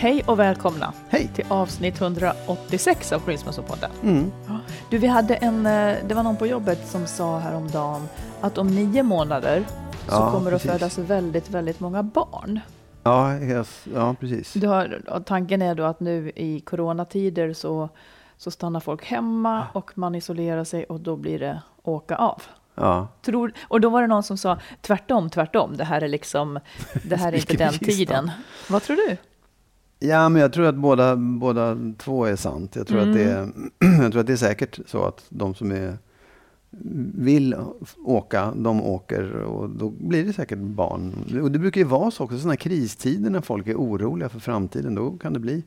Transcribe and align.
Hej 0.00 0.22
och 0.26 0.38
välkomna 0.38 0.92
Hej. 1.08 1.30
till 1.34 1.44
avsnitt 1.48 2.00
186 2.00 3.12
av 3.12 3.20
Christmas-podden. 3.20 3.90
Mm. 4.02 4.32
Du, 4.90 4.98
vi 4.98 5.06
hade 5.06 5.34
en, 5.34 5.66
eh, 5.66 5.96
det 6.08 6.14
var 6.14 6.22
någon 6.22 6.36
på 6.36 6.46
jobbet 6.46 6.88
som 6.88 7.06
sa 7.06 7.38
häromdagen 7.38 8.08
att 8.40 8.58
om 8.58 8.66
nio 8.66 9.02
månader 9.02 9.64
så 9.90 10.14
Ja, 10.14 10.30
kommer 10.30 10.50
det 10.50 10.56
att 10.56 10.62
födas 10.62 10.98
väldigt, 10.98 11.50
väldigt 11.50 11.80
många 11.80 12.02
barn. 12.02 12.60
Ja, 13.02 13.38
yes, 13.38 13.84
ja 13.94 14.14
precis. 14.20 14.52
Du 14.52 14.66
har, 14.66 15.00
tanken 15.26 15.62
är 15.62 15.74
då 15.74 15.84
att 15.84 16.00
nu 16.00 16.32
i 16.36 16.60
coronatider 16.60 17.52
så, 17.52 17.88
så 18.36 18.50
stannar 18.50 18.80
folk 18.80 19.04
hemma 19.04 19.66
och 19.72 19.98
man 19.98 20.14
isolerar 20.14 20.64
sig 20.64 20.84
och 20.84 21.00
då 21.00 21.16
blir 21.16 21.38
det 21.38 21.62
åka 21.82 22.16
av. 22.16 22.42
Ja. 22.74 23.08
Tror, 23.22 23.52
och 23.68 23.80
då 23.80 23.88
var 23.88 24.00
det 24.00 24.08
någon 24.08 24.22
som 24.22 24.38
sa 24.38 24.58
tvärtom, 24.80 25.30
tvärtom, 25.30 25.76
det 25.76 25.84
här 25.84 26.00
är 26.00 26.08
liksom, 26.08 26.60
det 27.04 27.16
här 27.16 27.32
är 27.32 27.36
inte 27.50 27.56
den 27.56 27.72
tiden. 27.72 28.30
Vad 28.68 28.82
tror 28.82 28.96
du? 28.96 29.16
Ja, 29.98 30.28
men 30.28 30.42
jag 30.42 30.52
tror 30.52 30.66
att 30.66 30.74
båda, 30.74 31.16
båda 31.16 31.76
två 31.98 32.24
är 32.24 32.36
sant. 32.36 32.76
Jag 32.76 32.86
tror, 32.86 32.98
att 32.98 33.14
det 33.14 33.24
är, 33.24 33.48
jag 34.02 34.12
tror 34.12 34.20
att 34.20 34.26
det 34.26 34.32
är 34.32 34.36
säkert 34.36 34.78
så 34.86 35.04
att 35.04 35.24
de 35.28 35.54
som 35.54 35.72
är, 35.72 35.98
vill 37.14 37.56
åka, 38.04 38.52
de 38.56 38.82
åker 38.82 39.32
och 39.32 39.70
då 39.70 39.90
blir 39.90 40.24
det 40.24 40.32
säkert 40.32 40.58
barn. 40.58 41.40
Och 41.42 41.52
det 41.52 41.58
brukar 41.58 41.80
ju 41.80 41.86
vara 41.86 42.10
så 42.10 42.24
också, 42.24 42.38
sådana 42.38 42.52
här 42.52 42.56
kristider 42.56 43.30
när 43.30 43.40
folk 43.40 43.66
är 43.66 43.74
oroliga 43.74 44.28
för 44.28 44.40
framtiden, 44.40 44.94
då 44.94 45.10
kan 45.10 45.32
det 45.32 45.38
bli 45.40 45.62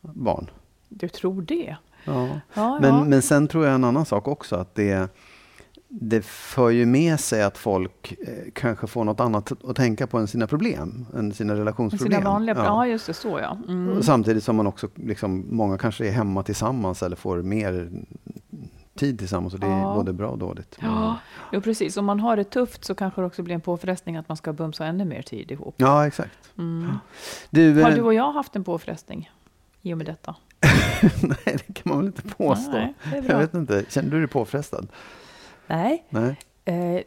barn. 0.00 0.50
Du 0.88 1.08
tror 1.08 1.42
det? 1.42 1.76
Ja. 2.04 2.28
Ja, 2.28 2.40
ja. 2.54 2.78
Men, 2.80 3.08
men 3.08 3.22
sen 3.22 3.48
tror 3.48 3.64
jag 3.64 3.74
en 3.74 3.84
annan 3.84 4.06
sak 4.06 4.28
också, 4.28 4.56
att 4.56 4.74
det, 4.74 5.08
det 5.88 6.24
för 6.24 6.70
ju 6.70 6.86
med 6.86 7.20
sig 7.20 7.42
att 7.42 7.58
folk 7.58 8.12
eh, 8.12 8.32
kanske 8.52 8.86
får 8.86 9.04
något 9.04 9.20
annat 9.20 9.52
att 9.64 9.76
tänka 9.76 10.06
på 10.06 10.18
än 10.18 10.28
sina 10.28 10.46
problem, 10.46 11.06
än 11.14 11.32
sina 11.32 11.54
relationsproblem. 11.54 12.20
Sina 12.20 12.30
vanliga, 12.30 12.56
ja. 12.56 12.64
Ja. 12.64 12.86
just 12.86 13.06
det, 13.06 13.14
så 13.14 13.38
ja. 13.42 13.58
Mm. 13.68 14.02
Samtidigt 14.02 14.44
som 14.44 14.56
man 14.56 14.66
också, 14.66 14.88
liksom, 14.94 15.46
många 15.50 15.78
kanske 15.78 16.06
är 16.06 16.10
hemma 16.10 16.42
tillsammans 16.42 17.02
eller 17.02 17.16
får 17.16 17.42
mer 17.42 17.90
tid 18.94 19.18
tillsammans 19.18 19.54
och 19.54 19.60
det 19.60 19.66
är 19.66 19.80
Ja. 19.80 19.94
både 19.94 20.12
bra 20.12 20.28
och 20.28 20.38
dåligt. 20.38 20.78
Ja, 20.82 21.16
jo, 21.52 21.60
precis. 21.60 21.96
Om 21.96 22.04
man 22.04 22.20
har 22.20 22.36
det 22.36 22.44
tufft 22.44 22.84
så 22.84 22.94
kanske 22.94 23.20
det 23.20 23.26
också 23.26 23.42
blir 23.42 23.54
en 23.54 23.60
påfrestning 23.60 24.16
att 24.16 24.28
man 24.28 24.36
ska 24.36 24.52
bumsa 24.52 24.86
ännu 24.86 25.04
mer 25.04 25.22
tid 25.22 25.50
ihop. 25.50 25.74
Ja, 25.78 26.06
exakt. 26.06 26.50
Mm. 26.58 26.98
Du, 27.50 27.82
Har 27.82 27.90
eh, 27.90 27.96
du 27.96 28.02
och 28.02 28.14
jag 28.14 28.32
haft 28.32 28.56
en 28.56 28.64
påfrestning 28.64 29.30
i 29.82 29.94
och 29.94 29.98
med 29.98 30.06
detta? 30.06 30.34
nej, 31.22 31.58
det 31.66 31.72
kan 31.72 31.82
man 31.84 31.98
väl 31.98 32.06
inte 32.06 32.22
påstå. 32.22 32.72
Nej, 32.72 32.94
är 33.14 33.24
jag 33.28 33.38
vet 33.38 33.54
inte, 33.54 33.84
känner 33.88 34.10
du 34.10 34.18
dig 34.18 34.28
påfrestad? 34.28 34.86
Nej, 35.68 36.04
Nej, 36.08 36.36
eh, 36.64 37.02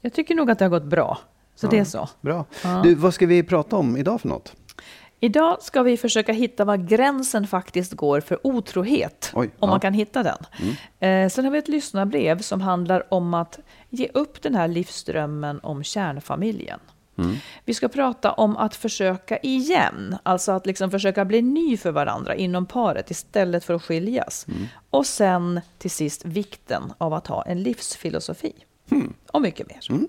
jag 0.00 0.12
tycker 0.12 0.34
nog 0.34 0.50
att 0.50 0.58
det 0.58 0.64
har 0.64 0.70
gått 0.70 0.84
bra. 0.84 1.18
Så 1.54 1.66
Ja. 1.66 1.70
det 1.70 1.78
är 1.78 1.84
så. 1.84 2.08
bra. 2.20 2.44
Ja. 2.64 2.80
Du, 2.84 2.94
vad 2.94 3.14
ska 3.14 3.26
vi 3.26 3.42
prata 3.42 3.76
om 3.76 3.96
idag 3.96 4.20
för 4.20 4.28
något? 4.28 4.56
Idag 5.22 5.62
ska 5.62 5.82
vi 5.82 5.96
försöka 5.96 6.32
hitta 6.32 6.64
var 6.64 6.76
gränsen 6.76 7.46
faktiskt 7.46 7.92
går 7.92 8.20
för 8.20 8.46
otrohet. 8.46 9.30
Oj, 9.34 9.46
om 9.46 9.52
ja. 9.60 9.66
man 9.66 9.80
kan 9.80 9.92
hitta 9.92 10.22
den. 10.22 10.38
Eh, 11.00 11.28
sen 11.28 11.44
har 11.44 11.52
vi 11.52 11.58
ett 11.58 11.68
lyssnarbrev 11.68 12.38
som 12.38 12.60
handlar 12.60 13.14
om 13.14 13.34
att 13.34 13.58
ge 13.90 14.08
upp 14.14 14.42
den 14.42 14.54
här 14.54 14.68
livsdrömmen 14.68 15.60
om 15.62 15.82
kärnfamiljen. 15.84 16.80
Vi 17.64 17.74
ska 17.74 17.88
prata 17.88 18.32
om 18.32 18.56
att 18.56 18.74
försöka 18.76 19.38
igen, 19.38 20.16
alltså 20.22 20.52
att 20.52 20.66
liksom 20.66 20.90
försöka 20.90 21.24
bli 21.24 21.42
ny 21.42 21.76
för 21.76 21.90
varandra 21.90 22.34
inom 22.34 22.66
paret 22.66 23.10
istället 23.10 23.64
för 23.64 23.74
att 23.74 23.82
skiljas. 23.82 24.46
Och 24.90 25.06
sen 25.06 25.60
till 25.78 25.90
sist 25.90 26.24
vikten 26.24 26.92
av 26.98 27.14
att 27.14 27.26
ha 27.26 27.42
en 27.44 27.62
livsfilosofi. 27.62 28.52
Och 29.32 29.42
mycket 29.42 29.68
mer. 29.68 30.08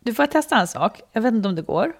Du 0.00 0.14
får 0.14 0.26
testa 0.26 0.56
en 0.60 0.68
sak, 0.68 1.00
jag 1.12 1.22
vet 1.22 1.34
inte 1.34 1.48
om 1.48 1.54
det 1.54 1.62
går. 1.62 1.92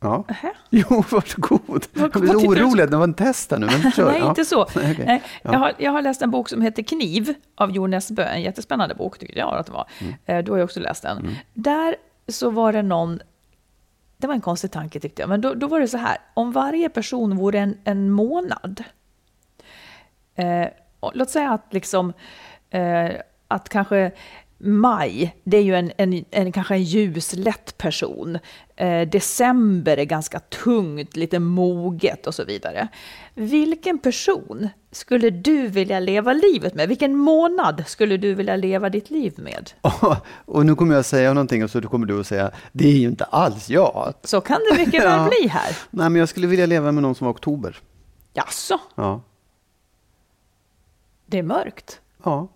Ja. 0.00 0.24
Nähä. 0.28 0.52
Jo, 0.70 1.04
varsågod. 1.10 1.86
Jag 1.92 2.10
blir 2.10 2.22
du 2.32 2.36
orolig. 2.36 2.90
Det 2.90 2.96
var 2.96 3.04
en 3.04 3.14
test 3.14 3.50
här 3.50 3.58
nu. 3.58 3.66
Men 3.82 3.92
kör. 3.92 4.06
Nej, 4.12 4.20
ja. 4.20 4.28
inte 4.28 4.44
så. 4.44 4.66
Nej, 4.74 5.22
Ja. 5.42 5.52
jag, 5.52 5.58
har, 5.58 5.72
jag 5.78 5.92
har 5.92 6.02
läst 6.02 6.22
en 6.22 6.30
bok 6.30 6.48
som 6.48 6.62
heter 6.62 6.82
Kniv 6.82 7.34
av 7.54 7.70
Jo 7.70 7.86
Nesbø, 7.86 8.22
en 8.22 8.42
jättespännande 8.42 8.94
bok 8.94 9.18
tycker 9.18 9.36
jag 9.38 9.54
att 9.54 9.66
det 9.66 9.72
var. 9.72 9.86
Mm. 10.00 10.14
Eh, 10.26 10.44
Du 10.44 10.50
har 10.50 10.58
ju 10.58 10.64
också 10.64 10.80
läst 10.80 11.02
den. 11.02 11.36
Där 11.54 11.96
så 12.28 12.50
var 12.50 12.72
det 12.72 12.82
någon, 12.82 13.20
det 14.16 14.26
var 14.26 14.34
en 14.34 14.40
konstig 14.40 14.72
tanke 14.72 15.00
tyckte 15.00 15.22
jag, 15.22 15.28
men 15.28 15.40
då, 15.40 15.54
då 15.54 15.66
var 15.66 15.80
det 15.80 15.88
så 15.88 15.98
här, 15.98 16.18
om 16.34 16.52
varje 16.52 16.88
person 16.88 17.36
vore 17.36 17.58
en, 17.58 17.78
en 17.84 18.10
månad, 18.10 18.84
eh, 20.34 20.68
och 21.00 21.12
låt 21.14 21.30
säga 21.30 21.50
att 21.50 21.72
liksom, 21.72 22.12
eh, 22.70 23.10
att 23.48 23.68
kanske 23.68 24.12
Maj, 24.60 25.36
det 25.44 25.56
är 25.56 25.62
ju 25.62 25.74
en, 25.76 25.92
en, 25.96 26.24
en, 26.30 26.52
kanske 26.52 26.74
en 26.74 26.82
ljus, 26.82 27.34
lätt 27.36 27.78
person. 27.78 28.38
Eh, 28.76 29.08
december 29.08 29.96
är 29.96 30.04
ganska 30.04 30.38
tungt, 30.40 31.16
lite 31.16 31.38
moget 31.38 32.26
och 32.26 32.34
så 32.34 32.44
vidare. 32.44 32.88
Vilken 33.34 33.98
person 33.98 34.68
skulle 34.90 35.30
du 35.30 35.66
vilja 35.68 36.00
leva 36.00 36.32
livet 36.32 36.74
med? 36.74 36.88
Vilken 36.88 37.16
månad 37.16 37.84
skulle 37.86 38.16
du 38.16 38.34
vilja 38.34 38.56
leva 38.56 38.88
ditt 38.90 39.10
liv 39.10 39.34
med? 39.36 39.70
Och 40.44 40.66
nu 40.66 40.74
kommer 40.74 40.94
jag 40.94 41.04
säga 41.04 41.32
någonting 41.34 41.64
och 41.64 41.70
så 41.70 41.80
kommer 41.82 42.06
du 42.06 42.20
att 42.20 42.26
säga, 42.26 42.50
det 42.72 42.88
är 42.88 42.96
ju 42.96 43.08
inte 43.08 43.24
alls 43.24 43.68
jag. 43.70 44.14
Så 44.24 44.40
kan 44.40 44.58
det 44.70 44.78
mycket 44.78 45.02
väl 45.04 45.18
Ja. 45.20 45.28
bli 45.38 45.48
här. 45.48 45.76
Nej, 45.90 46.10
men 46.10 46.16
jag 46.16 46.28
skulle 46.28 46.46
vilja 46.46 46.66
leva 46.66 46.92
med 46.92 47.02
någon 47.02 47.14
som 47.14 47.24
var 47.24 47.32
oktober. 47.34 47.76
Jaså, 48.32 48.80
Ja. 48.94 49.20
det 51.26 51.38
är 51.38 51.42
mörkt. 51.42 52.00
Ja. 52.24 52.48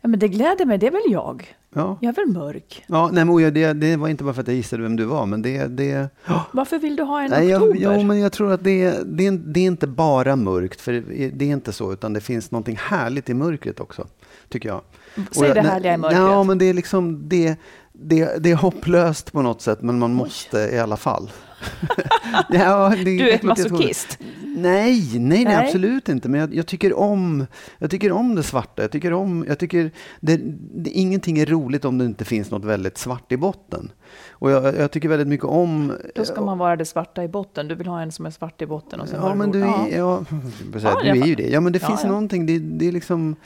Ja, 0.00 0.08
men 0.08 0.18
det 0.18 0.28
gläder 0.28 0.66
mig, 0.66 0.78
det 0.78 0.86
är 0.86 0.90
väl 0.90 1.02
jag. 1.08 1.54
Ja. 1.74 1.98
Jag 2.00 2.08
är 2.18 2.24
väl 2.24 2.34
mörk. 2.34 2.84
Ja, 2.86 3.10
nej, 3.12 3.24
men, 3.24 3.34
och 3.34 3.40
det, 3.40 3.72
det 3.72 3.96
var 3.96 4.08
inte 4.08 4.24
bara 4.24 4.34
för 4.34 4.40
att 4.42 4.48
jag 4.48 4.56
gissade 4.56 4.82
vem 4.82 4.96
du 4.96 5.04
var, 5.04 5.26
men 5.26 5.42
det... 5.42 5.66
det 5.66 6.08
Varför 6.52 6.78
vill 6.78 6.96
du 6.96 7.02
ha 7.02 7.22
en 7.22 7.30
nej, 7.30 7.56
oktober? 7.56 7.80
jag, 7.80 7.96
jo, 8.00 8.02
men 8.02 8.20
jag 8.20 8.32
tror 8.32 8.52
att 8.52 8.64
det, 8.64 8.90
det, 9.06 9.30
det 9.30 9.60
är 9.60 9.66
inte 9.66 9.86
bara 9.86 10.36
mörkt, 10.36 10.80
för 10.80 10.92
det 11.32 11.44
är 11.44 11.52
inte 11.52 11.72
så, 11.72 11.92
utan 11.92 12.12
det 12.12 12.20
finns 12.20 12.50
någonting 12.50 12.76
härligt 12.80 13.30
i 13.30 13.34
mörkret 13.34 13.80
också, 13.80 14.06
tycker 14.48 14.68
jag. 14.68 14.80
Säg 15.30 15.46
jag- 15.48 15.56
det 15.56 15.60
härliga 15.60 15.94
i 15.94 15.96
mörkret. 15.96 16.20
Ja, 16.20 16.42
men 16.42 16.58
det 16.58 16.64
är 16.64 16.74
liksom, 16.74 17.28
det, 17.28 17.56
det, 17.98 18.42
det 18.42 18.50
är 18.50 18.54
hopplöst 18.56 19.32
på 19.32 19.42
något 19.42 19.62
sätt, 19.62 19.82
men 19.82 19.98
man 19.98 20.14
måste 20.14 20.58
i 20.58 20.78
alla 20.78 20.96
fall. 20.96 21.30
ja, 22.50 22.88
det, 22.96 23.04
Du 23.04 23.30
är 23.30 23.38
tror- 23.38 23.48
masochist. 23.48 24.18
Nej, 24.56 25.10
nej, 25.12 25.18
nej, 25.20 25.44
Nej. 25.44 25.56
absolut 25.66 26.08
inte. 26.08 26.28
Men 26.28 26.40
jag, 26.40 26.54
jag, 26.54 26.66
tycker 26.66 26.98
om, 26.98 27.46
jag 27.78 27.90
tycker 27.90 28.12
om 28.12 28.34
det 28.34 28.42
svarta. 28.42 28.82
Jag 28.82 28.90
tycker 28.90 29.12
om, 29.12 29.44
jag 29.48 29.58
tycker 29.58 29.90
det, 30.20 30.40
det, 30.74 30.90
ingenting 30.90 31.38
är 31.38 31.46
roligt 31.46 31.84
om 31.84 31.98
det 31.98 32.04
inte 32.04 32.24
finns 32.24 32.50
något 32.50 32.64
väldigt 32.64 32.98
svart 32.98 33.32
i 33.32 33.36
botten. 33.36 33.92
Och 34.30 34.50
jag, 34.50 34.76
jag 34.76 34.90
tycker 34.90 35.08
väldigt 35.08 35.28
mycket 35.28 35.46
om... 35.46 35.92
Då 36.14 36.24
ska 36.24 36.40
man 36.40 36.58
vara 36.58 36.76
det 36.76 36.84
svarta 36.84 37.24
i 37.24 37.28
botten. 37.28 37.68
Du 37.68 37.74
vill 37.74 37.86
ha 37.86 38.00
en 38.02 38.12
som 38.12 38.26
är 38.26 38.30
svart 38.30 38.62
i 38.62 38.66
botten. 38.66 39.00
Och 39.00 39.08
sen 39.08 39.20
Ja, 39.22 39.34
men 39.34 39.50
du, 39.50 39.58
ja. 39.58 39.88
ja, 39.92 40.24
Ja, 40.82 41.00
du 41.02 41.08
är 41.08 41.26
ju 41.26 41.34
det. 41.34 41.48
Ja, 41.48 41.60
men 41.60 41.72
det 41.72 41.82
Ja, 41.82 41.88
finns 41.88 42.00
ja. 42.02 42.08
någonting, 42.08 42.46
det, 42.46 42.58
det 42.58 42.88
är 42.88 42.92
liksom... 42.92 43.36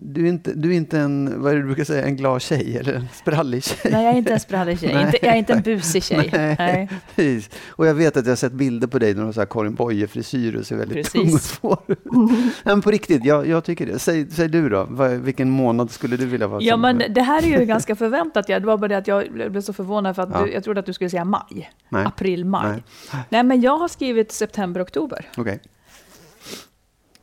du 0.00 0.24
är, 0.24 0.28
inte, 0.28 0.52
du 0.54 0.72
är 0.72 0.76
inte 0.76 0.98
en, 0.98 1.42
vad 1.42 1.52
är 1.52 1.56
det 1.56 1.62
du 1.62 1.66
brukar 1.66 1.84
säga, 1.84 2.04
en 2.06 2.16
glad 2.16 2.42
tjej 2.42 2.76
eller 2.76 2.94
en 2.94 3.08
sprallig 3.12 3.64
tjej? 3.64 3.92
Nej, 3.92 4.04
jag 4.04 4.12
är 4.12 4.18
inte 4.18 4.32
en 4.32 4.40
sprallig 4.40 4.80
tjej. 4.80 4.90
inte, 4.90 5.18
jag 5.26 5.34
är 5.34 5.38
inte 5.38 5.52
en 5.52 5.62
busig 5.62 6.02
tjej. 6.04 6.30
Nej, 6.32 6.56
Nej. 6.58 6.88
Precis. 7.14 7.50
Och 7.68 7.86
jag 7.86 7.94
vet 7.94 8.16
att 8.16 8.24
jag 8.24 8.30
har 8.30 8.36
sett 8.36 8.52
bilder 8.52 8.86
på 8.86 8.98
dig 8.98 9.14
när 9.14 9.20
du 9.20 9.26
har 9.26 9.32
så 9.32 9.40
här 9.40 9.46
Karin 9.46 9.74
Boye-frisyr 9.74 10.56
och 10.56 10.66
ser 10.66 10.76
väldigt 10.76 10.96
Precis. 10.96 11.12
tung 11.12 11.34
och 11.34 11.40
svår 11.40 11.78
ut. 11.86 11.98
Men 12.64 12.82
på 12.82 12.90
riktigt, 12.90 13.24
jag, 13.24 13.46
jag 13.46 13.64
tycker 13.64 13.86
det. 13.86 13.98
Säg, 13.98 14.30
säg 14.30 14.48
du 14.48 14.68
då, 14.68 14.86
vad, 14.90 15.10
vilken 15.10 15.50
månad 15.50 15.90
skulle 15.90 16.16
du 16.16 16.26
vilja 16.26 16.46
vara 16.46 16.62
Ja, 16.62 16.76
men 16.76 17.02
det 17.08 17.22
här 17.22 17.42
är 17.42 17.58
ju 17.60 17.64
ganska 17.64 17.96
förväntat. 17.96 18.48
Ja. 18.48 18.60
Det 18.60 18.66
var 18.66 18.78
bara 18.78 18.88
det 18.88 18.96
att 18.96 19.06
jag 19.06 19.32
blev 19.32 19.60
så 19.60 19.72
förvånad 19.72 20.16
för 20.16 20.22
att 20.22 20.28
Ja. 20.32 20.42
du, 20.44 20.52
jag 20.52 20.64
trodde 20.64 20.80
att 20.80 20.86
du 20.86 20.92
skulle 20.92 21.10
säga 21.10 21.24
maj. 21.24 21.70
April, 21.90 22.44
maj. 22.44 22.70
Nej. 22.72 22.82
Nej. 23.28 23.42
men 23.42 23.60
jag 23.60 23.76
har 23.78 23.88
skrivit 23.88 24.32
september, 24.32 24.82
oktober. 24.82 25.28
Oj, 25.36 25.58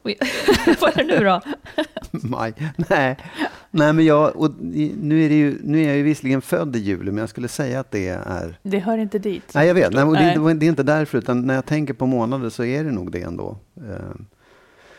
Vad 0.81 0.98
är 0.98 1.04
det 1.04 1.19
nu 1.19 1.24
då? 1.25 1.42
maj. 2.12 2.54
Nej. 2.90 3.18
Nej, 3.72 3.94
men 3.94 4.06
jag, 4.06 4.36
och 4.36 4.52
nu, 4.60 5.25
är 5.25 5.30
det 5.30 5.36
ju, 5.36 5.60
nu 5.63 5.84
är 5.84 5.88
jag 5.88 5.98
ju 5.98 6.04
visserligen 6.04 6.42
född 6.42 6.75
i 6.75 6.80
juli, 6.80 7.12
men 7.12 7.18
jag 7.18 7.30
skulle 7.30 7.48
säga 7.48 7.80
att 7.80 7.92
det 7.92 8.07
är... 8.07 8.60
Det 8.63 8.80
hör 8.80 8.98
inte 8.98 9.19
dit. 9.19 9.52
Nej, 9.54 9.68
jag 9.68 9.75
vet. 9.75 9.94
Nej, 9.94 10.04
och 10.04 10.13
det, 10.13 10.40
Nej. 10.40 10.56
det, 10.56 10.66
är 10.66 10.69
inte 10.69 10.84
därför, 10.84 11.18
utan 11.18 11.42
när 11.42 11.56
jag 11.56 11.66
tänker 11.66 11.94
på 11.94 12.06
månader 12.06 12.50
så 12.50 12.63
är 12.63 12.84
det 12.84 12.92
nog 12.92 13.12
det 13.12 13.22
ändå. 13.22 13.57
Eh, 13.78 14.16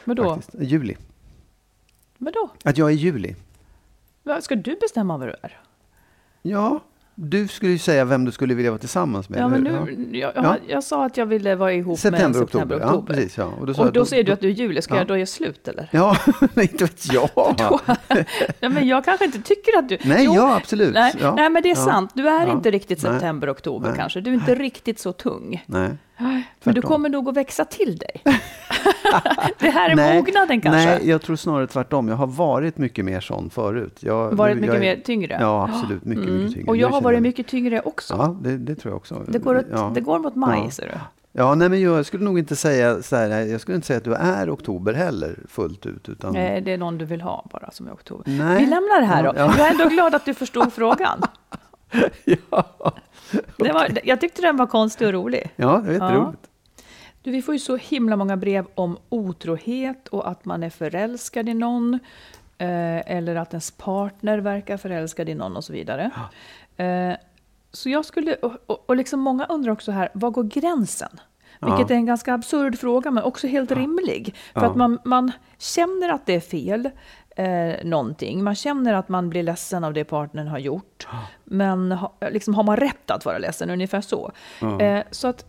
Vadå? 0.05 0.35
faktiskt. 0.35 0.63
Juli. 0.63 0.97
Vadå? 2.19 2.51
Att 2.65 2.79
jag 2.79 2.89
är 2.91 2.95
juli. 2.95 3.35
Vad- 4.23 4.45
Ska 4.45 4.55
du 4.55 4.77
bestämma 4.81 5.19
vad 5.19 5.29
du 5.29 5.35
är? 5.43 5.61
Ja, 6.43 6.81
du 7.19 7.49
skulle 7.49 7.73
ju 7.73 7.79
säga 7.79 8.05
vem 8.05 8.25
du 8.25 8.33
skulle 8.33 8.55
vilja 8.55 8.71
vara 8.71 8.79
tillsammans 8.79 9.29
med. 9.29 9.41
Ja, 9.41 9.49
men 9.49 9.63
nu, 9.63 10.09
jag, 10.19 10.33
Ja. 10.37 10.43
jag, 10.45 10.57
jag 10.67 10.85
sa 10.85 11.07
att 11.07 11.17
jag 11.17 11.27
ville 11.27 11.55
vara 11.55 11.73
ihop 11.73 11.99
September, 11.99 12.29
med 12.29 12.43
oktober. 12.43 12.61
september, 12.63 12.79
Ja, 12.81 12.87
oktober. 12.95 13.15
precis. 13.15 13.39
Ja. 13.39 13.45
Och 13.61 13.67
då, 13.67 13.73
och 13.73 13.79
jag, 13.87 13.93
då 13.93 14.05
säger 14.05 14.25
du 14.25 14.33
att 14.33 14.41
du 14.41 14.49
är 14.49 14.53
juli, 14.53 14.83
ska 14.83 14.95
ja. 14.95 15.01
jag 15.01 15.07
då 15.07 15.17
ge 15.17 15.27
slut 15.27 15.69
eller? 15.69 15.89
Ja, 15.93 16.17
nej, 16.55 16.69
inte 16.73 16.85
vet 16.85 17.13
jag. 17.13 17.31
Ja, 18.61 18.69
men 18.69 18.89
jag 18.89 19.05
kanske 19.05 19.25
inte 19.25 19.39
tycker 19.43 19.79
att 19.79 19.89
du... 19.89 19.99
Nej, 20.05 20.25
Jo, 20.25 20.35
ja, 20.35 20.57
absolut. 20.57 20.95
Nej, 20.95 21.15
Ja. 21.21 21.35
nej, 21.35 21.51
men 21.51 21.63
det 21.63 21.69
är 21.71 21.77
Ja. 21.77 21.85
sant. 21.85 22.11
Du 22.15 22.29
är 22.29 22.47
Ja. 22.47 22.53
inte 22.53 22.71
riktigt 22.71 23.03
Nej. 23.03 23.13
september, 23.13 23.51
oktober 23.53 23.89
Nej. 23.89 23.99
kanske. 23.99 24.21
Du 24.21 24.31
är 24.31 24.35
inte 24.35 24.55
riktigt 24.55 24.99
så 24.99 25.13
tung. 25.13 25.65
Nej. 25.67 25.91
Men 26.65 26.75
du 26.75 26.83
kommer 26.83 27.09
nog 27.09 27.29
att 27.29 27.37
växa 27.37 27.65
till 27.65 27.97
dig. 27.97 28.23
det 29.59 29.71
här 29.71 29.91
är 29.91 29.95
nej, 29.97 30.17
mognaden 30.19 30.61
kanske. 30.61 30.85
Nej, 30.87 31.09
jag 31.09 31.23
tror 31.23 31.37
snarare 31.37 31.67
tvärtom. 31.67 32.09
Jag 32.09 32.17
har 32.17 32.27
varit 32.27 32.79
mycket 32.79 33.05
mer 33.05 33.21
sån 33.21 33.51
förut. 33.51 33.97
Jag, 34.01 34.33
Varit 34.33 34.55
nu- 34.57 34.61
mycket 34.61 34.75
jag 34.77 34.85
är- 34.87 34.97
mer 34.97 35.03
tyngre. 35.03 35.37
Ja, 35.41 35.69
absolut. 35.73 36.05
Mycket, 36.05 36.25
Mm. 36.25 36.37
mycket 36.39 36.55
tyngre. 36.55 36.69
Och 36.69 36.77
jag 36.77 36.89
Nu 36.89 36.95
har 36.95 37.01
varit 37.01 37.17
jag- 37.17 37.23
mycket 37.23 37.47
tyngre 37.47 37.81
också. 37.81 38.15
Ja, 38.15 38.37
det, 38.43 38.57
det 38.57 38.75
tror 38.75 38.91
jag 38.93 38.97
också. 38.97 39.23
Det, 39.29 39.39
går 39.39 39.59
åt, 39.59 39.65
ja. 39.71 39.91
det 39.95 40.01
går 40.01 40.19
mot 40.19 40.35
maj, 40.35 40.61
Ja. 40.65 40.71
ser 40.71 40.83
du. 40.83 40.95
Ja, 41.33 41.55
nej, 41.55 41.69
men 41.69 41.81
jag 41.81 42.07
skulle 42.07 42.25
nog 42.25 42.39
inte 42.39 42.57
säga 42.57 43.03
så 43.03 43.17
här, 43.17 43.29
jag 43.47 43.61
skulle 43.61 43.75
inte 43.75 43.87
säga 43.87 43.97
att 43.97 44.05
du 44.05 44.15
är 44.15 44.51
oktober 44.55 44.93
heller 44.95 45.39
fullt 45.49 45.87
ut. 45.87 46.09
Utan, 46.09 46.33
Nej, 46.33 46.61
det 46.61 46.73
är 46.73 46.79
någon 46.79 46.99
du 46.99 47.05
vill 47.05 47.21
ha 47.21 47.47
bara 47.53 47.71
som 47.71 47.87
är 47.89 47.93
oktober. 47.93 48.25
Nej. 48.31 48.59
Vi 48.59 48.67
lämnar 48.67 49.01
det 49.01 49.07
här 49.07 49.23
då. 49.23 49.29
Ja, 49.29 49.35
ja. 49.37 49.55
Jag 49.59 49.67
är 49.67 49.71
ändå 49.71 49.89
glad 49.89 50.15
att 50.15 50.25
du 50.25 50.35
förstod 50.35 50.73
frågan. 50.73 51.21
ja, 52.51 52.93
Det 53.57 53.73
var, 53.73 53.99
jag 54.05 54.21
tyckte 54.21 54.43
den 54.43 54.57
var 54.57 54.67
konstig 54.67 55.07
och 55.07 55.13
rolig. 55.13 55.51
ja, 55.57 55.83
det 55.87 55.87
Ja. 55.87 55.93
jätteroligt. 55.93 56.51
Du, 57.23 57.31
vi 57.31 57.43
får 57.43 57.55
ju 57.55 57.59
så 57.59 57.77
himla 57.77 58.17
många 58.17 58.37
brev 58.37 58.67
om 58.75 58.99
otrohet 59.09 60.09
och 60.09 60.29
att 60.31 60.45
man 60.45 60.63
är 60.63 60.71
förälskad 60.71 61.49
i 61.49 61.55
någon. 61.55 61.95
Eh, 62.59 63.11
eller 63.17 63.37
att 63.37 63.53
ens 63.53 63.71
partner 63.71 64.39
verkar 64.39 64.77
förälskad 64.77 65.29
i 65.29 65.35
någon 65.35 65.57
och 65.57 65.65
så 65.65 65.73
vidare. 65.73 66.11
Eh, 66.77 67.13
så 67.73 67.89
jag 67.91 68.05
skulle, 68.05 68.35
och, 68.35 68.53
och, 68.67 68.85
och 68.89 68.97
liksom 68.97 69.21
många 69.21 69.45
undrar 69.47 69.73
också 69.73 69.93
här, 69.93 70.09
var 70.15 70.31
går 70.31 70.45
gränsen? 70.45 71.21
Vilket 71.61 71.91
Ja. 71.91 71.95
är 71.95 71.99
en 71.99 72.07
ganska 72.07 72.35
absurd 72.35 72.79
fråga, 72.79 73.11
men 73.11 73.25
också 73.25 73.47
helt 73.47 73.73
rimlig. 73.73 74.35
För 74.55 74.61
Ja. 74.61 74.67
att 74.71 74.77
man, 74.77 74.99
man 75.05 75.33
känner 75.59 76.09
att 76.09 76.27
det 76.27 76.35
är 76.35 76.41
fel, 76.41 76.91
eh, 77.37 77.85
någonting. 77.85 78.45
Man 78.45 78.55
känner 78.55 78.95
att 78.95 79.09
man 79.09 79.31
blir 79.31 79.43
ledsen 79.43 79.85
av 79.85 79.93
det 79.93 80.05
partnern 80.05 80.49
har 80.49 80.59
gjort. 80.59 81.07
Men 81.45 81.93
ha, 81.93 82.13
liksom, 82.31 82.55
har 82.55 82.63
man 82.63 82.77
rätt 82.77 83.11
att 83.11 83.25
vara 83.25 83.39
ledsen? 83.39 83.71
Ungefär 83.71 84.01
så. 84.01 84.33
Eh, 84.81 85.03
så 85.11 85.29
att 85.29 85.45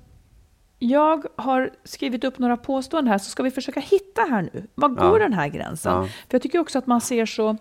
jag 0.80 1.25
har 1.36 1.69
skrivit 1.84 2.24
upp 2.24 2.39
några 2.39 2.57
påståenden 2.57 3.12
här, 3.12 3.18
så 3.18 3.30
ska 3.30 3.44
vi 3.44 3.51
försöka 3.51 3.80
hitta 3.80 4.22
här 4.22 4.42
nu. 4.54 4.68
Var 4.75 4.89
går 4.89 5.19
Ja. 5.19 5.24
den 5.24 5.34
här 5.34 5.48
gränsen? 5.48 5.94
Ja. 5.94 6.04
För 6.04 6.12
jag 6.30 6.42
tycker 6.42 6.60
också 6.60 6.78
att 6.80 6.88
man 6.88 7.01
ser 7.01 7.25
så... 7.25 7.57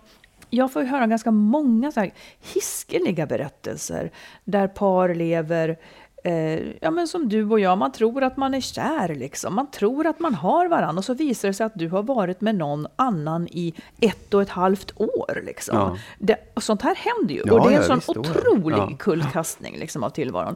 Jag 0.49 0.73
får 0.73 0.81
ju 0.81 0.87
höra 0.87 1.07
ganska 1.07 1.31
många 1.31 1.91
så 1.91 2.09
hiskeliga 2.53 3.25
berättelser 3.25 4.11
där 4.43 4.67
par 4.67 5.13
lever 5.15 5.77
eh, 6.23 6.59
ja, 6.81 6.91
men 6.91 7.07
som 7.07 7.29
du 7.29 7.49
och 7.49 7.59
jag, 7.59 7.77
man 7.77 7.91
tror 7.91 8.23
att 8.23 8.37
man 8.37 8.53
är 8.53 8.61
kär. 8.61 9.15
Liksom. 9.15 9.55
Man 9.55 9.71
tror 9.71 10.07
att 10.07 10.19
man 10.19 10.35
har 10.35 10.67
varandra 10.67 10.99
och 10.99 11.05
så 11.05 11.13
visar 11.13 11.47
det 11.47 11.53
sig 11.53 11.65
att 11.65 11.75
du 11.75 11.89
har 11.89 12.03
varit 12.03 12.41
med 12.41 12.55
någon 12.55 12.87
annan 12.95 13.47
i 13.47 13.73
ett 14.01 14.33
och 14.33 14.41
ett 14.41 14.49
halvt 14.49 14.91
år. 14.95 15.41
Liksom. 15.45 15.77
Ja. 15.77 15.97
Det, 16.19 16.37
och 16.53 16.63
sånt 16.63 16.81
här 16.81 16.95
händer 16.95 17.35
ju. 17.35 17.41
Ja, 17.45 17.53
och 17.53 17.69
det 17.69 17.75
är 17.75 17.77
en 17.79 17.83
sån 17.83 17.95
visst, 17.95 18.09
otrolig 18.09 18.77
Ja. 18.77 18.91
kullkastning 18.99 19.77
liksom, 19.79 20.03
av 20.03 20.09
tillvaron. 20.09 20.55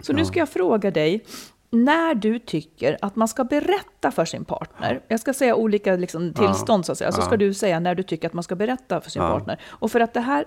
Så 0.00 0.12
nu 0.12 0.24
ska 0.24 0.38
jag 0.38 0.48
fråga 0.48 0.90
dig, 0.90 1.24
när 1.72 2.14
du 2.14 2.38
tycker 2.38 2.98
att 3.02 3.16
man 3.16 3.28
ska 3.28 3.44
berätta 3.44 4.10
för 4.10 4.24
sin 4.24 4.44
partner, 4.44 5.00
jag 5.08 5.20
ska 5.20 5.32
säga 5.34 5.54
olika 5.54 5.96
liksom, 5.96 6.34
tillstånd 6.34 6.86
så 6.86 6.92
att 6.92 6.98
säga, 6.98 7.12
så 7.12 7.22
ska 7.22 7.36
du 7.36 7.54
säga 7.54 7.80
när 7.80 7.94
du 7.94 8.02
tycker 8.02 8.28
att 8.28 8.34
man 8.34 8.42
ska 8.44 8.54
berätta 8.56 9.00
för 9.00 9.10
sin 9.10 9.22
partner. 9.22 9.60
Och, 9.68 9.90
för 9.92 10.00
att 10.00 10.14
det 10.14 10.20
här, 10.20 10.44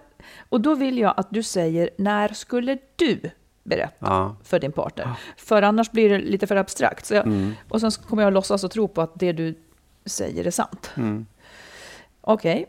och 0.49 0.61
då 0.61 0.75
vill 0.75 0.97
jag 0.97 1.13
att 1.17 1.27
du 1.29 1.43
säger, 1.43 1.89
när 1.97 2.27
skulle 2.33 2.77
du 2.95 3.19
berätta 3.63 3.95
Ja. 3.99 4.35
för 4.43 4.59
din 4.59 4.71
partner? 4.71 5.09
För 5.37 5.61
annars 5.61 5.91
blir 5.91 6.09
det 6.09 6.17
lite 6.19 6.47
för 6.47 6.55
abstrakt. 6.55 7.11
Jag, 7.11 7.25
Mm. 7.27 7.53
Och 7.69 7.81
sen 7.81 7.91
kommer 7.91 8.23
jag 8.23 8.27
att 8.27 8.33
låtsas 8.33 8.63
och 8.63 8.71
tro 8.71 8.87
på 8.87 9.01
att 9.01 9.19
det 9.19 9.31
du 9.31 9.55
säger 10.05 10.47
är 10.47 10.51
sant. 10.51 10.91
Mm. 10.97 11.25
Okej. 12.21 12.65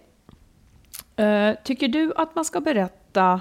Eh, 1.16 1.54
tycker 1.64 1.88
du 1.88 2.12
att 2.16 2.34
man 2.34 2.44
ska 2.44 2.60
berätta, 2.60 3.40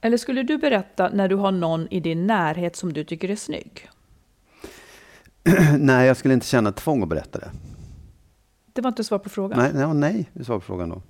eller 0.00 0.16
skulle 0.16 0.42
du 0.42 0.58
berätta 0.58 1.08
när 1.08 1.28
du 1.28 1.34
har 1.36 1.52
någon 1.52 1.88
i 1.90 2.00
din 2.00 2.26
närhet 2.26 2.76
som 2.76 2.92
du 2.92 3.04
tycker 3.04 3.30
är 3.30 3.36
snygg? 3.36 3.88
nej, 5.78 6.06
jag 6.06 6.16
skulle 6.16 6.34
inte 6.34 6.46
känna 6.46 6.72
tvång 6.72 7.02
att 7.02 7.08
berätta 7.08 7.38
det. 7.38 7.50
Det 8.72 8.82
var 8.82 8.88
inte 8.88 9.04
svar 9.04 9.18
på 9.18 9.28
frågan. 9.28 9.58
Nej, 9.58 9.86
nej, 9.94 10.26
nej, 10.32 10.44
svar 10.44 10.58
på 10.58 10.64
frågan 10.64 10.88
då. 10.88 11.02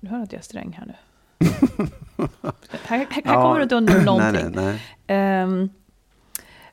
Du 0.00 0.08
hör 0.08 0.22
att 0.22 0.32
jag 0.32 0.38
är 0.38 0.42
sträng 0.44 0.72
här 0.78 0.86
nu. 0.86 0.94
Här 2.84 2.98
här, 2.98 3.06
här 3.24 3.34
kommer 3.34 3.56
du 3.56 3.62
inte 3.62 3.74
undan 3.74 4.04
någonting. 4.04 4.52
Nej, 4.54 4.64
nej. 4.64 4.82
Ehm, 5.06 5.70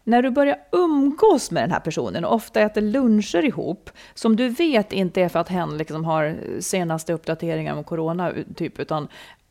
när 0.03 0.21
du 0.21 0.29
börjar 0.31 0.57
umgås 0.71 1.51
med 1.51 1.63
den 1.63 1.71
här 1.71 1.79
personen 1.79 2.25
och 2.25 2.33
ofta 2.33 2.61
äter 2.61 2.81
luncher 2.81 3.45
ihop, 3.45 3.89
som 4.13 4.35
du 4.35 4.49
vet 4.49 4.93
inte 4.93 5.21
är 5.21 5.29
för 5.29 5.39
att 5.39 5.49
hen 5.49 5.77
liksom 5.77 6.05
har 6.05 6.37
senaste 6.59 7.13
uppdateringar 7.13 7.75
om 7.75 7.83
corona, 7.83 8.31
typ, 8.55 8.79
utan 8.79 9.07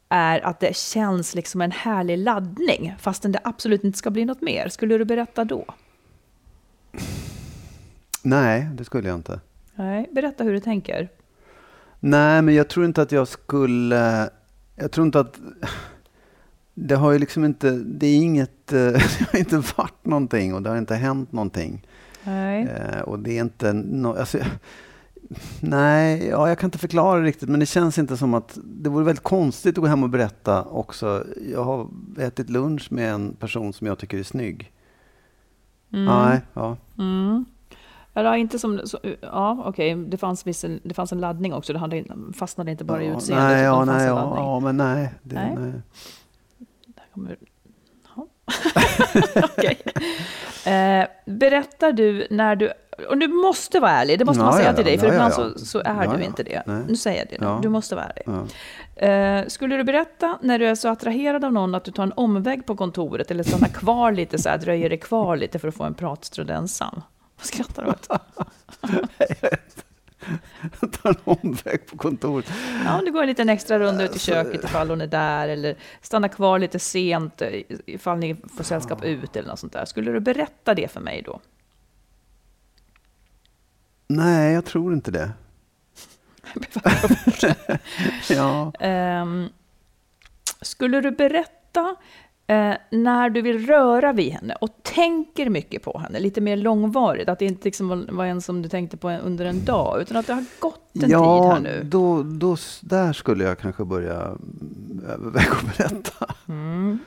är 0.09 0.47
att 0.47 0.61
det 0.61 0.77
känns 0.77 1.35
liksom 1.35 1.61
en 1.61 1.71
härlig 1.71 2.19
laddning, 2.19 2.95
fastän 2.99 3.33
det 3.33 3.41
absolut 3.45 3.85
inte 3.85 3.99
ska 3.99 4.11
bli 4.11 4.25
något 4.25 4.41
mer. 4.41 4.69
Skulle 4.69 4.99
du 4.99 5.05
berätta 5.05 5.45
då? 5.45 5.65
nej, 8.23 8.69
det 8.75 8.85
skulle 8.85 9.09
jag 9.09 9.19
inte. 9.19 9.41
Nej, 9.75 10.09
berätta 10.13 10.45
hur 10.45 10.53
du 10.53 10.61
tänker. 10.61 11.09
Nej, 12.01 12.43
men 12.43 12.55
jag 12.55 12.69
tror 12.69 12.87
inte 12.87 13.03
att 13.03 13.13
jag 13.13 13.29
skulle... 13.29 14.31
Jag 14.77 14.93
tror 14.93 15.07
inte 15.07 15.21
att... 15.21 15.41
Det 16.75 16.95
har 16.95 17.13
ju 17.13 17.19
liksom 17.19 17.45
inte... 17.45 17.71
Det 17.71 18.07
är 18.07 18.17
inget... 18.17 18.51
Det 18.67 19.29
har 19.33 19.39
inte 19.39 19.57
varit 19.57 20.05
någonting 20.07 20.55
och 20.55 20.63
det 20.63 20.71
har 20.71 20.79
inte 20.79 20.95
hänt 20.95 21.33
någonting. 21.33 21.87
Nej. 22.25 22.63
Eh, 22.63 23.01
och 23.01 23.19
det 23.19 23.39
är 23.39 23.41
inte... 23.41 23.73
No, 23.73 24.19
alltså, 24.19 24.39
nej, 25.61 26.29
ja, 26.29 26.49
jag 26.49 26.59
kan 26.59 26.67
inte 26.67 26.79
förklara 26.79 27.21
det 27.21 27.27
riktigt, 27.27 27.49
men 27.49 27.61
det 27.61 27.67
känns 27.67 27.99
inte 27.99 28.17
som 28.17 28.35
att... 28.35 28.59
Det 28.65 28.91
vore 28.91 29.05
väldigt 29.05 29.25
konstigt 29.25 29.79
att 29.79 29.83
gå 29.83 29.87
hem 29.87 30.03
och 30.03 30.11
berätta 30.11 30.63
också. 30.65 31.27
Jag 31.53 31.65
har 31.65 31.89
ätit 32.19 32.51
lunch 32.51 32.93
med 32.93 33.13
en 33.13 33.35
person 33.35 33.73
som 33.73 33.87
jag 33.87 33.99
tycker 33.99 34.19
är 34.19 34.23
snygg. 34.23 34.73
Nej, 35.89 36.41
ja. 36.55 36.77
Mm. 36.99 37.45
Ja, 38.15 38.37
inte 38.37 38.59
som, 38.59 38.81
så, 38.85 38.99
ja, 39.21 39.63
okej, 39.65 39.95
det, 39.95 40.17
fanns 40.17 40.47
viss, 40.47 40.65
det 40.83 40.95
fanns 40.95 41.13
en 41.13 41.21
laddning 41.21 41.55
också, 41.55 41.73
det 41.73 42.07
fastnade 42.37 42.71
inte 42.71 42.85
bara 42.85 43.03
i 43.03 43.09
ja, 43.09 43.17
utseendet, 43.17 43.49
Nej, 43.49 43.63
ja, 43.63 43.85
nej, 43.85 44.07
ja, 44.07 44.61
men 44.61 44.77
nej. 44.77 45.15
Det, 45.23 45.35
Nej. 45.35 45.57
nej. 45.59 45.73
Där 46.87 47.05
kommer... 47.15 47.37
Ja. 48.17 48.27
Okej. 49.45 49.83
Eh, 50.67 51.07
berättar 51.27 51.93
du 51.93 52.27
när 52.31 52.57
du... 52.57 52.73
Och 53.09 53.19
du 53.19 53.29
måste 53.29 53.81
vara 53.81 53.91
ärlig, 53.91 54.19
det 54.19 54.25
måste 54.25 54.43
man 54.43 54.53
säga 54.53 54.75
till 54.75 54.85
dig, 54.85 54.99
för 54.99 55.07
ibland. 55.07 55.35
Så, 55.35 55.59
så 55.59 55.83
är 55.85 56.17
du 56.17 56.25
inte 56.25 56.43
det. 56.43 56.63
Nej. 56.67 56.83
Nu 56.89 56.97
säger 56.97 57.19
jag 57.19 57.41
det, 57.41 57.47
nu. 57.47 57.59
Du 57.63 57.69
måste 57.69 57.95
vara 57.95 58.05
ärlig. 58.05 58.49
Eh, 58.97 59.49
skulle 59.49 59.77
du 59.77 59.85
berätta 59.85 60.39
när 60.43 60.59
du 60.59 60.67
är 60.67 60.75
så 60.75 60.89
attraherad 60.89 61.45
av 61.45 61.53
någon 61.53 61.75
att 61.75 61.85
du 61.85 61.91
tar 61.91 62.03
en 62.03 62.13
omväg 62.13 62.67
på 62.67 62.77
kontoret 62.77 63.31
eller 63.31 63.45
stannar 63.45 63.69
kvar 63.69 64.13
lite, 64.13 64.39
så 64.39 64.49
här, 64.49 64.59
dröjer 64.59 64.89
dig 64.89 64.99
kvar 64.99 65.37
lite 65.37 65.59
för 65.59 65.69
att 65.69 65.75
få 65.75 65.85
en 65.85 65.95
pratstund 65.95 66.51
ensam? 66.51 67.03
Vad 67.43 67.47
skrattar 67.47 67.83
du 67.83 67.89
åt? 67.91 68.09
Ta 70.93 71.09
en 71.09 71.17
omväg 71.25 71.87
på 71.87 71.97
kontoret. 71.97 72.53
Ja, 72.85 72.99
om 72.99 73.05
du 73.05 73.13
går 73.13 73.21
en 73.23 73.29
liten 73.29 73.49
extra 73.49 73.79
runda 73.79 74.05
Alltså, 74.05 74.17
ut 74.17 74.17
i 74.17 74.19
köket 74.19 74.65
ifall 74.65 74.91
hon 74.91 75.01
är 75.01 75.07
där, 75.07 75.49
eller 75.49 75.77
stannar 76.01 76.29
kvar 76.29 76.59
lite 76.59 76.79
sent 76.79 77.43
eh, 77.43 77.63
ifall 77.87 78.19
ni 78.19 78.37
får 78.57 78.65
sällskap 78.65 79.05
ut 79.05 79.37
eller 79.37 79.49
något 79.49 79.59
sånt 79.59 79.73
där. 79.73 79.85
Skulle 79.85 80.13
du 80.13 80.21
berätta 80.21 80.75
det 80.75 80.89
för 80.89 81.01
mig 81.01 81.23
då? 81.23 81.41
Nej, 84.07 84.53
jag 84.53 84.65
tror 84.65 84.93
inte 84.93 85.11
det. 85.11 85.33
ja. 88.31 88.73
Um, 89.23 89.49
skulle 90.61 91.01
du 91.01 91.11
berätta 91.11 91.97
eh, 92.53 92.77
när 92.91 93.31
du 93.31 93.43
vill 93.43 93.67
röra 93.67 94.13
vid 94.13 94.33
henne 94.33 94.55
och 94.61 94.71
tänker 94.83 95.51
mycket 95.51 95.83
på 95.83 95.99
henne, 95.99 96.21
lite 96.21 96.41
mer 96.41 96.57
långvarigt, 96.57 97.29
att 97.29 97.39
det 97.39 97.45
inte 97.45 97.65
liksom 97.65 98.07
var 98.11 98.27
en 98.27 98.41
som 98.41 98.63
du 98.63 98.69
tänkte 98.69 98.97
på 98.97 99.11
under 99.11 99.45
en 99.45 99.65
dag, 99.65 100.01
utan 100.01 100.17
att 100.17 100.27
det 100.27 100.33
har 100.33 100.45
gått 100.59 100.91
en 101.03 101.11
ja, 101.11 101.43
tid 101.43 101.53
här 101.53 101.61
nu? 101.61 101.83
Då, 101.85 102.23
då, 102.23 102.57
där 102.81 103.13
skulle 103.13 103.45
jag 103.45 103.59
kanske 103.59 103.85
börja 103.85 104.37
överväga 105.09 105.53
att 105.53 105.79
berätta. 105.79 106.35
Mm. 106.49 106.99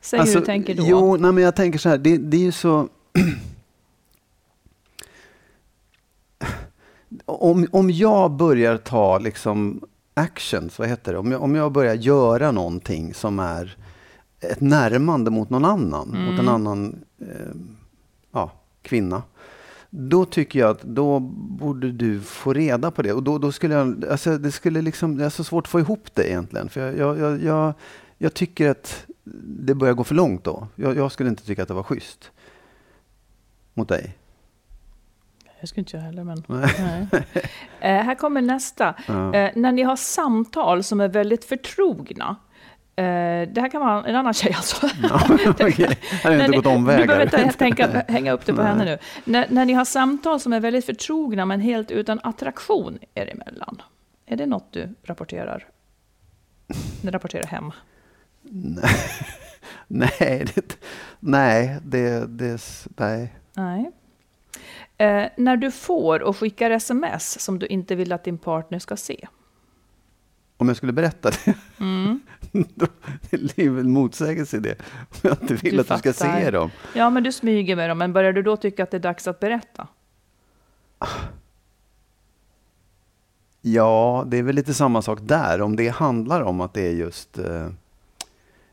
Säg 0.00 0.20
alltså, 0.20 0.34
hur 0.34 0.40
du 0.40 0.46
tänker 0.46 0.74
då. 0.74 0.84
Jo, 0.86 1.16
nej, 1.16 1.32
men 1.32 1.44
jag 1.44 1.56
tänker 1.56 1.78
så 1.78 1.88
här, 1.88 1.98
det, 1.98 2.16
det 2.16 2.36
är 2.36 2.40
ju 2.40 2.52
så... 2.52 2.88
om, 7.24 7.66
om 7.72 7.90
jag 7.90 8.30
börjar 8.30 8.76
ta 8.76 9.18
liksom 9.18 9.80
actions, 10.14 10.78
vad 10.78 10.88
heter 10.88 11.12
det? 11.12 11.18
Om 11.18 11.32
jag, 11.32 11.42
om 11.42 11.54
jag 11.54 11.72
börjar 11.72 11.94
göra 11.94 12.50
någonting 12.50 13.14
som 13.14 13.38
är 13.38 13.76
ett 14.40 14.60
närmande 14.60 15.30
mot 15.30 15.50
någon 15.50 15.64
annan, 15.64 16.08
mm. 16.08 16.24
mot 16.24 16.40
en 16.40 16.48
annan 16.48 17.04
eh, 17.18 17.56
ja, 18.32 18.52
kvinna. 18.82 19.22
Då 19.90 20.24
tycker 20.24 20.58
jag 20.58 20.70
att 20.70 20.82
då 20.82 21.20
borde 21.20 21.92
du 21.92 22.20
få 22.20 22.52
reda 22.52 22.90
på 22.90 23.02
det. 23.02 23.12
Och 23.12 23.22
då, 23.22 23.38
då 23.38 23.52
skulle 23.52 23.74
jag, 23.74 24.04
alltså 24.04 24.38
det 24.38 24.52
skulle 24.52 24.82
liksom, 24.82 25.16
det 25.16 25.24
är 25.24 25.30
så 25.30 25.44
svårt 25.44 25.64
att 25.66 25.70
få 25.70 25.80
ihop 25.80 26.14
det 26.14 26.28
egentligen. 26.28 26.68
För 26.68 26.92
jag, 26.92 27.18
jag, 27.18 27.42
jag, 27.42 27.74
jag 28.18 28.34
tycker 28.34 28.70
att 28.70 29.06
det 29.44 29.74
börjar 29.74 29.94
gå 29.94 30.04
för 30.04 30.14
långt 30.14 30.44
då. 30.44 30.68
Jag, 30.74 30.96
jag, 30.96 31.12
skulle 31.12 31.28
inte 31.28 31.44
tycka 31.44 31.62
att 31.62 31.68
det 31.68 31.74
var 31.74 31.82
schysst. 31.82 32.30
Mot 33.74 33.88
dig. 33.88 34.16
Det 35.60 35.66
skulle 35.66 35.80
inte 35.80 35.96
jag 35.96 36.04
heller, 36.04 36.24
men... 36.24 36.42
Nej. 36.46 36.74
nej. 36.78 37.22
Eh, 37.80 38.04
här 38.04 38.14
kommer 38.14 38.42
nästa. 38.42 38.94
Ja. 39.06 39.34
Eh, 39.34 39.50
när 39.54 39.72
ni 39.72 39.82
har 39.82 39.96
samtal 39.96 40.82
som 40.82 41.00
är 41.00 41.08
väldigt 41.08 41.44
förtrogna, 41.44 42.36
det 42.96 43.60
här 43.60 43.68
kan 43.68 43.80
vara 43.80 44.04
en 44.04 44.16
annan 44.16 44.34
tjej 44.34 44.52
alltså. 44.56 44.86
Ja, 45.02 45.20
okay. 45.50 45.86
har 46.22 46.44
inte 46.44 46.46
gått 46.56 46.66
omvägar. 46.66 47.00
Du 47.00 47.06
behöver 47.06 47.44
inte 47.44 47.58
tänka, 47.58 48.04
hänga 48.08 48.32
upp 48.32 48.46
det 48.46 48.52
på 48.52 48.62
Nej. 48.62 48.70
henne 48.70 48.84
nu. 48.84 48.98
När, 49.24 49.46
när 49.50 49.64
ni 49.64 49.72
har 49.72 49.84
samtal 49.84 50.40
som 50.40 50.52
är 50.52 50.60
väldigt 50.60 50.86
förtrogna 50.86 51.46
men 51.46 51.60
helt 51.60 51.90
utan 51.90 52.20
attraktion 52.22 52.98
er 53.14 53.32
emellan. 53.32 53.82
Är 54.26 54.36
det 54.36 54.46
något 54.46 54.72
du 54.72 54.94
rapporterar? 55.02 55.66
Du 57.02 57.10
rapporterar 57.10 57.46
hem? 57.46 57.72
Nej, 59.86 60.46
det, 60.54 60.78
nej, 61.20 61.78
det, 61.82 62.26
det, 62.26 62.60
nej. 62.96 63.34
nej. 63.54 63.90
Uh, 65.02 65.28
när 65.36 65.56
du 65.56 65.70
får 65.70 66.22
och 66.22 66.36
skickar 66.36 66.70
sms 66.70 67.40
som 67.40 67.58
du 67.58 67.66
inte 67.66 67.94
vill 67.94 68.12
att 68.12 68.24
din 68.24 68.38
partner 68.38 68.78
ska 68.78 68.96
se. 68.96 69.26
Om 70.56 70.68
jag 70.68 70.76
skulle 70.76 70.92
berätta 70.92 71.30
det? 71.30 71.54
Mm. 71.80 72.20
Då, 72.74 72.86
det 73.30 73.58
är 73.58 73.78
en 73.78 73.90
motsägelse 73.90 74.56
i 74.56 74.60
det. 74.60 74.76
Om 74.98 75.18
jag 75.22 75.42
inte 75.42 75.54
vill 75.54 75.74
du 75.74 75.80
att 75.80 75.86
fattar. 75.86 76.02
du 76.02 76.12
ska 76.12 76.24
se 76.26 76.50
dem. 76.50 76.70
Ja, 76.94 77.10
men 77.10 77.22
du 77.22 77.32
smyger 77.32 77.76
med 77.76 77.90
dem. 77.90 77.98
Men 77.98 78.12
börjar 78.12 78.32
du 78.32 78.42
då 78.42 78.56
tycka 78.56 78.82
att 78.82 78.90
det 78.90 78.96
är 78.96 79.00
dags 79.00 79.28
att 79.28 79.40
berätta? 79.40 79.88
Ja, 83.60 84.24
det 84.26 84.36
är 84.36 84.42
väl 84.42 84.54
lite 84.54 84.74
samma 84.74 85.02
sak 85.02 85.18
där. 85.22 85.60
Om 85.62 85.76
det 85.76 85.88
handlar 85.88 86.40
om 86.40 86.60
att 86.60 86.74
det 86.74 86.86
är 86.86 86.92
just 86.92 87.38
eh, 87.38 87.68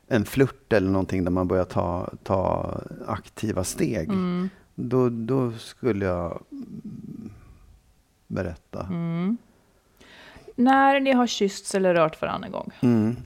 en 0.08 0.26
flört 0.26 0.74
eller 0.74 0.90
någonting 0.92 1.24
där 1.24 1.32
man 1.32 1.48
börjar 1.48 1.66
ta, 1.66 2.10
ta 2.24 2.74
aktiva 3.08 3.64
steg. 3.64 4.10
Mm. 4.10 4.50
Då, 4.76 5.10
då 5.10 5.52
skulle 5.52 6.06
jag 6.06 6.44
berätta. 8.28 8.86
Mm. 8.90 9.38
När 10.56 11.00
ni 11.00 11.12
har 11.12 11.28
kyssts 11.28 11.76
eller 11.76 11.94
rört 11.94 12.22
varandra 12.22 12.46
en 12.46 12.52
gång. 12.52 12.72
Mm. 12.82 13.18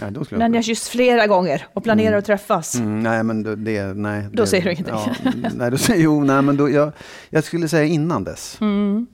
Ja, 0.00 0.10
när 0.30 0.48
ni 0.48 0.58
har 0.58 0.62
kyssts 0.62 0.88
flera 0.88 1.26
gånger 1.26 1.66
och 1.72 1.84
planerar 1.84 2.08
mm. 2.08 2.18
att 2.18 2.24
träffas. 2.24 2.74
Mm, 2.74 3.02
nej, 3.02 3.22
men 3.22 3.42
det, 3.42 3.56
det 3.56 3.94
nej. 3.94 4.26
Då 4.32 4.42
det, 4.42 4.46
säger 4.46 4.64
du 4.64 4.72
ingenting. 4.72 4.94
Ja, 4.94 5.50
nej, 5.54 5.70
då 5.70 5.78
säger, 5.78 6.02
jo, 6.02 6.24
nej, 6.24 6.42
men 6.42 6.56
då, 6.56 6.70
jag, 6.70 6.92
jag 7.30 7.44
skulle 7.44 7.68
säga 7.68 7.84
innan 7.84 8.24
dess. 8.24 8.60
Mm. 8.60 9.06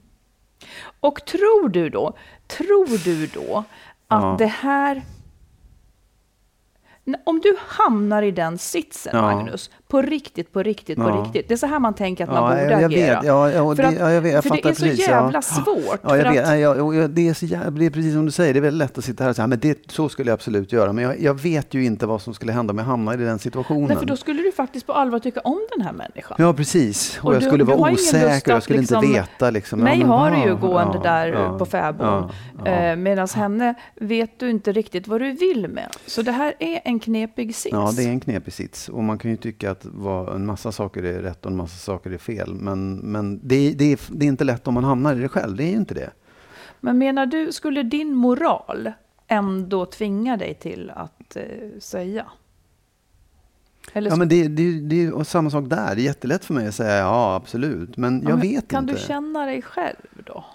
Och 0.99 1.25
tror 1.25 1.69
du 1.69 1.89
då, 1.89 2.17
tror 2.47 3.03
du 3.03 3.27
då 3.27 3.63
att 4.07 4.23
ja. 4.23 4.35
det 4.39 4.45
här 4.45 5.01
om 7.23 7.39
du 7.39 7.57
hamnar 7.67 8.23
i 8.23 8.31
den 8.31 8.57
sitsen, 8.57 9.11
ja. 9.15 9.21
Magnus, 9.21 9.71
på 9.89 10.01
riktigt, 10.01 10.53
på 10.53 10.63
riktigt, 10.63 10.97
ja. 10.97 11.03
på 11.03 11.23
riktigt. 11.23 11.47
Det 11.47 11.53
är 11.53 11.57
så 11.57 11.67
här 11.67 11.79
man 11.79 11.93
tänker 11.93 12.23
att 12.23 12.29
man 12.29 12.49
borde 12.49 12.71
jag 12.71 12.83
agera. 12.83 13.15
Vet. 13.15 13.27
Ja, 13.27 13.51
ja, 13.51 13.75
för, 13.75 13.83
det, 13.83 13.93
ja, 13.93 14.11
jag 14.11 14.21
vet, 14.21 14.33
jag 14.33 14.43
för 14.43 14.49
det 14.49 14.69
är 14.69 14.73
så 14.73 14.83
precis, 14.83 15.07
jävla 15.07 15.41
svårt. 15.41 15.99
Ja, 16.03 16.17
jag 16.17 16.31
vet. 16.31 16.45
Att... 16.47 16.59
Ja, 16.59 17.07
det, 17.07 17.29
är 17.29 17.33
så 17.33 17.45
jävla, 17.45 17.69
det 17.71 17.85
är 17.85 17.89
precis 17.89 18.13
som 18.13 18.25
du 18.25 18.31
säger, 18.31 18.53
det 18.53 18.59
är 18.59 18.61
väldigt 18.61 18.77
lätt 18.77 18.97
att 18.97 19.03
sitta 19.03 19.23
här 19.23 19.29
och 19.29 19.35
säga, 19.35 19.47
men 19.47 19.59
det, 19.59 19.91
så 19.91 20.09
skulle 20.09 20.29
jag 20.29 20.33
absolut 20.33 20.71
göra. 20.71 20.93
Men 20.93 21.03
jag, 21.03 21.21
jag, 21.21 21.41
vet 21.41 21.73
ju 21.73 21.85
inte 21.85 22.05
vad 22.05 22.21
som 22.21 22.33
skulle 22.33 22.51
hända 22.51 22.71
om 22.71 22.77
jag 22.77 22.85
hamnade 22.85 23.23
i 23.23 23.25
den 23.25 23.39
situationen. 23.39 23.87
Nej, 23.87 23.97
för 23.97 24.05
då 24.05 24.17
skulle 24.17 24.41
du 24.41 24.51
faktiskt 24.51 24.87
på 24.87 24.93
allvar 24.93 25.19
tycka 25.19 25.39
om 25.39 25.59
den 25.75 25.85
här 25.85 25.93
människan. 25.93 26.37
Ja, 26.39 26.53
precis. 26.53 27.19
Och, 27.21 27.25
och 27.25 27.35
jag 27.35 27.43
skulle 27.43 27.63
du, 27.63 27.77
vara 27.77 27.91
osäker, 27.91 28.51
jag 28.51 28.63
skulle 28.63 28.79
liksom, 28.79 29.03
inte 29.03 29.19
veta. 29.19 29.49
Liksom, 29.49 29.79
mig 29.79 30.01
har 30.01 30.31
du 30.31 30.37
ju 30.37 30.55
gående 30.55 30.99
där 31.03 31.57
på 31.57 31.65
fäbodn. 31.65 32.29
Eh, 32.65 32.95
Medan 32.95 33.27
henne 33.35 33.73
vet 33.95 34.39
du 34.39 34.49
inte 34.49 34.71
riktigt 34.71 35.07
vad 35.07 35.21
du 35.21 35.31
vill 35.31 35.67
med. 35.67 35.87
Så 36.05 36.21
det 36.21 36.31
här 36.31 36.53
är 36.59 36.81
en 36.85 36.99
knepig 36.99 37.55
sits. 37.55 37.73
Ja, 37.73 37.91
det 37.97 38.03
är 38.03 38.09
en 38.09 38.19
knepig 38.19 38.53
sits. 38.53 38.89
Och 38.89 39.03
man 39.03 39.17
kan 39.17 39.31
ju 39.31 39.37
tycka 39.37 39.71
att 39.71 39.78
en 40.35 40.45
massa 40.45 40.71
saker 40.71 41.03
är 41.03 41.21
rätt 41.21 41.45
och 41.45 41.51
en 41.51 41.57
massa 41.57 41.77
saker 41.77 42.11
är 42.11 42.17
fel. 42.17 42.55
Men, 42.55 42.95
men 42.95 43.39
det, 43.43 43.73
det, 43.73 43.91
är, 43.93 43.99
det 44.11 44.25
är 44.25 44.27
inte 44.27 44.43
lätt 44.43 44.67
om 44.67 44.73
man 44.73 44.83
hamnar 44.83 45.15
i 45.15 45.19
det 45.19 45.29
själv. 45.29 45.55
Det 45.57 45.63
är 45.63 45.69
ju 45.69 45.75
inte 45.75 45.93
det. 45.93 46.11
Men 46.79 46.97
menar 46.97 47.25
du, 47.25 47.51
skulle 47.51 47.83
din 47.83 48.15
moral 48.15 48.91
ändå 49.27 49.85
tvinga 49.85 50.37
dig 50.37 50.53
till 50.53 50.91
att 50.95 51.35
eh, 51.35 51.43
säga? 51.79 52.25
Eller 53.93 54.09
ja, 54.09 54.15
men 54.15 54.29
det, 54.29 54.47
det, 54.47 54.79
det 54.79 55.05
är 55.05 55.23
samma 55.23 55.49
sak 55.49 55.69
där. 55.69 55.95
Det 55.95 56.01
är 56.01 56.05
jättelätt 56.05 56.45
för 56.45 56.53
mig 56.53 56.67
att 56.67 56.75
säga 56.75 56.97
ja, 56.97 57.35
absolut. 57.35 57.97
Men 57.97 58.21
jag 58.21 58.31
ja, 58.31 58.35
men 58.35 58.41
vet 58.41 58.67
kan 58.67 58.83
inte. 58.83 58.93
Kan 58.93 59.01
du 59.01 59.07
känna 59.07 59.45
dig 59.45 59.61
själv 59.61 60.07
då? 60.25 60.45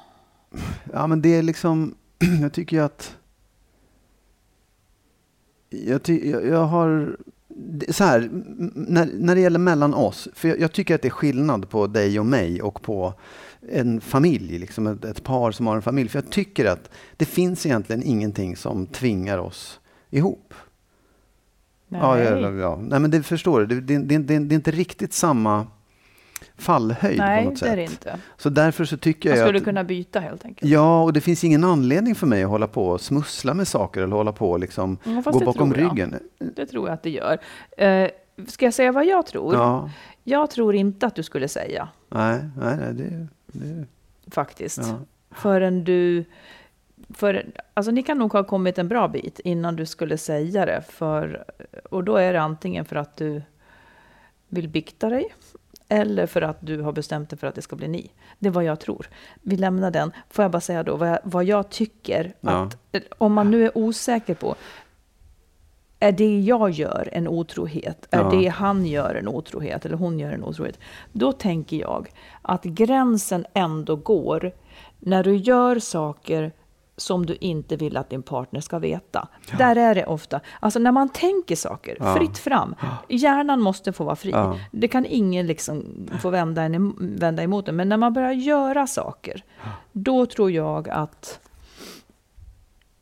Ja, 0.93 1.07
men 1.07 1.23
det 1.23 1.29
är 1.29 1.43
liksom, 1.43 1.95
jag 2.41 2.53
tycker 2.53 2.77
ju 2.77 2.83
att 2.83 3.17
jag, 5.69 6.03
ty, 6.03 6.31
jag, 6.31 6.47
jag, 6.47 6.65
har, 6.65 7.17
så 7.89 8.05
här, 8.05 8.29
när, 8.75 9.11
när 9.15 9.35
det 9.35 9.41
gäller 9.41 9.59
mellan 9.59 9.95
oss, 9.95 10.29
för 10.35 10.49
jag, 10.49 10.61
jag, 10.61 10.73
tycker 10.73 10.95
att 10.95 11.03
det 11.03 11.09
är 11.09 11.11
skillnad 11.11 11.71
på 11.71 11.87
dig 11.87 12.21
och 12.21 12.27
mig 12.27 12.63
och 12.63 12.83
på 12.83 13.15
en 13.69 14.01
familj, 14.01 14.59
liksom 14.59 14.87
ett, 14.87 15.05
ett, 15.05 15.25
par 15.25 15.53
som 15.53 15.67
har 15.67 15.77
en 15.77 15.83
familj. 15.83 16.09
För 16.09 16.19
jag 16.19 16.31
tycker 16.31 16.65
att 16.65 16.91
det 17.17 17.25
finns 17.25 17.67
egentligen 17.67 18.03
ingenting 18.03 18.57
som 18.57 18.87
tvingar 18.87 19.39
oss 19.39 19.81
ihop. 20.11 20.55
Nej. 21.89 22.01
Ja, 22.03 22.19
ja, 22.19 22.51
ja. 22.51 22.79
Nej 22.83 23.01
men 23.01 23.11
det 23.11 23.23
förstår 23.23 23.61
du, 23.61 23.81
det, 23.81 23.99
det, 23.99 24.19
det, 24.19 24.39
det 24.39 24.55
är 24.55 24.57
inte 24.57 24.71
riktigt 24.71 25.13
samma 25.13 25.67
fallhöjd 26.57 27.19
Nej, 27.19 27.45
på 27.45 27.51
något 27.51 27.59
sätt. 27.59 27.69
Nej, 27.69 27.77
det 27.77 27.83
är 27.83 27.87
det 27.87 27.93
inte. 27.93 28.19
Så 28.37 28.51
därför 28.51 28.85
så 28.85 28.97
tycker 28.97 29.29
Man 29.29 29.39
jag 29.39 29.47
skulle 29.47 29.59
att, 29.59 29.65
kunna 29.65 29.85
byta 29.85 30.21
helt 30.21 30.45
enkelt. 30.45 30.71
Ja, 30.71 31.03
och 31.03 31.13
det 31.13 31.21
finns 31.21 31.45
ingen 31.45 31.65
anledning 31.65 32.15
för 32.15 32.27
mig 32.27 32.43
att 32.43 32.51
hålla 32.51 32.67
på 32.67 32.89
och 32.89 33.01
smussla 33.01 33.55
med 33.55 33.69
saker 33.69 34.03
eller 34.03 34.17
hålla 34.17 34.33
på 34.33 34.51
och 34.51 34.59
liksom 34.59 34.99
gå 35.25 35.41
bakom 35.41 35.75
ryggen. 35.75 36.15
Det 36.39 36.67
tror 36.67 36.89
jag 36.89 36.95
att 36.95 37.03
det 37.03 37.11
gör. 37.11 37.39
Uh, 37.83 38.09
ska 38.47 38.65
jag 38.65 38.75
säga 38.75 38.93
vad 38.93 39.07
jag 39.07 39.27
tror? 39.27 39.55
Ja. 39.55 39.91
Jag 40.25 40.51
tror 40.51 40.75
inte 40.75 41.07
att 41.07 41.15
du 41.15 41.23
skulle 41.23 41.49
säga. 41.49 41.89
Nej, 42.09 42.41
nej, 42.57 42.77
nej 42.77 42.95
det, 42.95 43.27
det... 43.47 43.87
Faktiskt. 44.31 44.79
Ja. 44.79 44.99
Förrän 45.31 45.85
du... 45.85 46.25
För, 47.15 47.47
alltså 47.75 47.93
ni 47.93 48.03
kan 48.03 48.19
nog 48.19 48.33
ha 48.33 48.45
kommit 48.45 48.79
en 48.79 48.89
bra 48.89 49.09
bit 49.09 49.41
innan 49.45 49.77
du 49.77 49.87
skulle 49.87 50.19
säga 50.19 50.67
det. 50.67 50.83
För, 50.89 51.45
och 51.91 52.05
då 52.05 52.17
är 52.17 52.33
det 52.33 52.41
antingen 52.41 52.85
för 52.85 52.97
att 52.97 53.17
du 53.17 53.43
vill 54.49 54.69
bikta 54.69 55.09
dig 55.09 55.35
eller 55.89 56.27
för 56.27 56.43
att 56.43 56.57
du 56.61 56.81
har 56.81 56.93
bestämt 56.93 57.31
dig 57.31 57.39
för 57.39 57.47
att 57.47 57.55
det 57.55 57.63
ska 57.63 57.77
bli 57.77 57.89
ni. 57.89 58.11
Det 58.39 58.49
är 58.49 58.53
vad 58.53 58.65
jag 58.65 58.81
tror. 58.81 59.09
Vi 59.43 59.57
lämnar 59.57 59.91
den. 59.91 60.13
Får 60.31 60.43
jag 60.43 60.53
bara 60.53 60.61
säga 60.61 60.83
då 60.83 60.97
vad 60.97 61.09
jag, 61.09 61.19
vad 61.25 61.45
jag 61.45 61.71
tycker 61.71 62.35
ja. 62.41 62.51
att 62.51 62.77
om 63.19 63.33
man 63.33 63.51
nu 63.51 63.65
är 63.65 63.79
osäker 63.79 64.35
på 64.35 64.55
är 65.99 66.13
det 66.13 66.41
jag 66.41 66.71
gör 66.71 67.09
en 67.13 67.29
otrohet? 67.29 68.07
Ja. 68.11 68.19
Är 68.19 68.41
det 68.41 68.49
han 68.49 68.87
gör 68.87 69.15
en 69.15 69.29
otrohet? 69.29 69.87
Eller 69.87 69.97
hon 69.97 70.19
gör 70.19 70.33
en 70.33 70.45
otrohet? 70.45 70.79
Då 71.13 71.33
tänker 71.33 71.77
jag 71.77 72.11
att 72.43 72.65
gränsen 72.65 73.47
ändå 73.55 73.97
går 73.97 74.53
när 74.99 75.25
du 75.25 75.37
gör 75.37 75.79
saker 75.79 76.53
som 76.97 77.27
du 77.27 77.37
inte 77.41 77.77
vill 77.77 77.97
att 77.97 78.11
din 78.11 78.23
partner 78.23 78.61
ska 78.61 78.79
veta. 78.79 79.29
Ja. 79.51 79.57
Där 79.59 79.77
är 79.77 79.95
det 79.95 80.07
ofta. 80.07 80.41
Alltså 80.61 80.79
när 80.79 80.93
man 80.93 81.09
tänker 81.09 81.57
saker, 81.57 81.97
ja. 82.01 82.15
fritt 82.15 82.39
fram. 82.39 82.75
Hjärnan 83.09 83.61
måste 83.61 83.93
få 83.93 84.05
vara 84.05 84.17
fri. 84.17 84.31
Ja. 84.31 84.59
Det 84.71 84.89
kan 84.89 85.07
ingen 85.07 85.47
liksom 85.47 86.07
få 86.23 86.31
vända, 86.31 86.63
en, 86.63 86.95
vända 86.99 87.43
emot 87.43 87.69
en. 87.69 87.77
Men 87.77 87.89
när 87.89 87.97
man 87.97 88.13
börjar 88.13 88.33
göra 88.33 88.87
saker, 88.87 89.45
då 89.93 90.27
tror 90.27 90.51
jag 90.51 90.89
att... 90.89 91.41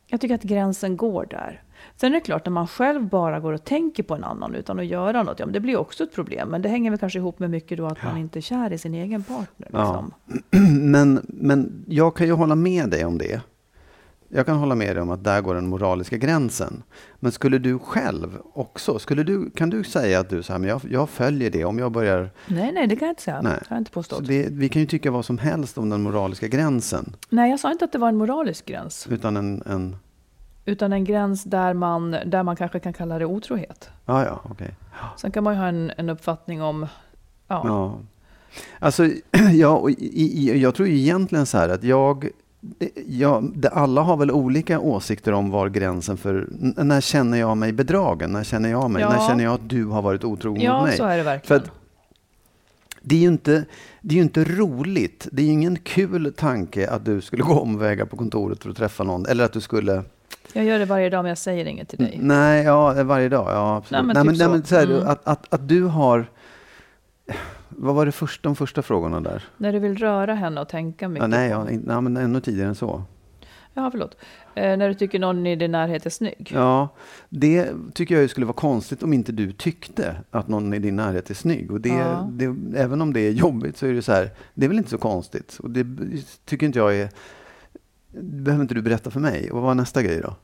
Jag 0.07 0.21
tycker 0.21 0.35
att 0.35 0.43
gränsen 0.43 0.97
går 0.97 1.27
där. 1.31 1.63
Sen 1.97 2.13
är 2.13 2.15
det 2.15 2.21
klart, 2.21 2.47
när 2.47 2.53
man 2.53 2.69
själv 2.69 3.09
bara 3.09 3.41
går 3.41 3.53
och 3.53 3.65
tänker 3.65 4.03
på 4.03 4.15
en 4.15 4.25
annan 4.25 4.55
utan 4.55 4.79
att 4.79 4.87
göra 4.87 5.23
något, 5.23 5.39
ja, 5.39 5.47
men 5.47 5.53
det 5.53 5.61
blir 5.61 5.77
också 5.77 6.05
ett 6.05 6.15
problem. 6.15 6.49
Men 6.49 6.63
det 6.63 6.69
hänger 6.69 6.91
väl 6.91 6.99
kanske 6.99 7.19
ihop 7.19 7.39
med 7.39 7.51
mycket 7.51 7.79
då 7.79 7.87
att 7.87 7.99
ja. 8.03 8.09
man 8.09 8.19
inte 8.19 8.39
är 8.39 8.41
kär 8.41 8.73
i 8.73 8.79
sin 8.79 8.95
egen 8.95 9.25
partner. 9.25 9.67
Liksom. 9.67 10.13
Ja. 10.51 10.59
Men, 10.81 11.27
men 11.29 11.85
jag 11.89 12.17
kan 12.17 12.27
ju 12.27 12.33
hålla 12.33 12.55
med 12.55 12.91
dig 12.91 13.05
om 13.05 13.19
det. 13.19 13.41
Jag 14.35 14.47
kan 14.47 14.57
hålla 14.57 14.75
med 14.75 14.97
dig 14.97 15.03
om 15.03 15.11
att 15.11 15.25
där 15.25 15.41
går 15.41 15.55
den 15.55 15.69
moraliska 15.69 16.17
gränsen. 16.17 16.83
Men 17.21 17.33
skulle 17.33 17.59
du 17.59 17.79
själv 17.79 18.39
också, 18.53 18.99
skulle 18.99 19.23
du, 19.23 19.51
kan 19.51 19.71
du 19.71 19.85
säga 19.85 20.21
att 20.21 20.31
du 20.31 20.43
så 20.43 20.53
här, 20.53 20.61
men 20.61 20.69
jag, 20.69 20.81
jag 20.91 21.09
följer 21.09 21.51
det 21.51 21.65
om 21.65 21.79
jag 21.79 21.93
börjar... 21.93 22.31
Nej, 22.47 22.73
nej, 22.73 22.87
det 22.87 22.97
kan 22.97 23.07
jag 23.09 23.13
inte 23.13 23.23
säga. 23.23 23.41
Nej. 23.43 23.53
Det 23.61 23.69
har 23.69 23.77
jag 23.77 23.81
inte 23.81 23.91
påstått. 23.91 24.27
Det, 24.27 24.49
vi 24.51 24.69
kan 24.69 24.81
ju 24.83 24.87
tycka 24.87 25.11
vad 25.11 25.25
som 25.25 25.39
helst 25.39 25.79
om 25.79 25.91
den 25.91 26.03
moraliska 26.03 26.49
gränsen. 26.49 27.17
Nej, 27.29 27.51
jag 27.51 27.61
sa 27.61 27.73
inte 27.73 27.85
att 27.85 27.93
det 27.93 27.99
var 27.99 28.09
en 28.09 28.17
moralisk 28.17 28.67
gräns. 28.67 29.07
Utan 29.11 29.37
en... 29.37 29.63
en 29.67 29.97
Utan 30.65 30.93
en 30.93 31.05
gräns 31.05 31.45
där 31.45 31.75
man, 31.75 32.11
där 32.11 32.43
man 32.43 32.57
kanske 32.57 32.81
kan 32.81 32.93
kalla 32.93 33.19
det 33.19 33.27
otrohet. 33.27 33.91
ja, 34.07 34.25
ja, 34.25 34.41
okej. 34.45 34.75
Sen 35.17 35.31
kan 35.31 35.45
man 35.45 35.55
ju 35.55 35.61
ha 35.61 35.67
en, 35.67 35.93
en 35.97 36.09
uppfattning 36.09 36.63
om... 36.63 36.87
Ja. 37.49 37.63
Ja. 37.65 37.99
Alltså, 38.79 39.09
ja, 39.53 39.69
och 39.69 39.91
i, 39.91 39.95
i, 39.99 40.61
jag 40.61 40.75
tror 40.75 40.89
ju 40.89 40.99
egentligen 40.99 41.47
så 41.47 41.59
här 41.59 41.69
att 41.69 41.85
jag... 41.85 42.29
det, 43.55 43.69
alla 43.69 44.01
har 44.01 44.17
väl 44.17 44.31
olika 44.31 44.81
åsikter 44.81 45.33
om 45.33 45.51
var 45.51 45.69
gränsen 45.69 46.17
för... 46.17 46.47
När 46.77 47.01
känner 47.01 47.39
jag 47.39 47.57
mig 47.57 47.73
bedragen? 47.73 48.33
När 48.33 48.45
känner 48.45 48.69
jag 48.71 48.91
mig? 48.91 49.03
Ja. 49.03 49.09
När 49.11 49.29
känner 49.29 49.45
jag 49.45 49.55
att 49.55 49.69
du 49.69 49.85
har 49.87 50.03
varit 50.03 50.25
otrogen 50.25 50.59
mot 50.59 50.65
Ja, 50.65 50.83
mig? 50.83 50.97
så 50.97 51.05
är 51.05 51.17
det 51.17 51.23
För 51.25 51.31
verkligen. 51.31 51.63
att 51.63 51.71
det 53.03 53.15
är 53.15 53.19
ju 53.19 53.29
inte, 53.29 53.65
det 54.01 54.19
är 54.19 54.23
inte 54.23 54.45
roligt. 54.45 55.29
Det 55.33 55.43
är 55.43 55.47
ju 55.47 55.53
ingen 55.53 55.77
kul 55.79 56.33
tanke 56.37 56.89
att 56.91 57.05
du 57.05 57.21
skulle 57.21 57.43
gå 57.53 57.61
omvägar 57.61 58.05
på 58.05 58.17
kontoret 58.17 58.63
för 58.63 58.71
att 58.71 58.77
träffa 58.77 59.05
någon. 59.05 59.27
Eller 59.27 59.45
att 59.45 59.53
du 59.53 59.61
skulle... 59.61 60.03
Jag 60.53 60.65
gör 60.65 60.79
det 60.79 60.85
varje 60.85 61.11
dag, 61.11 61.23
men 61.23 61.29
jag 61.29 61.39
säger 61.39 61.65
inget 61.65 61.89
till 61.89 61.99
dig. 61.99 62.19
Nej, 62.23 62.65
ja, 62.65 63.03
varje 63.05 63.29
dag. 63.29 63.47
Ja, 63.51 63.77
absolut. 63.77 64.15
Nej, 64.15 64.25
men 64.25 64.35
typ 64.35 64.39
nej, 64.39 64.47
så. 64.47 64.51
men 64.53 64.65
så 64.65 64.75
här, 64.77 64.85
Mm. 65.03 65.09
att, 65.09 65.21
att, 65.29 65.55
att 65.55 65.69
du 65.69 65.83
har... 65.85 66.27
Vad 67.77 67.95
var 67.95 68.07
det 68.07 68.13
först, 68.13 68.43
de 68.43 68.57
första 68.57 68.83
frågorna 68.83 69.21
där? 69.21 69.45
När 69.57 69.73
du 69.73 69.79
vill 69.79 69.97
röra 69.97 70.35
henne 70.35 70.61
och 70.61 70.69
tänka 70.69 71.09
mycket 71.09 71.23
Ja, 71.23 71.27
nej, 71.27 71.51
ja, 71.51 71.67
ja, 71.87 72.01
men 72.01 72.17
ännu 72.17 72.41
tidigare 72.41 72.69
än 72.69 72.75
så. 72.75 73.03
Ja, 73.75 73.91
förlåt. 73.91 74.17
Eh, 74.55 74.77
när 74.77 74.89
du 74.89 74.95
tycker 74.95 75.19
någon 75.19 75.47
i 75.47 75.57
din 75.57 75.73
närhet 75.73 76.07
är 76.07 76.11
snygg. 76.11 76.51
Ja, 76.55 76.89
det 77.29 77.73
tycker 77.95 78.21
jag 78.21 78.31
skulle 78.31 78.47
vara 78.47 78.55
konstigt 78.57 79.03
om 79.03 79.13
inte 79.13 79.33
du 79.33 79.53
tyckte 79.53 80.17
att 80.31 80.49
någon 80.49 80.75
i 80.75 80.79
din 80.79 80.97
närhet 80.97 81.31
är 81.31 81.35
snygg. 81.35 81.73
Och 81.73 81.81
det, 81.81 81.89
Ja. 81.89 82.29
det, 82.33 82.57
även 82.79 83.01
om 83.01 83.13
det 83.13 83.21
är 83.21 83.31
jobbigt 83.33 83.77
så 83.77 83.87
är 83.87 83.93
det 83.93 84.03
så 84.03 84.13
här, 84.13 84.31
det 84.55 84.65
är 84.65 84.69
väl 84.69 84.79
inte 84.79 84.91
så 84.91 84.99
konstigt. 84.99 85.59
Och 85.63 85.71
det 85.71 85.87
tycker 86.45 86.67
inte 86.67 86.79
jag 86.79 86.97
är... 86.97 87.09
Det 88.15 88.23
behöver 88.43 88.63
inte 88.63 88.75
du 88.75 88.83
berätta 88.83 89.11
för 89.11 89.21
mig. 89.21 89.51
Och 89.51 89.57
vad 89.57 89.63
var 89.67 89.75
nästa 89.75 90.03
grej 90.03 90.21
då? 90.21 90.35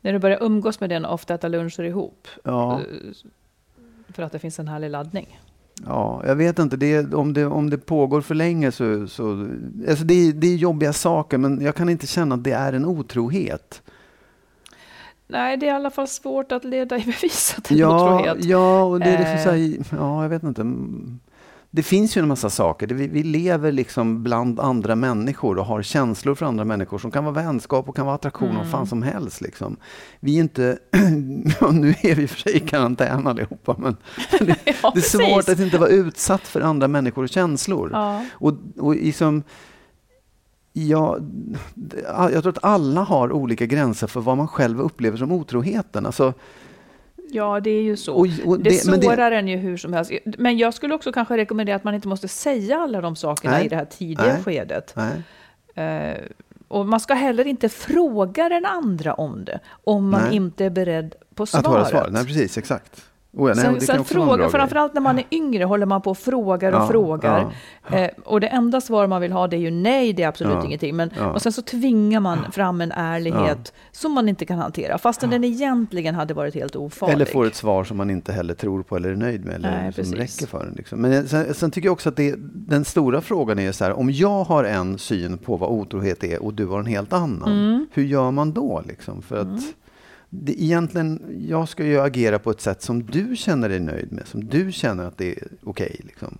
När 0.00 0.12
du 0.12 0.18
börjar 0.18 0.42
umgås 0.42 0.80
med 0.80 0.90
den 0.90 1.04
och 1.04 1.14
ofta 1.14 1.34
äta 1.34 1.48
luncher 1.48 1.82
ihop. 1.82 2.28
Ja, 2.44 2.80
Eh, 2.80 2.86
För 4.08 4.22
att 4.22 4.32
det 4.32 4.38
finns 4.38 4.58
en 4.58 4.68
härlig 4.68 4.90
laddning. 4.90 5.40
Ja 5.86 6.22
jag 6.26 6.36
vet 6.36 6.58
inte. 6.58 6.76
Det, 6.76 7.14
om, 7.14 7.32
det, 7.32 7.46
om 7.46 7.70
det 7.70 7.78
pågår 7.78 8.20
för 8.20 8.34
länge 8.34 8.72
så... 8.72 9.06
så 9.08 9.48
alltså 9.88 10.04
det, 10.04 10.14
är- 10.14 10.32
det 10.32 10.46
är 10.46 10.56
jobbiga 10.56 10.92
saker, 10.92 11.38
men 11.38 11.60
jag 11.60 11.74
kan 11.74 11.88
inte 11.88 12.06
känna 12.06 12.34
att 12.34 12.44
det 12.44 12.52
är 12.52 12.72
en 12.72 12.84
otrohet. 12.84 13.82
Nej, 15.28 15.56
det 15.56 15.66
är 15.66 15.72
i 15.72 15.74
alla 15.76 15.90
fall 15.90 16.08
svårt 16.08 16.52
att 16.52 16.64
leda 16.64 16.96
i 16.98 17.00
bevis 17.04 17.54
att 17.58 17.64
det 17.64 17.74
är 17.74 17.78
Ja, 17.78 18.14
otrohet. 18.20 18.44
ja, 18.44 18.82
och 18.82 18.98
det 19.00 19.06
är 19.06 19.18
liksom 19.18 19.36
Eh. 19.36 19.42
så 19.44 19.50
här, 19.50 19.98
ja, 20.02 20.22
jag 20.22 20.28
vet 20.28 20.42
inte. 20.42 20.62
Det 21.74 21.82
finns 21.82 22.16
ju 22.16 22.20
en 22.22 22.28
massa 22.28 22.50
saker. 22.50 22.86
Vi, 22.86 23.06
vi 23.08 23.22
lever 23.22 23.72
liksom 23.72 24.22
bland 24.22 24.60
andra 24.60 24.96
människor 24.96 25.58
och 25.58 25.66
har 25.66 25.82
känslor 25.82 26.34
för 26.34 26.46
andra 26.46 26.64
människor 26.64 26.98
som 26.98 27.10
kan 27.10 27.24
vara 27.24 27.34
vänskap 27.34 27.88
och 27.88 27.96
kan 27.96 28.06
vara 28.06 28.14
attraktion 28.14 28.48
och 28.48 28.54
Mm. 28.54 28.70
fan 28.70 28.86
som 28.86 29.02
helst. 29.02 29.40
Liksom. 29.40 29.76
Vi 30.20 30.36
är 30.36 30.40
inte, 30.40 30.78
nu 31.72 31.94
är 32.02 32.14
vi 32.14 32.22
i 32.22 32.26
och 32.26 32.30
för 32.30 32.38
sig 32.38 32.56
i 32.56 32.60
karantän 32.60 33.26
allihopa, 33.26 33.76
men 33.78 33.96
det, 34.40 34.56
Ja, 34.82 34.92
det 34.94 35.00
är 35.00 35.02
svårt 35.02 35.48
att 35.48 35.58
inte 35.60 35.78
vara 35.78 35.90
utsatt 35.90 36.40
för 36.42 36.60
andra 36.60 36.88
människors 36.88 37.30
känslor. 37.30 37.90
Ja. 37.92 38.24
Och, 38.32 38.54
och 38.78 38.94
liksom, 38.94 39.42
ja, 40.72 41.18
jag 42.32 42.42
tror 42.42 42.48
att 42.48 42.64
alla 42.64 43.00
har 43.00 43.32
olika 43.32 43.66
gränser 43.66 44.06
för 44.06 44.20
vad 44.20 44.36
man 44.36 44.48
själv 44.48 44.80
upplever 44.80 45.18
som 45.18 45.32
otroheten. 45.32 46.06
Alltså, 46.06 46.34
ja, 47.32 47.60
det 47.60 47.70
är 47.70 47.82
ju 47.82 47.96
så. 47.96 48.14
och, 48.14 48.26
och 48.44 48.60
det, 48.60 48.86
men 48.86 49.02
sårar 49.02 49.32
en 49.32 49.48
ju 49.48 49.56
hur 49.56 49.76
som 49.76 49.92
helst. 49.92 50.12
Men 50.24 50.58
jag 50.58 50.74
skulle 50.74 50.94
också 50.94 51.12
kanske 51.12 51.36
rekommendera 51.36 51.76
att 51.76 51.84
man 51.84 51.94
inte 51.94 52.08
måste 52.08 52.28
säga 52.28 52.78
alla 52.78 53.00
de 53.00 53.16
sakerna 53.16 53.54
Nej. 53.54 53.66
i 53.66 53.68
det 53.68 53.76
här 53.76 53.84
tidiga 53.84 54.26
Nej. 54.26 54.42
skedet. 54.42 54.94
Nej. 54.96 55.22
Eh, 55.86 56.16
och 56.68 56.86
man 56.86 57.00
ska 57.00 57.14
heller 57.14 57.46
inte 57.46 57.68
fråga 57.68 58.48
den 58.48 58.64
andra 58.64 59.14
om 59.14 59.44
det, 59.44 59.60
om 59.84 60.10
man 60.10 60.32
inte 60.32 60.64
är 60.64 60.70
beredd 60.70 61.14
på 61.34 61.46
svaret. 61.46 61.66
Att 61.66 61.72
höra 61.72 61.84
svar? 61.84 62.08
Nej, 62.10 62.26
precis, 62.26 62.58
exakt. 62.58 63.04
Oh 63.34 63.48
ja, 63.48 63.54
nej, 63.54 63.64
Sen, 63.64 63.80
sen 63.80 64.04
fråga, 64.04 64.48
framförallt 64.48 64.94
när 64.94 65.00
man 65.00 65.18
är 65.18 65.24
yngre 65.30 65.64
håller 65.64 65.86
man 65.86 66.02
på 66.02 66.10
och 66.10 66.18
frågar 66.18 66.72
och 66.72 66.78
Ja, 66.80 66.86
frågar. 66.88 67.40
ja, 67.40 67.98
Eh, 67.98 68.10
och 68.24 68.40
det 68.40 68.46
enda 68.46 68.80
svar 68.80 69.06
man 69.06 69.20
vill 69.20 69.32
ha 69.32 69.46
det 69.48 69.56
är 69.56 69.60
ju 69.60 69.70
nej, 69.70 70.12
det 70.12 70.22
är 70.22 70.28
absolut 70.28 70.64
ingenting. 70.64 70.96
Men. 70.96 71.10
Och 71.34 71.42
sen 71.42 71.52
så 71.52 71.62
tvingar 71.62 72.20
man 72.20 72.52
fram 72.52 72.80
en 72.80 72.92
ärlighet 72.92 73.72
som 73.92 74.12
man 74.12 74.28
inte 74.28 74.44
kan 74.44 74.58
hantera, 74.58 74.98
fastän 74.98 75.30
den 75.30 75.44
egentligen 75.44 76.14
hade 76.14 76.34
varit 76.34 76.54
helt 76.54 76.76
ofarlig. 76.76 77.14
Eller 77.14 77.24
får 77.24 77.46
ett 77.46 77.54
svar 77.54 77.84
som 77.84 77.96
man 77.96 78.10
inte 78.10 78.32
heller 78.32 78.54
tror 78.54 78.82
på 78.82 78.96
eller 78.96 79.08
är 79.10 79.16
nöjd 79.16 79.44
med. 79.44 79.54
Eller 79.54 79.70
Nej, 79.70 79.92
som 79.92 80.02
precis. 80.04 80.18
räcker 80.40 80.50
för 80.50 80.66
en. 80.66 80.72
Liksom. 80.76 81.00
Men 81.00 81.28
sen, 81.28 81.54
sen 81.54 81.70
tycker 81.70 81.86
jag 81.88 81.92
också 81.92 82.08
att 82.08 82.16
det, 82.16 82.34
den 82.54 82.84
stora 82.84 83.20
frågan 83.20 83.58
är 83.58 83.72
så 83.72 83.84
här, 83.84 83.92
om 83.98 84.10
jag 84.10 84.44
har 84.44 84.64
en 84.64 84.98
syn 84.98 85.38
på 85.38 85.56
vad 85.56 85.70
otrohet 85.70 86.24
är 86.24 86.42
och 86.42 86.54
du 86.54 86.66
har 86.66 86.78
en 86.80 86.86
helt 86.86 87.12
annan. 87.12 87.52
Mm. 87.52 87.86
Hur 87.92 88.04
gör 88.04 88.30
man 88.30 88.52
då? 88.52 88.82
Liksom? 88.88 89.22
För 89.22 89.36
att 89.36 89.60
det, 90.34 90.62
egentligen, 90.62 91.22
jag 91.48 91.68
ska 91.68 91.84
ju 91.84 92.00
agera 92.00 92.38
på 92.38 92.50
ett 92.50 92.60
sätt 92.60 92.82
som 92.82 93.02
du 93.02 93.36
känner 93.36 93.68
dig 93.68 93.80
nöjd 93.80 94.12
med. 94.12 94.26
Som 94.26 94.44
du 94.44 94.72
känner 94.72 95.04
att 95.04 95.18
det 95.18 95.30
är 95.30 95.48
okej. 95.64 96.00
liksom. 96.04 96.38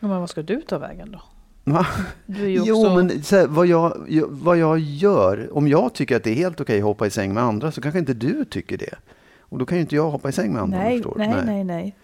Ja, 0.00 0.08
Men 0.08 0.20
vad 0.20 0.30
ska 0.30 0.42
du 0.42 0.60
ta 0.62 0.78
vägen 0.78 1.10
då? 1.12 1.22
Va? 1.64 1.86
Du 2.26 2.44
är 2.44 2.48
ju 2.48 2.62
Jo, 2.64 2.80
också... 2.80 2.94
men 2.96 3.22
så 3.22 3.36
här, 3.36 3.46
vad, 3.46 3.66
jag, 3.66 3.96
vad 4.30 4.56
jag 4.58 4.78
gör, 4.78 5.48
om 5.52 5.68
jag 5.68 5.94
tycker 5.94 6.16
att 6.16 6.24
det 6.24 6.30
är 6.30 6.34
helt 6.34 6.60
okej 6.60 6.78
att 6.78 6.84
hoppa 6.84 7.06
i 7.06 7.10
säng 7.10 7.34
med 7.34 7.42
andra 7.42 7.72
så 7.72 7.80
kanske 7.80 7.98
inte 7.98 8.14
du 8.14 8.44
tycker 8.44 8.78
det. 8.78 8.94
Och 9.40 9.58
då 9.58 9.66
kan 9.66 9.78
ju 9.78 9.82
inte 9.82 9.96
jag 9.96 10.10
hoppa 10.10 10.28
i 10.28 10.32
säng 10.32 10.52
med 10.52 10.62
andra. 10.62 10.78
nej, 10.78 10.96
förstår. 10.96 11.14
nej, 11.18 11.34
nej, 11.46 11.64
nej. 11.64 11.96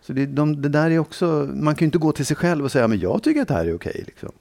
Så 0.00 0.12
det, 0.12 0.26
de, 0.26 0.62
det 0.62 0.68
där 0.68 0.90
är 0.90 0.98
också, 0.98 1.48
man 1.54 1.74
kan 1.74 1.84
ju 1.84 1.86
inte 1.86 1.98
gå 1.98 2.12
till 2.12 2.26
sig 2.26 2.36
själv 2.36 2.64
och 2.64 2.72
säga 2.72 2.88
men 2.88 2.98
jag 2.98 3.22
tycker 3.22 3.42
att 3.42 3.48
det 3.48 3.54
här 3.54 3.66
är 3.66 3.74
okej. 3.74 4.02
Liksom. 4.06 4.32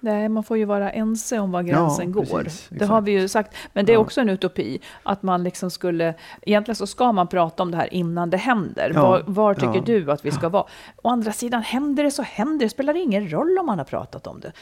Nej, 0.00 0.28
man 0.28 0.42
får 0.44 0.58
ju 0.58 0.64
vara 0.64 0.90
ense 0.90 1.38
om 1.38 1.52
var 1.52 1.62
gränsen 1.62 2.06
Ja, 2.06 2.12
går. 2.12 2.42
precis, 2.44 2.68
det 2.70 2.84
har 2.84 3.00
vi 3.00 3.12
ju 3.12 3.28
sagt. 3.28 3.54
Men 3.72 3.86
det 3.86 3.92
är 3.92 3.94
Ja. 3.94 4.00
också 4.00 4.20
en 4.20 4.28
utopi. 4.28 4.80
Att 5.02 5.22
man 5.22 5.42
liksom 5.44 5.70
skulle... 5.70 6.14
Egentligen 6.42 6.76
så 6.76 6.86
ska 6.86 7.12
man 7.12 7.26
prata 7.28 7.62
om 7.62 7.70
det 7.70 7.76
här 7.76 7.94
innan 7.94 8.30
det 8.30 8.36
händer. 8.36 8.92
Ja, 8.94 9.02
Var, 9.10 9.22
var 9.26 9.54
tycker 9.54 9.80
du 9.86 10.12
att 10.12 10.24
vi 10.24 10.30
ska 10.30 10.48
vara? 10.48 10.64
Å 11.02 11.08
andra 11.08 11.32
sidan, 11.32 11.62
händer 11.62 12.04
det 12.04 12.10
så 12.10 12.22
händer 12.22 12.66
det. 12.66 12.70
spelar 12.70 12.94
ingen 12.96 13.30
roll 13.32 13.58
om 13.58 13.66
man 13.66 13.78
har 13.78 13.84
pratat 13.84 14.26
om 14.26 14.40
det. 14.40 14.52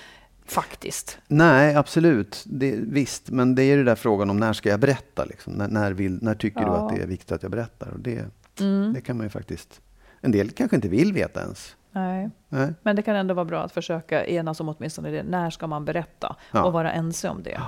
Faktiskt. 0.46 1.18
Nej, 1.26 1.74
absolut. 1.74 2.44
Det, 2.46 2.74
visst, 2.78 3.30
men 3.30 3.54
det 3.54 3.62
är 3.62 3.66
ju 3.66 3.76
den 3.76 3.86
där 3.86 3.94
frågan 3.94 4.30
om 4.30 4.36
när 4.36 4.52
ska 4.52 4.68
jag 4.68 4.80
berätta? 4.80 5.24
Liksom? 5.24 5.52
När, 5.52 5.68
när, 5.68 5.92
vill, 5.92 6.18
när 6.22 6.34
tycker 6.34 6.60
du 6.60 6.66
att 6.70 6.88
det 6.96 7.02
är 7.02 7.06
viktigt 7.06 7.32
att 7.32 7.42
jag 7.42 7.50
berättar? 7.52 7.88
Och 7.90 8.00
det, 8.00 8.24
Mm. 8.60 8.92
det 8.92 9.00
kan 9.00 9.16
man 9.16 9.26
ju 9.26 9.30
faktiskt... 9.30 9.80
En 10.20 10.32
del 10.32 10.50
kanske 10.50 10.76
inte 10.76 10.88
vill 10.88 11.12
veta 11.12 11.40
ens. 11.40 11.76
Nej. 11.92 12.30
Nej. 12.48 12.74
Men 12.82 12.96
det 12.96 13.02
kan 13.02 13.16
ändå 13.16 13.34
vara 13.34 13.44
bra 13.44 13.62
att 13.62 13.72
försöka 13.72 14.26
enas 14.26 14.60
om 14.60 14.68
åtminstone 14.68 15.10
det. 15.10 15.22
När 15.22 15.50
ska 15.50 15.66
man 15.66 15.84
berätta? 15.84 16.36
Ja. 16.52 16.64
Och 16.64 16.72
vara 16.72 16.92
ense 16.92 17.28
om 17.28 17.42
det. 17.42 17.60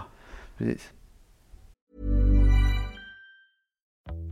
Precis. 0.59 0.91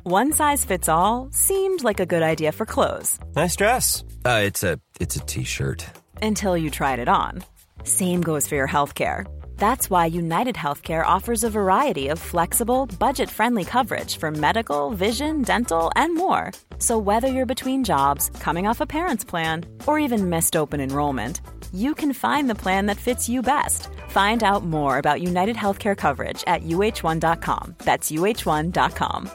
One 0.04 0.32
size 0.32 0.66
fits 0.66 0.88
all 0.88 1.28
seemed 1.32 1.84
like 1.84 2.00
a 2.02 2.06
good 2.06 2.22
idea 2.22 2.52
for 2.52 2.64
clothes 2.64 3.20
Nice 3.36 3.56
dress. 3.56 4.04
Uh, 4.24 4.42
it's 4.46 4.64
a 4.64 4.78
it's 5.00 5.16
a 5.16 5.24
t-shirt. 5.26 5.84
until 6.22 6.56
you 6.56 6.70
tried 6.70 6.98
it 6.98 7.08
on. 7.08 7.42
Same 7.84 8.22
goes 8.22 8.48
for 8.48 8.56
your 8.56 8.68
healthcare. 8.68 9.24
That's 9.58 9.90
why 9.90 10.06
United 10.06 10.54
Healthcare 10.54 11.04
offers 11.04 11.44
a 11.44 11.50
variety 11.50 12.08
of 12.08 12.18
flexible, 12.18 12.86
budget 12.98 13.28
friendly 13.28 13.64
coverage 13.64 14.16
for 14.16 14.30
medical, 14.30 14.90
vision, 14.90 15.42
dental, 15.42 15.90
and 15.96 16.14
more. 16.14 16.52
So, 16.78 16.96
whether 16.96 17.28
you're 17.28 17.54
between 17.54 17.84
jobs, 17.84 18.30
coming 18.40 18.66
off 18.66 18.80
a 18.80 18.86
parent's 18.86 19.24
plan, 19.24 19.66
or 19.86 19.98
even 19.98 20.30
missed 20.30 20.56
open 20.56 20.80
enrollment, 20.80 21.40
you 21.74 21.94
can 21.94 22.12
find 22.12 22.48
the 22.48 22.54
plan 22.54 22.86
that 22.86 22.96
fits 22.96 23.28
you 23.28 23.42
best. 23.42 23.88
Find 24.08 24.42
out 24.42 24.64
more 24.64 24.98
about 24.98 25.20
United 25.22 25.56
Healthcare 25.56 25.96
coverage 25.96 26.44
at 26.46 26.62
uh1.com. 26.62 27.74
That's 27.78 28.10
uh1.com. 28.10 29.30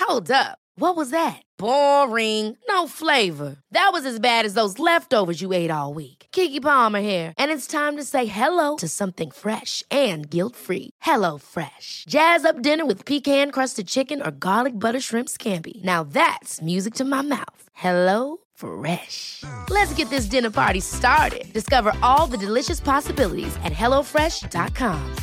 Hold 0.00 0.30
up. 0.30 0.58
What 0.76 0.96
was 0.96 1.10
that? 1.10 1.42
Boring. 1.58 2.56
No 2.68 2.88
flavor. 2.88 3.58
That 3.70 3.90
was 3.92 4.06
as 4.06 4.18
bad 4.18 4.46
as 4.46 4.54
those 4.54 4.78
leftovers 4.78 5.42
you 5.42 5.52
ate 5.52 5.70
all 5.70 5.92
week. 5.94 6.19
Kiki 6.32 6.60
Palmer 6.60 7.00
here, 7.00 7.32
and 7.36 7.50
it's 7.50 7.66
time 7.66 7.96
to 7.96 8.04
say 8.04 8.26
hello 8.26 8.76
to 8.76 8.86
something 8.88 9.30
fresh 9.30 9.82
and 9.90 10.30
guilt-free. 10.30 10.90
Hello 11.00 11.38
Fresh. 11.38 12.04
Jazz 12.08 12.44
up 12.44 12.62
dinner 12.62 12.84
with 12.86 13.04
pecan-crusted 13.04 13.86
chicken 13.86 14.22
or 14.22 14.30
garlic 14.30 14.78
butter 14.78 15.00
shrimp 15.00 15.28
scampi. 15.28 15.82
Now 15.82 16.02
that's 16.04 16.60
music 16.62 16.94
to 16.94 17.04
my 17.04 17.22
mouth. 17.22 17.62
Hello 17.72 18.38
Fresh. 18.54 19.42
Let's 19.70 19.94
get 19.94 20.10
this 20.10 20.26
dinner 20.26 20.50
party 20.50 20.80
started. 20.80 21.52
Discover 21.52 21.96
all 22.02 22.30
the 22.30 22.46
delicious 22.46 22.80
possibilities 22.80 23.56
at 23.64 23.72
hellofresh.com. 23.72 25.16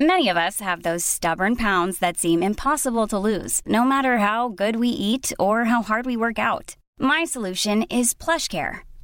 Many 0.00 0.28
of 0.28 0.36
us 0.36 0.60
have 0.60 0.82
those 0.82 1.04
stubborn 1.04 1.56
pounds 1.56 1.98
that 1.98 2.18
seem 2.18 2.42
impossible 2.42 3.06
to 3.08 3.18
lose, 3.18 3.60
no 3.66 3.84
matter 3.84 4.18
how 4.18 4.48
good 4.48 4.76
we 4.76 4.88
eat 4.88 5.32
or 5.38 5.64
how 5.64 5.82
hard 5.82 6.06
we 6.06 6.16
work 6.16 6.38
out. 6.38 6.76
My 6.98 7.24
solution 7.24 7.82
is 7.84 8.14
PlushCare. 8.14 8.80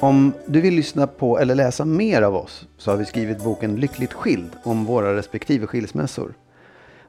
Om 0.00 0.32
du 0.46 0.60
vill 0.60 0.74
lyssna 0.74 1.06
på 1.06 1.38
eller 1.38 1.54
läsa 1.54 1.84
mer 1.84 2.22
av 2.22 2.36
oss 2.36 2.66
så 2.78 2.90
har 2.90 2.98
vi 2.98 3.04
skrivit 3.04 3.44
boken 3.44 3.76
Lyckligt 3.76 4.12
skild 4.12 4.50
om 4.64 4.84
våra 4.84 5.16
respektive 5.16 5.66
skilsmässor. 5.66 6.34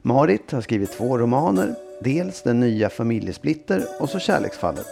Marit 0.02 0.52
har 0.52 0.60
skrivit 0.60 0.92
två 0.92 1.18
romaner, 1.18 1.74
dels 2.00 2.42
Den 2.42 2.60
nya 2.60 2.90
familjesplitter 2.90 3.86
och 4.00 4.10
så 4.10 4.18
Kärleksfallet. 4.18 4.86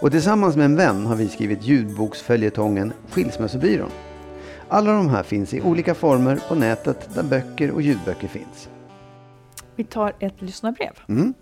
Och 0.00 0.10
tillsammans 0.10 0.56
med 0.56 0.64
en 0.64 0.76
vän 0.76 1.06
har 1.06 1.16
vi 1.16 1.28
skrivit 1.28 1.64
ljudboksföljetongen 1.66 2.92
Skilsmässobyrån. 3.10 3.90
Alla 4.68 4.92
de 4.92 5.08
här 5.08 5.22
finns 5.22 5.54
i 5.54 5.60
olika 5.60 5.94
former 5.94 6.40
på 6.48 6.54
nätet 6.54 7.08
där 7.14 7.22
böcker 7.22 7.70
och 7.70 7.82
ljudböcker 7.82 8.28
finns. 8.28 8.68
Vi 9.76 9.84
tar 9.84 10.12
ett 10.18 10.42
lyssnarbrev. 10.42 10.92
Mm. 11.08 11.34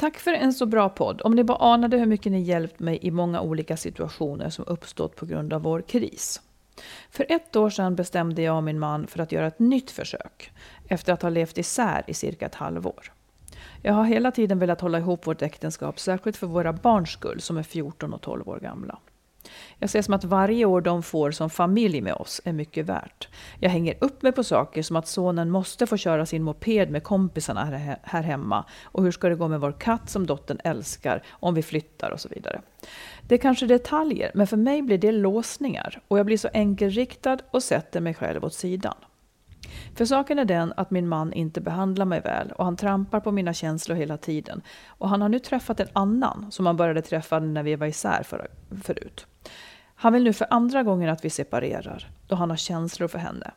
Tack 0.00 0.18
för 0.18 0.32
en 0.32 0.52
så 0.52 0.66
bra 0.66 0.88
podd. 0.88 1.22
Om 1.24 1.34
ni 1.34 1.44
bara 1.44 1.72
anade 1.72 1.96
hur 1.96 2.06
mycket 2.06 2.32
ni 2.32 2.40
hjälpt 2.40 2.80
mig 2.80 2.98
i 3.02 3.10
många 3.10 3.40
olika 3.40 3.76
situationer 3.76 4.50
som 4.50 4.64
uppstått 4.68 5.16
på 5.16 5.26
grund 5.26 5.52
av 5.52 5.62
vår 5.62 5.82
kris. 5.82 6.40
För 7.10 7.26
ett 7.28 7.56
år 7.56 7.70
sedan 7.70 7.96
bestämde 7.96 8.42
jag 8.42 8.56
och 8.56 8.62
min 8.62 8.78
man 8.78 9.06
för 9.06 9.22
att 9.22 9.32
göra 9.32 9.46
ett 9.46 9.58
nytt 9.58 9.90
försök 9.90 10.52
efter 10.88 11.12
att 11.12 11.22
ha 11.22 11.28
levt 11.28 11.58
isär 11.58 12.04
i 12.06 12.14
cirka 12.14 12.46
ett 12.46 12.54
halvår. 12.54 13.12
Jag 13.82 13.92
har 13.92 14.04
hela 14.04 14.30
tiden 14.30 14.58
velat 14.58 14.80
hålla 14.80 14.98
ihop 14.98 15.26
vårt 15.26 15.42
äktenskap, 15.42 16.00
särskilt 16.00 16.36
för 16.36 16.46
våra 16.46 16.72
barns 16.72 17.10
skull 17.10 17.40
som 17.40 17.56
är 17.56 17.62
14 17.62 18.14
och 18.14 18.20
12 18.20 18.48
år 18.48 18.58
gamla. 18.60 18.98
Jag 19.80 19.90
ser 19.90 20.02
som 20.02 20.14
att 20.14 20.24
varje 20.24 20.64
år 20.64 20.80
de 20.80 21.02
får 21.02 21.30
som 21.30 21.50
familj 21.50 22.00
med 22.00 22.14
oss 22.14 22.40
är 22.44 22.52
mycket 22.52 22.86
värt. 22.86 23.28
Jag 23.58 23.70
hänger 23.70 23.94
upp 24.00 24.22
mig 24.22 24.32
på 24.32 24.44
saker 24.44 24.82
som 24.82 24.96
att 24.96 25.08
sonen 25.08 25.50
måste 25.50 25.86
få 25.86 25.96
köra 25.96 26.26
sin 26.26 26.42
moped 26.42 26.90
med 26.90 27.02
kompisarna 27.02 27.64
här, 28.02 28.22
hemma 28.22 28.64
och 28.82 29.02
hur 29.02 29.10
ska 29.10 29.28
det 29.28 29.34
gå 29.34 29.48
med 29.48 29.60
vår 29.60 29.72
katt 29.72 30.10
som 30.10 30.26
dottern 30.26 30.58
älskar 30.64 31.22
om 31.30 31.54
vi 31.54 31.62
flyttar 31.62 32.10
och 32.10 32.20
så 32.20 32.28
vidare. 32.28 32.60
Det 33.28 33.34
är 33.34 33.38
kanske 33.38 33.66
detaljer, 33.66 34.30
men 34.34 34.46
för 34.46 34.56
mig 34.56 34.82
blir 34.82 34.98
det 34.98 35.12
låsningar 35.12 36.00
och 36.08 36.18
jag 36.18 36.26
blir 36.26 36.36
så 36.36 36.48
enkelriktad 36.52 37.38
och 37.50 37.62
sätter 37.62 38.00
mig 38.00 38.14
själv 38.14 38.44
åt 38.44 38.54
sidan. 38.54 38.94
För 39.94 40.04
saken 40.04 40.38
är 40.38 40.44
den 40.44 40.72
att 40.76 40.90
min 40.90 41.08
man 41.08 41.32
inte 41.32 41.60
behandlar 41.60 42.04
mig 42.04 42.20
väl 42.20 42.52
och 42.52 42.64
han 42.64 42.76
trampar 42.76 43.20
på 43.20 43.32
mina 43.32 43.52
känslor 43.52 43.96
hela 43.96 44.16
tiden. 44.16 44.62
Och 44.86 45.08
han 45.08 45.22
har 45.22 45.28
nu 45.28 45.38
träffat 45.38 45.80
en 45.80 45.88
annan 45.92 46.46
som 46.50 46.66
han 46.66 46.76
började 46.76 47.02
träffa 47.02 47.38
när 47.38 47.62
vi 47.62 47.76
var 47.76 47.86
isär 47.86 48.22
för, 48.22 48.48
förut. 48.82 49.26
Han 50.00 50.12
vill 50.12 50.24
nu 50.24 50.32
för 50.32 50.46
andra 50.50 50.82
gången 50.82 51.10
att 51.10 51.24
vi 51.24 51.30
separerar, 51.30 52.10
då 52.26 52.34
han 52.34 52.50
har 52.50 52.56
känslor 52.56 53.08
för 53.08 53.18
henne. 53.18 53.50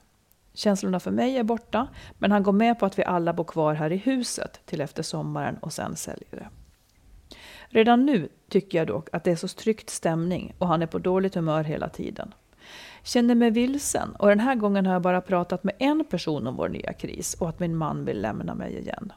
Känslorna 0.53 0.99
för 0.99 1.11
mig 1.11 1.37
är 1.37 1.43
borta, 1.43 1.87
men 2.17 2.31
han 2.31 2.43
går 2.43 2.51
med 2.51 2.79
på 2.79 2.85
att 2.85 2.99
vi 2.99 3.03
alla 3.03 3.33
bor 3.33 3.43
kvar 3.43 3.73
här 3.73 3.91
i 3.91 3.97
huset 3.97 4.61
till 4.65 4.81
efter 4.81 5.03
sommaren 5.03 5.57
och 5.57 5.73
sen 5.73 5.95
säljer 5.95 6.29
det. 6.31 6.47
Redan 7.67 8.05
nu 8.05 8.29
tycker 8.49 8.77
jag 8.77 8.87
dock 8.87 9.09
att 9.11 9.23
det 9.23 9.31
är 9.31 9.35
så 9.35 9.47
tryckt 9.47 9.89
stämning 9.89 10.53
och 10.57 10.67
han 10.67 10.81
är 10.81 10.85
på 10.85 10.99
dåligt 10.99 11.35
humör 11.35 11.63
hela 11.63 11.89
tiden. 11.89 12.33
Känner 13.03 13.35
mig 13.35 13.51
vilsen 13.51 14.15
och 14.15 14.27
den 14.27 14.39
här 14.39 14.55
gången 14.55 14.85
har 14.85 14.93
jag 14.93 15.01
bara 15.01 15.21
pratat 15.21 15.63
med 15.63 15.75
en 15.79 16.05
person 16.05 16.47
om 16.47 16.55
vår 16.55 16.69
nya 16.69 16.93
kris 16.93 17.33
och 17.33 17.49
att 17.49 17.59
min 17.59 17.75
man 17.75 18.05
vill 18.05 18.21
lämna 18.21 18.55
mig 18.55 18.79
igen. 18.79 19.13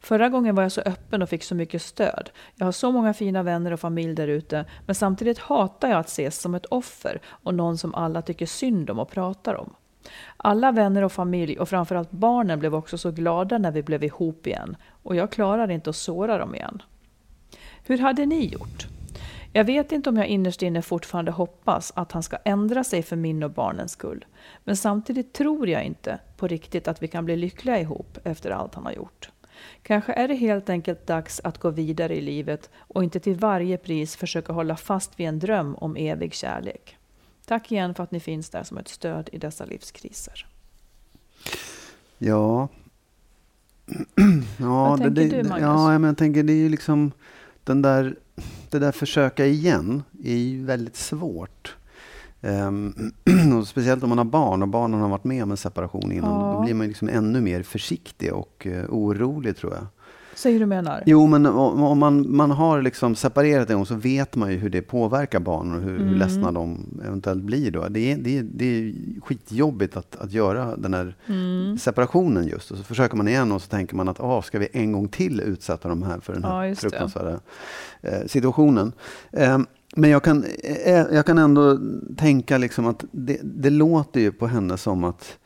Förra 0.00 0.28
gången 0.28 0.54
var 0.54 0.62
jag 0.62 0.72
så 0.72 0.80
öppen 0.80 1.22
och 1.22 1.28
fick 1.28 1.42
så 1.42 1.54
mycket 1.54 1.82
stöd. 1.82 2.30
Jag 2.54 2.66
har 2.66 2.72
så 2.72 2.92
många 2.92 3.14
fina 3.14 3.42
vänner 3.42 3.72
och 3.72 3.80
familj 3.80 4.14
där 4.14 4.28
ute, 4.28 4.64
men 4.86 4.94
samtidigt 4.94 5.38
hatar 5.38 5.88
jag 5.88 5.98
att 5.98 6.08
ses 6.08 6.40
som 6.40 6.54
ett 6.54 6.66
offer 6.66 7.20
och 7.26 7.54
någon 7.54 7.78
som 7.78 7.94
alla 7.94 8.22
tycker 8.22 8.46
synd 8.46 8.90
om 8.90 8.98
och 8.98 9.10
pratar 9.10 9.54
om. 9.54 9.74
Alla 10.36 10.72
vänner 10.72 11.02
och 11.02 11.12
familj 11.12 11.58
och 11.58 11.68
framförallt 11.68 12.10
barnen 12.10 12.58
blev 12.58 12.74
också 12.74 12.98
så 12.98 13.10
glada 13.10 13.58
när 13.58 13.70
vi 13.70 13.82
blev 13.82 14.04
ihop 14.04 14.46
igen 14.46 14.76
och 15.02 15.16
jag 15.16 15.32
klarar 15.32 15.70
inte 15.70 15.90
att 15.90 15.96
såra 15.96 16.38
dem 16.38 16.54
igen. 16.54 16.82
Hur 17.84 17.98
hade 17.98 18.26
ni 18.26 18.46
gjort? 18.46 18.86
Jag 19.52 19.64
vet 19.64 19.92
inte 19.92 20.10
om 20.10 20.16
jag 20.16 20.26
innerst 20.26 20.62
inne 20.62 20.82
fortfarande 20.82 21.30
hoppas 21.30 21.92
att 21.96 22.12
han 22.12 22.22
ska 22.22 22.36
ändra 22.44 22.84
sig 22.84 23.02
för 23.02 23.16
min 23.16 23.42
och 23.42 23.50
barnens 23.50 23.92
skull. 23.92 24.24
Men 24.64 24.76
samtidigt 24.76 25.32
tror 25.32 25.68
jag 25.68 25.84
inte 25.84 26.18
på 26.36 26.46
riktigt 26.46 26.88
att 26.88 27.02
vi 27.02 27.08
kan 27.08 27.24
bli 27.24 27.36
lyckliga 27.36 27.80
ihop 27.80 28.18
efter 28.24 28.50
allt 28.50 28.74
han 28.74 28.84
har 28.84 28.92
gjort. 28.92 29.30
Kanske 29.82 30.12
är 30.12 30.28
det 30.28 30.34
helt 30.34 30.70
enkelt 30.70 31.06
dags 31.06 31.40
att 31.44 31.58
gå 31.58 31.70
vidare 31.70 32.16
i 32.16 32.20
livet 32.20 32.70
och 32.76 33.04
inte 33.04 33.20
till 33.20 33.36
varje 33.36 33.76
pris 33.76 34.16
försöka 34.16 34.52
hålla 34.52 34.76
fast 34.76 35.20
vid 35.20 35.28
en 35.28 35.38
dröm 35.38 35.74
om 35.74 35.96
evig 35.96 36.34
kärlek. 36.34 36.96
Tack 37.46 37.72
igen 37.72 37.94
för 37.94 38.02
att 38.02 38.10
ni 38.10 38.20
finns 38.20 38.50
där 38.50 38.62
som 38.62 38.78
ett 38.78 38.88
stöd 38.88 39.28
i 39.32 39.38
dessa 39.38 39.64
livskriser. 39.64 40.46
Ja. 42.18 42.68
ja, 44.58 44.88
Vad 44.88 44.98
tänker 44.98 45.22
det, 45.22 45.42
du, 45.42 45.48
Magnus? 45.48 45.62
Ja, 45.62 45.98
men 45.98 46.08
jag 46.08 46.18
tänker 46.18 46.42
det 46.42 46.52
är 46.52 46.56
ju 46.56 46.68
liksom 46.68 47.12
den 47.64 47.82
där, 47.82 48.16
det 48.70 48.78
där 48.78 48.92
försöka 48.92 49.46
igen 49.46 50.02
är 50.24 50.36
ju 50.36 50.64
väldigt 50.64 50.96
svårt. 50.96 51.76
Um, 52.50 53.64
speciellt 53.66 54.02
om 54.02 54.08
man 54.08 54.18
har 54.18 54.24
barn 54.24 54.62
och 54.62 54.68
barnen 54.68 55.00
har 55.00 55.08
varit 55.08 55.24
med 55.24 55.42
om 55.42 55.50
en 55.50 55.56
separation 55.56 56.12
innan. 56.12 56.40
Ja. 56.40 56.52
Då 56.52 56.62
blir 56.62 56.74
man 56.74 56.86
liksom 56.86 57.08
ännu 57.08 57.40
mer 57.40 57.62
försiktig 57.62 58.34
och 58.34 58.66
uh, 58.66 58.84
orolig 58.88 59.56
tror 59.56 59.74
jag. 59.74 59.86
Säger 60.40 60.60
du 60.60 60.66
menar? 60.66 61.02
Jo, 61.06 61.26
men 61.26 61.46
om 61.46 61.98
man, 61.98 62.36
man 62.36 62.50
har 62.50 62.82
liksom 62.82 63.14
separerat 63.14 63.70
en 63.70 63.76
gång 63.76 63.86
så 63.86 63.94
vet 63.94 64.36
man 64.36 64.52
ju 64.52 64.56
hur 64.56 64.70
det 64.70 64.82
påverkar 64.82 65.40
barnen 65.40 65.74
och 65.74 65.82
hur, 65.82 65.96
mm. 65.96 66.08
hur 66.08 66.16
ledsna 66.16 66.52
de 66.52 66.86
eventuellt 67.06 67.42
blir. 67.42 67.70
Då. 67.70 67.88
Det, 67.88 68.12
är, 68.12 68.16
det, 68.16 68.38
är, 68.38 68.42
det 68.42 68.64
är 68.64 68.94
skitjobbigt 69.20 69.96
att, 69.96 70.16
att 70.16 70.32
göra 70.32 70.76
den 70.76 70.94
här 70.94 71.16
mm. 71.26 71.78
separationen 71.78 72.46
just. 72.46 72.70
Och 72.70 72.78
så 72.78 72.84
försöker 72.84 73.16
man 73.16 73.28
igen 73.28 73.52
och 73.52 73.62
så 73.62 73.68
tänker 73.68 73.96
man 73.96 74.08
att 74.08 74.20
ah, 74.20 74.42
ska 74.42 74.58
vi 74.58 74.68
en 74.72 74.92
gång 74.92 75.08
till 75.08 75.40
utsätta 75.40 75.88
de 75.88 76.02
här 76.02 76.20
för 76.20 76.32
den 76.32 76.44
här 76.44 76.64
ja, 76.64 76.74
fruktansvärda 76.74 77.40
eh, 78.02 78.26
situationen. 78.26 78.92
Eh, 79.32 79.58
men 79.96 80.10
jag 80.10 80.22
kan, 80.22 80.44
eh, 80.44 80.94
eh, 80.94 81.06
jag 81.12 81.26
kan 81.26 81.38
ändå 81.38 81.78
tänka 82.16 82.58
liksom 82.58 82.86
att 82.86 83.04
det, 83.10 83.40
det 83.42 83.70
låter 83.70 84.20
ju 84.20 84.32
på 84.32 84.46
henne 84.46 84.76
som 84.76 85.04
att 85.04 85.38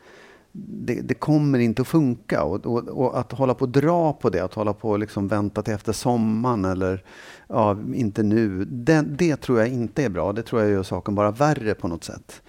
det, 0.57 1.01
det, 1.01 1.13
kommer 1.13 1.59
inte 1.59 1.81
att 1.81 1.87
funka. 1.87 2.43
Och, 2.43 2.65
och, 2.65 2.87
och, 2.87 3.19
att 3.19 3.31
hålla 3.31 3.53
på 3.53 3.65
och 3.65 3.69
dra 3.69 4.13
på 4.13 4.29
det, 4.29 4.39
att 4.39 4.53
hålla 4.53 4.73
på 4.73 4.89
och 4.89 4.99
liksom 4.99 5.27
vänta 5.27 5.61
till 5.61 5.73
efter 5.73 5.93
sommaren 5.93 6.65
eller 6.65 7.03
ja, 7.47 7.77
inte 7.93 8.23
nu. 8.23 8.65
Det, 8.65 9.01
det, 9.01 9.35
tror 9.35 9.59
jag 9.59 9.67
inte 9.67 10.03
är 10.03 10.09
bra. 10.09 10.33
Det 10.33 10.43
tror 10.43 10.61
jag 10.61 10.71
gör 10.71 10.83
saken 10.83 11.15
bara 11.15 11.31
värre 11.31 11.73
på 11.73 11.87
något 11.87 12.03
sätt. 12.03 12.41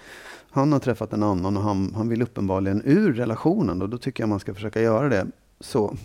Han 0.51 0.73
har 0.73 0.79
träffat 0.79 1.13
en 1.13 1.23
annan 1.23 1.57
och 1.57 1.63
han, 1.63 1.93
han 1.97 2.09
vill 2.09 2.23
uppenbarligen 2.23 2.83
ur 2.85 3.13
relationen 3.13 3.83
och 3.83 3.89
då 3.89 3.99
tycker 3.99 4.23
jag 4.23 4.29
man 4.29 4.41
ska 4.41 4.55
försöka 4.55 4.81
göra 4.81 5.09
det 5.09 5.27
så 5.61 5.97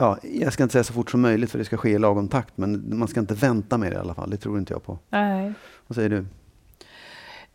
Ja, 0.00 0.18
jag 0.22 0.52
ska 0.52 0.62
inte 0.62 0.72
säga 0.72 0.84
så 0.84 0.92
fort 0.92 1.10
som 1.10 1.20
möjligt 1.20 1.50
för 1.50 1.58
det 1.58 1.64
ska 1.64 1.76
ske 1.76 1.90
i 1.90 1.98
lagom 1.98 2.28
takt 2.28 2.56
men 2.56 2.98
man 2.98 3.08
ska 3.08 3.20
inte 3.20 3.34
vänta 3.34 3.78
med 3.78 3.92
det 3.92 3.96
i 3.96 3.98
alla 3.98 4.14
fall. 4.14 4.30
Det 4.30 4.36
tror 4.36 4.58
inte 4.58 4.72
jag 4.72 4.84
på. 4.84 4.98
Nej. 5.08 5.52
Vad 5.86 5.96
säger 5.96 6.08
du? 6.08 6.26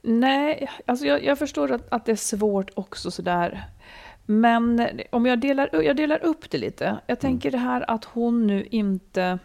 Nej, 0.01 0.69
alltså 0.85 1.05
jag, 1.05 1.23
jag 1.23 1.39
förstår 1.39 1.71
att, 1.71 1.81
att 1.89 2.05
det 2.05 2.11
är 2.11 2.15
svårt 2.15 2.71
också 2.73 3.11
sådär. 3.11 3.65
Men 4.25 4.89
om 5.09 5.25
jag 5.25 5.39
delar, 5.39 5.69
jag 5.83 5.95
delar 5.95 6.25
upp 6.25 6.49
det 6.51 6.57
lite. 6.57 6.83
Jag 6.85 7.17
mm. 7.17 7.19
tänker 7.19 7.51
det 7.51 7.57
här 7.57 7.91
att 7.91 8.05
hon 8.05 8.47
nu 8.47 8.63
inte... 8.71 9.39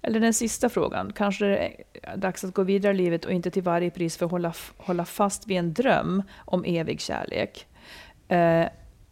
Eller 0.00 0.20
den 0.20 0.34
sista 0.34 0.68
frågan. 0.68 1.12
Kanske 1.12 1.44
det 1.44 1.56
är 2.02 2.16
dags 2.16 2.44
att 2.44 2.54
gå 2.54 2.62
vidare 2.62 2.92
i 2.92 2.96
livet 2.96 3.24
och 3.24 3.32
inte 3.32 3.50
till 3.50 3.62
varje 3.62 3.90
pris 3.90 4.16
för 4.16 4.26
hålla, 4.26 4.52
hålla 4.76 5.04
fast 5.04 5.46
vid 5.46 5.58
en 5.58 5.74
dröm 5.74 6.22
om 6.38 6.64
evig 6.64 7.00
kärlek. 7.00 7.66
Eh, 8.28 8.66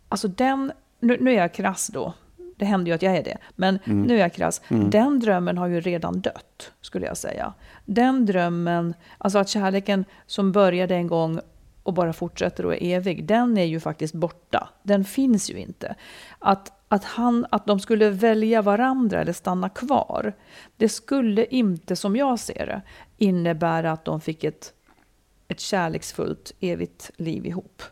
alltså 0.09 0.29
den... 0.29 0.73
Nu, 1.01 1.17
nu 1.21 1.31
är 1.31 1.37
jag 1.37 1.55
krass 1.55 1.87
då. 1.87 2.15
Det 2.61 2.67
händer 2.67 2.91
ju 2.91 2.95
att 2.95 3.03
jag 3.03 3.17
är 3.17 3.25
det. 3.25 3.37
Men 3.57 3.79
mm. 3.85 4.03
nu 4.03 4.15
är 4.15 4.21
jag 4.21 4.33
krass. 4.33 4.63
Mm. 4.69 4.91
Den 4.91 5.21
drömmen 5.21 5.59
har 5.59 5.67
ju 5.67 5.81
redan 5.81 6.21
dött, 6.21 6.73
skulle 6.81 7.07
jag 7.07 7.17
säga. 7.17 7.53
Den 7.85 8.27
drömmen, 8.27 8.95
alltså 9.19 9.39
att 9.39 9.49
kärleken 9.49 10.05
som 10.27 10.53
började 10.53 10.95
en 10.95 11.07
gång 11.07 11.41
och 11.83 11.95
bara 11.95 12.13
fortsätter 12.13 12.67
och 12.67 12.75
är 12.75 12.83
evig, 12.83 13.25
den 13.25 13.59
är 13.59 13.65
ju 13.65 13.81
faktiskt 13.81 14.15
borta. 14.15 14.69
Den 14.83 15.05
finns 15.05 15.51
ju 15.51 15.59
inte. 15.59 15.95
Att, 16.39 16.73
att, 16.89 17.05
han, 17.05 17.47
att 17.51 17.67
de 17.67 17.81
skulle 17.81 18.11
välja 18.11 18.63
varandra 18.63 19.21
eller 19.21 19.33
stanna 19.33 19.69
kvar, 19.69 20.33
det 20.77 20.89
skulle 20.89 21.45
inte, 21.45 21.97
som 21.97 22.17
jag 22.17 22.39
ser 22.39 22.67
det, 22.67 22.83
innebära 23.17 23.93
att 23.93 24.05
de 24.05 24.21
fick 24.21 24.45
ett, 24.45 24.73
ett 25.49 25.61
kärleksfullt 25.61 26.53
evigt 26.61 27.11
liv 27.17 27.47
ihop. 27.47 27.83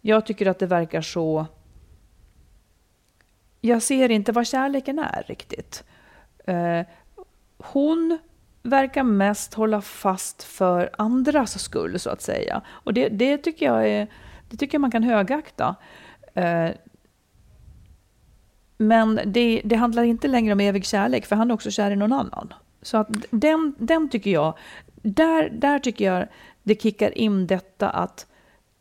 Jag 0.00 0.26
tycker 0.26 0.46
att 0.46 0.58
det 0.58 0.66
verkar 0.66 1.00
så 1.00 1.46
jag 3.60 3.82
ser 3.82 4.10
inte 4.10 4.32
vad 4.32 4.46
kärleken 4.46 4.98
är 4.98 5.24
riktigt. 5.26 5.84
Eh, 6.46 6.80
hon 7.58 8.18
verkar 8.62 9.02
mest 9.02 9.54
hålla 9.54 9.80
fast 9.80 10.42
för 10.42 10.90
andras 10.98 11.62
skull, 11.62 11.98
så 11.98 12.10
att 12.10 12.22
säga. 12.22 12.62
Och 12.68 12.94
det, 12.94 13.08
det 13.08 13.38
tycker 13.38 13.66
jag 13.66 13.88
är, 13.88 14.06
det 14.50 14.56
tycker 14.56 14.74
jag 14.74 14.80
man 14.80 14.90
kan 14.90 15.02
högakta. 15.02 15.76
Eh, 16.34 16.70
Men 18.80 19.20
det, 19.26 19.62
det 19.64 19.76
handlar 19.76 20.02
inte 20.02 20.28
längre 20.28 20.52
om 20.52 20.60
evig 20.60 20.84
kärlek, 20.86 21.26
för 21.26 21.36
han 21.36 21.50
är 21.50 21.54
också 21.54 21.70
kär 21.70 21.90
i 21.90 21.96
någon 21.96 22.12
annan. 22.12 22.54
Så 22.82 22.96
att 22.96 23.08
den, 23.30 23.74
den 23.78 24.08
tycker 24.08 24.30
jag, 24.30 24.58
där, 25.02 25.50
där 25.50 25.78
tycker 25.78 26.04
jag 26.04 26.28
det 26.62 26.82
kickar 26.82 27.18
in 27.18 27.46
detta 27.46 27.90
att 27.90 28.26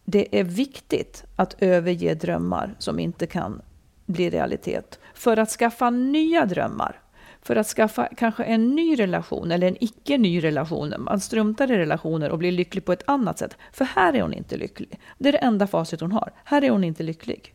det 0.06 0.40
är 0.40 0.44
viktigt 0.44 1.26
att 1.36 1.56
överge 1.60 2.14
drömmar 2.14 2.76
som 2.80 3.00
inte 3.00 3.28
kan 3.28 3.62
bli 4.08 4.30
realitet. 4.30 5.00
För 5.14 5.38
att 5.38 5.50
skaffa 5.50 5.90
nya 5.90 6.46
drömmar. 6.46 7.02
För 7.42 7.56
att 7.56 7.68
skaffa 7.68 8.10
kanske 8.18 8.44
en 8.44 8.76
ny 8.76 9.00
relation 9.00 9.52
eller 9.52 9.68
en 9.68 9.84
icke 9.84 10.18
ny 10.18 10.44
relation. 10.44 10.94
Man 11.00 11.20
struntar 11.20 11.72
i 11.72 11.78
relationer 11.78 12.30
och 12.30 12.38
blir 12.38 12.52
lycklig 12.52 12.86
på 12.86 12.94
ett 12.94 13.04
annat 13.06 13.40
sätt. 13.40 13.58
För 13.74 13.86
här 13.86 14.14
är 14.14 14.22
hon 14.22 14.34
inte 14.34 14.58
lycklig. 14.58 15.00
Det 15.18 15.30
är 15.30 15.34
det 15.34 15.38
enda 15.38 15.68
facit 15.68 16.02
hon 16.02 16.12
har. 16.12 16.32
Här 16.44 16.64
är 16.64 16.70
hon 16.70 16.84
inte 16.84 17.04
lycklig. 17.04 17.54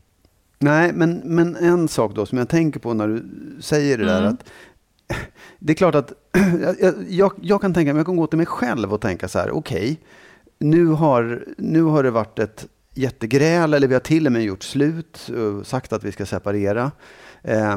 Nej, 0.59 0.93
men, 0.93 1.21
men 1.25 1.57
en 1.57 1.89
sak 1.89 2.15
då 2.15 2.27
som 2.27 2.39
jag 2.39 2.49
tänker 2.49 2.81
på 2.81 2.95
när 2.95 3.09
du 3.09 3.25
säger 3.61 3.99
det 3.99 4.05
mm. 4.05 4.23
där. 4.23 4.29
att 4.31 4.51
Det 5.59 5.73
är 5.73 5.75
klart 5.75 5.95
att 5.95 6.13
jag, 6.81 6.95
jag, 7.09 7.33
jag, 7.41 7.61
kan 7.61 7.75
tänka 7.75 7.93
mig, 7.93 8.01
jag 8.01 8.07
kan 8.07 8.17
gå 8.17 8.27
till 8.27 8.37
mig 8.37 8.47
själv 8.47 8.93
och 8.93 9.01
tänka 9.01 9.29
så 9.29 9.39
här, 9.39 9.51
okej, 9.51 9.83
okay, 9.83 9.97
nu, 10.59 10.87
har, 10.87 11.45
nu 11.59 11.83
har 11.83 12.03
det 12.03 12.11
varit 12.11 12.39
ett 12.39 12.67
jättegräl, 12.95 13.75
eller 13.75 13.89
vi 13.89 13.95
har 13.95 14.01
till 14.01 14.27
och 14.27 14.33
med 14.33 14.45
gjort 14.45 14.63
slut 14.63 15.31
och 15.59 15.67
sagt 15.67 15.93
att 15.93 16.05
vi 16.05 16.13
ska 16.13 16.27
separera. 16.27 16.91
Eh, 17.43 17.77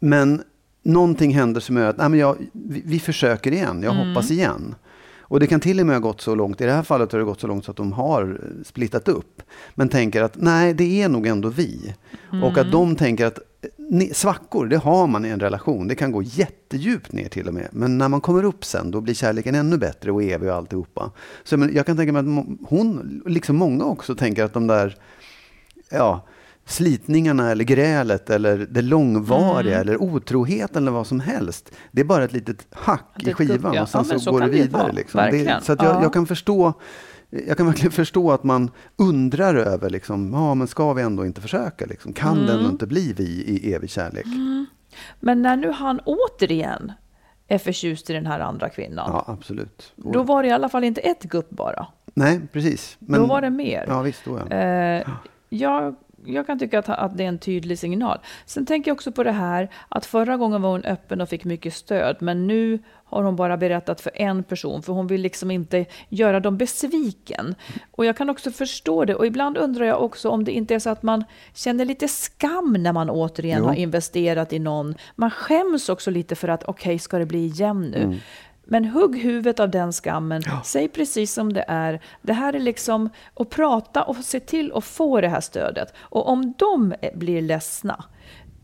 men 0.00 0.42
någonting 0.82 1.34
händer 1.34 1.60
som 1.60 1.76
gör 1.76 1.88
att 1.88 1.96
nej, 1.96 2.08
men 2.08 2.18
jag, 2.18 2.36
vi, 2.52 2.82
vi 2.84 3.00
försöker 3.00 3.52
igen, 3.52 3.82
jag 3.82 3.94
mm. 3.94 4.08
hoppas 4.08 4.30
igen. 4.30 4.74
Och 5.26 5.40
det 5.40 5.46
kan 5.46 5.60
till 5.60 5.80
och 5.80 5.86
med 5.86 5.94
ha 5.96 6.00
gått 6.00 6.20
så 6.20 6.34
långt, 6.34 6.60
i 6.60 6.64
det 6.64 6.72
här 6.72 6.82
fallet 6.82 7.12
har 7.12 7.18
det 7.18 7.24
gått 7.24 7.40
så 7.40 7.46
långt 7.46 7.64
så 7.64 7.70
att 7.70 7.76
de 7.76 7.92
har 7.92 8.40
splittat 8.64 9.08
upp. 9.08 9.42
Men 9.74 9.88
tänker 9.88 10.22
att 10.22 10.36
nej, 10.36 10.74
det 10.74 11.02
är 11.02 11.08
nog 11.08 11.26
ändå 11.26 11.48
vi. 11.48 11.94
Mm. 12.32 12.44
Och 12.44 12.58
att 12.58 12.72
de 12.72 12.96
tänker 12.96 13.26
att 13.26 13.38
svackor, 14.12 14.66
det 14.66 14.76
har 14.76 15.06
man 15.06 15.24
i 15.24 15.28
en 15.28 15.40
relation. 15.40 15.88
Det 15.88 15.94
kan 15.94 16.12
gå 16.12 16.22
jättedjupt 16.22 17.12
ner 17.12 17.28
till 17.28 17.48
och 17.48 17.54
med. 17.54 17.68
Men 17.72 17.98
när 17.98 18.08
man 18.08 18.20
kommer 18.20 18.44
upp 18.44 18.64
sen, 18.64 18.90
då 18.90 19.00
blir 19.00 19.14
kärleken 19.14 19.54
ännu 19.54 19.78
bättre 19.78 20.12
och 20.12 20.22
evig 20.22 20.48
och 20.48 20.56
alltihopa. 20.56 21.10
Så 21.44 21.56
men 21.56 21.74
jag 21.74 21.86
kan 21.86 21.96
tänka 21.96 22.12
mig 22.12 22.20
att 22.20 22.46
hon, 22.68 23.22
liksom 23.26 23.56
många 23.56 23.84
också, 23.84 24.14
tänker 24.14 24.44
att 24.44 24.52
de 24.52 24.66
där, 24.66 24.96
ja, 25.90 26.26
slitningarna 26.66 27.50
eller 27.50 27.64
grälet 27.64 28.30
eller 28.30 28.58
det 28.70 28.82
långvariga 28.82 29.74
mm. 29.74 29.88
eller 29.88 30.02
otroheten 30.02 30.82
eller 30.82 30.92
vad 30.92 31.06
som 31.06 31.20
helst. 31.20 31.70
Det 31.92 32.00
är 32.00 32.04
bara 32.04 32.24
ett 32.24 32.32
litet 32.32 32.66
hack 32.70 33.22
i 33.22 33.32
skivan 33.32 33.78
och 33.78 33.88
sen 33.88 34.04
ja, 34.10 34.18
så, 34.18 34.32
går 34.32 34.40
det 34.40 34.48
vidare. 34.48 34.92
Liksom. 34.92 35.20
Det, 35.20 35.64
så 35.64 35.72
att 35.72 35.82
jag, 35.82 35.94
ja. 35.94 36.02
jag, 36.02 36.12
kan 36.12 36.26
förstå 36.26 36.74
jag 37.46 37.56
kan 37.56 37.66
verkligen 37.66 37.92
förstå 37.92 38.32
att 38.32 38.44
man 38.44 38.70
undrar 38.96 39.54
över, 39.54 39.90
liksom, 39.90 40.32
ja, 40.32 40.54
men 40.54 40.66
ska 40.66 40.92
vi 40.92 41.02
ändå 41.02 41.26
inte 41.26 41.40
försöka? 41.40 41.86
Liksom? 41.86 42.12
Kan 42.12 42.38
mm. 42.38 42.62
det 42.62 42.68
inte 42.68 42.86
bli 42.86 43.12
vi 43.12 43.24
i 43.24 43.74
evig 43.74 43.90
kärlek? 43.90 44.26
Mm. 44.26 44.66
Men 45.20 45.42
när 45.42 45.56
nu 45.56 45.70
han 45.70 46.00
återigen 46.00 46.92
är 47.48 47.58
förtjust 47.58 48.10
i 48.10 48.12
den 48.12 48.26
här 48.26 48.40
andra 48.40 48.68
kvinnan. 48.68 49.10
Ja, 49.12 49.24
absolut. 49.26 49.92
Då 49.96 50.22
var 50.22 50.42
det 50.42 50.48
i 50.48 50.52
alla 50.52 50.68
fall 50.68 50.84
inte 50.84 51.00
ett 51.00 51.22
gupp 51.22 51.50
bara. 51.50 51.86
Nej, 52.14 52.40
precis. 52.52 52.96
Men, 52.98 53.20
då 53.20 53.26
var 53.26 53.40
det 53.40 53.50
mer. 53.50 53.84
Ja, 53.88 54.02
visst. 54.02 54.24
Då, 54.24 54.40
ja. 54.50 54.56
Eh, 54.56 55.08
jag 55.48 55.94
jag 56.26 56.46
kan 56.46 56.58
tycka 56.58 56.78
att, 56.78 56.88
att 56.88 57.16
det 57.16 57.24
är 57.24 57.28
en 57.28 57.38
tydlig 57.38 57.78
signal. 57.78 58.18
Sen 58.46 58.66
tänker 58.66 58.90
jag 58.90 58.94
också 58.94 59.12
på 59.12 59.22
det 59.22 59.32
här 59.32 59.70
att 59.88 60.06
förra 60.06 60.36
gången 60.36 60.62
var 60.62 60.70
hon 60.70 60.84
öppen 60.84 61.20
och 61.20 61.28
fick 61.28 61.44
mycket 61.44 61.74
stöd, 61.74 62.16
men 62.20 62.46
nu 62.46 62.78
har 63.04 63.22
hon 63.22 63.36
bara 63.36 63.56
berättat 63.56 64.00
för 64.00 64.12
en 64.14 64.42
person, 64.44 64.82
för 64.82 64.92
hon 64.92 65.06
vill 65.06 65.20
liksom 65.20 65.50
inte 65.50 65.86
göra 66.08 66.40
dem 66.40 66.56
besviken. 66.56 67.54
Och 67.90 68.04
jag 68.04 68.16
kan 68.16 68.30
också 68.30 68.50
förstå 68.50 69.04
det. 69.04 69.14
Och 69.14 69.26
ibland 69.26 69.56
undrar 69.56 69.86
jag 69.86 70.02
också 70.02 70.28
om 70.28 70.44
det 70.44 70.52
inte 70.52 70.74
är 70.74 70.78
så 70.78 70.90
att 70.90 71.02
man 71.02 71.24
känner 71.54 71.84
lite 71.84 72.08
skam 72.08 72.76
när 72.78 72.92
man 72.92 73.10
återigen 73.10 73.58
jo. 73.58 73.64
har 73.64 73.74
investerat 73.74 74.52
i 74.52 74.58
någon. 74.58 74.94
Man 75.16 75.30
skäms 75.30 75.88
också 75.88 76.10
lite 76.10 76.34
för 76.34 76.48
att 76.48 76.64
okej, 76.64 76.90
okay, 76.90 76.98
ska 76.98 77.18
det 77.18 77.26
bli 77.26 77.46
igen 77.46 77.90
nu? 77.90 78.02
Mm. 78.02 78.18
Men 78.64 78.84
hugg 78.84 79.18
huvudet 79.18 79.60
av 79.60 79.70
den 79.70 79.92
skammen. 79.92 80.42
Ja. 80.46 80.60
Säg 80.64 80.88
precis 80.88 81.32
som 81.32 81.52
det 81.52 81.64
är. 81.68 82.00
Det 82.22 82.32
här 82.32 82.52
är 82.52 82.60
liksom 82.60 83.10
att 83.34 83.50
prata 83.50 84.02
och 84.02 84.16
se 84.16 84.40
till 84.40 84.72
att 84.72 84.84
få 84.84 85.20
det 85.20 85.28
här 85.28 85.40
stödet. 85.40 85.94
Och 85.98 86.28
om 86.28 86.54
de 86.58 86.94
blir 87.14 87.42
ledsna, 87.42 88.04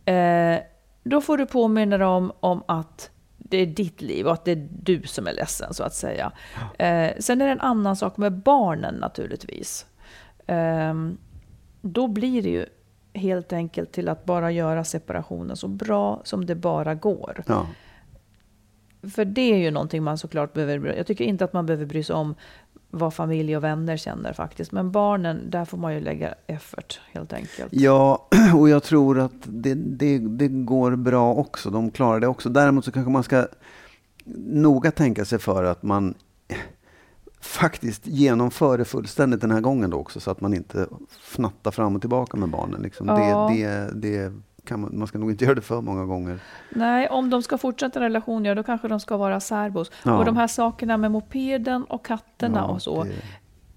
eh, 0.04 0.58
då 1.04 1.20
får 1.20 1.38
du 1.38 1.46
påminna 1.46 1.98
dem 1.98 2.32
om 2.40 2.62
att 2.68 3.10
det 3.38 3.56
är 3.56 3.66
ditt 3.66 4.02
liv 4.02 4.26
och 4.26 4.32
att 4.32 4.44
det 4.44 4.52
är 4.52 4.68
du 4.70 5.02
som 5.02 5.26
är 5.26 5.32
ledsen, 5.32 5.74
så 5.74 5.82
att 5.82 5.94
säga. 5.94 6.32
Ja. 6.78 6.84
Eh, 6.86 7.12
sen 7.18 7.40
är 7.40 7.46
det 7.46 7.52
en 7.52 7.60
annan 7.60 7.96
sak 7.96 8.16
med 8.16 8.32
barnen 8.32 8.94
naturligtvis. 8.94 9.86
Eh, 10.46 10.94
då 11.80 12.08
blir 12.08 12.42
det 12.42 12.50
ju 12.50 12.66
helt 13.12 13.52
enkelt 13.52 13.92
till 13.92 14.08
att 14.08 14.24
bara 14.24 14.50
göra 14.50 14.84
separationen 14.84 15.56
så 15.56 15.68
bra 15.68 16.20
som 16.24 16.46
det 16.46 16.54
bara 16.54 16.94
går. 16.94 17.44
Ja. 17.46 17.66
För 19.02 19.24
det 19.24 19.52
är 19.52 19.56
ju 19.56 19.70
någonting 19.70 20.02
man 20.02 20.18
såklart 20.18 20.52
behöver... 20.52 20.94
Jag 20.96 21.06
tycker 21.06 21.24
inte 21.24 21.44
att 21.44 21.52
man 21.52 21.66
behöver 21.66 21.86
bry 21.86 22.02
sig 22.02 22.14
om 22.16 22.34
vad 22.90 23.14
familj 23.14 23.56
och 23.56 23.64
vänner 23.64 23.96
känner 23.96 24.32
faktiskt. 24.32 24.72
Men 24.72 24.90
barnen, 24.90 25.50
där 25.50 25.64
får 25.64 25.78
man 25.78 25.94
ju 25.94 26.00
lägga 26.00 26.34
effort 26.46 27.00
helt 27.12 27.32
enkelt. 27.32 27.68
Ja, 27.70 28.28
och 28.56 28.68
jag 28.68 28.82
tror 28.82 29.18
att 29.18 29.32
det, 29.44 29.74
det, 29.74 30.18
det 30.18 30.48
går 30.48 30.96
bra 30.96 31.34
också. 31.34 31.70
De 31.70 31.90
klarar 31.90 32.20
det 32.20 32.26
också. 32.26 32.48
Däremot 32.48 32.84
så 32.84 32.92
kanske 32.92 33.10
man 33.10 33.22
ska 33.22 33.46
noga 34.44 34.90
tänka 34.90 35.24
sig 35.24 35.38
för 35.38 35.64
att 35.64 35.82
man 35.82 36.14
faktiskt 37.40 38.06
genomför 38.06 38.78
det 38.78 38.84
fullständigt 38.84 39.40
den 39.40 39.50
här 39.50 39.60
gången 39.60 39.90
då 39.90 39.96
också. 39.96 40.20
Så 40.20 40.30
att 40.30 40.40
man 40.40 40.54
inte 40.54 40.86
fnattar 41.22 41.70
fram 41.70 41.94
och 41.94 42.00
tillbaka 42.00 42.36
med 42.36 42.48
barnen. 42.48 42.82
Liksom. 42.82 43.08
Ja. 43.08 43.50
Det, 43.52 43.62
det, 43.62 43.90
det 43.94 44.32
kan 44.64 44.80
man, 44.80 44.98
man 44.98 45.06
ska 45.06 45.18
nog 45.18 45.30
inte 45.30 45.44
göra 45.44 45.54
det 45.54 45.60
för 45.60 45.80
många 45.80 46.04
gånger. 46.04 46.40
Nej, 46.70 47.08
om 47.08 47.30
de 47.30 47.42
ska 47.42 47.58
fortsätta 47.58 47.98
en 47.98 48.02
relation, 48.02 48.44
ja, 48.44 48.54
då 48.54 48.62
kanske 48.62 48.88
de 48.88 49.00
ska 49.00 49.16
vara 49.16 49.40
särbos. 49.40 49.90
Ja. 50.02 50.18
Och 50.18 50.24
de 50.24 50.36
här 50.36 50.46
sakerna 50.46 50.96
med 50.96 51.10
mopeden 51.10 51.84
och 51.84 52.04
katterna 52.04 52.58
ja, 52.58 52.64
och 52.64 52.82
så, 52.82 53.06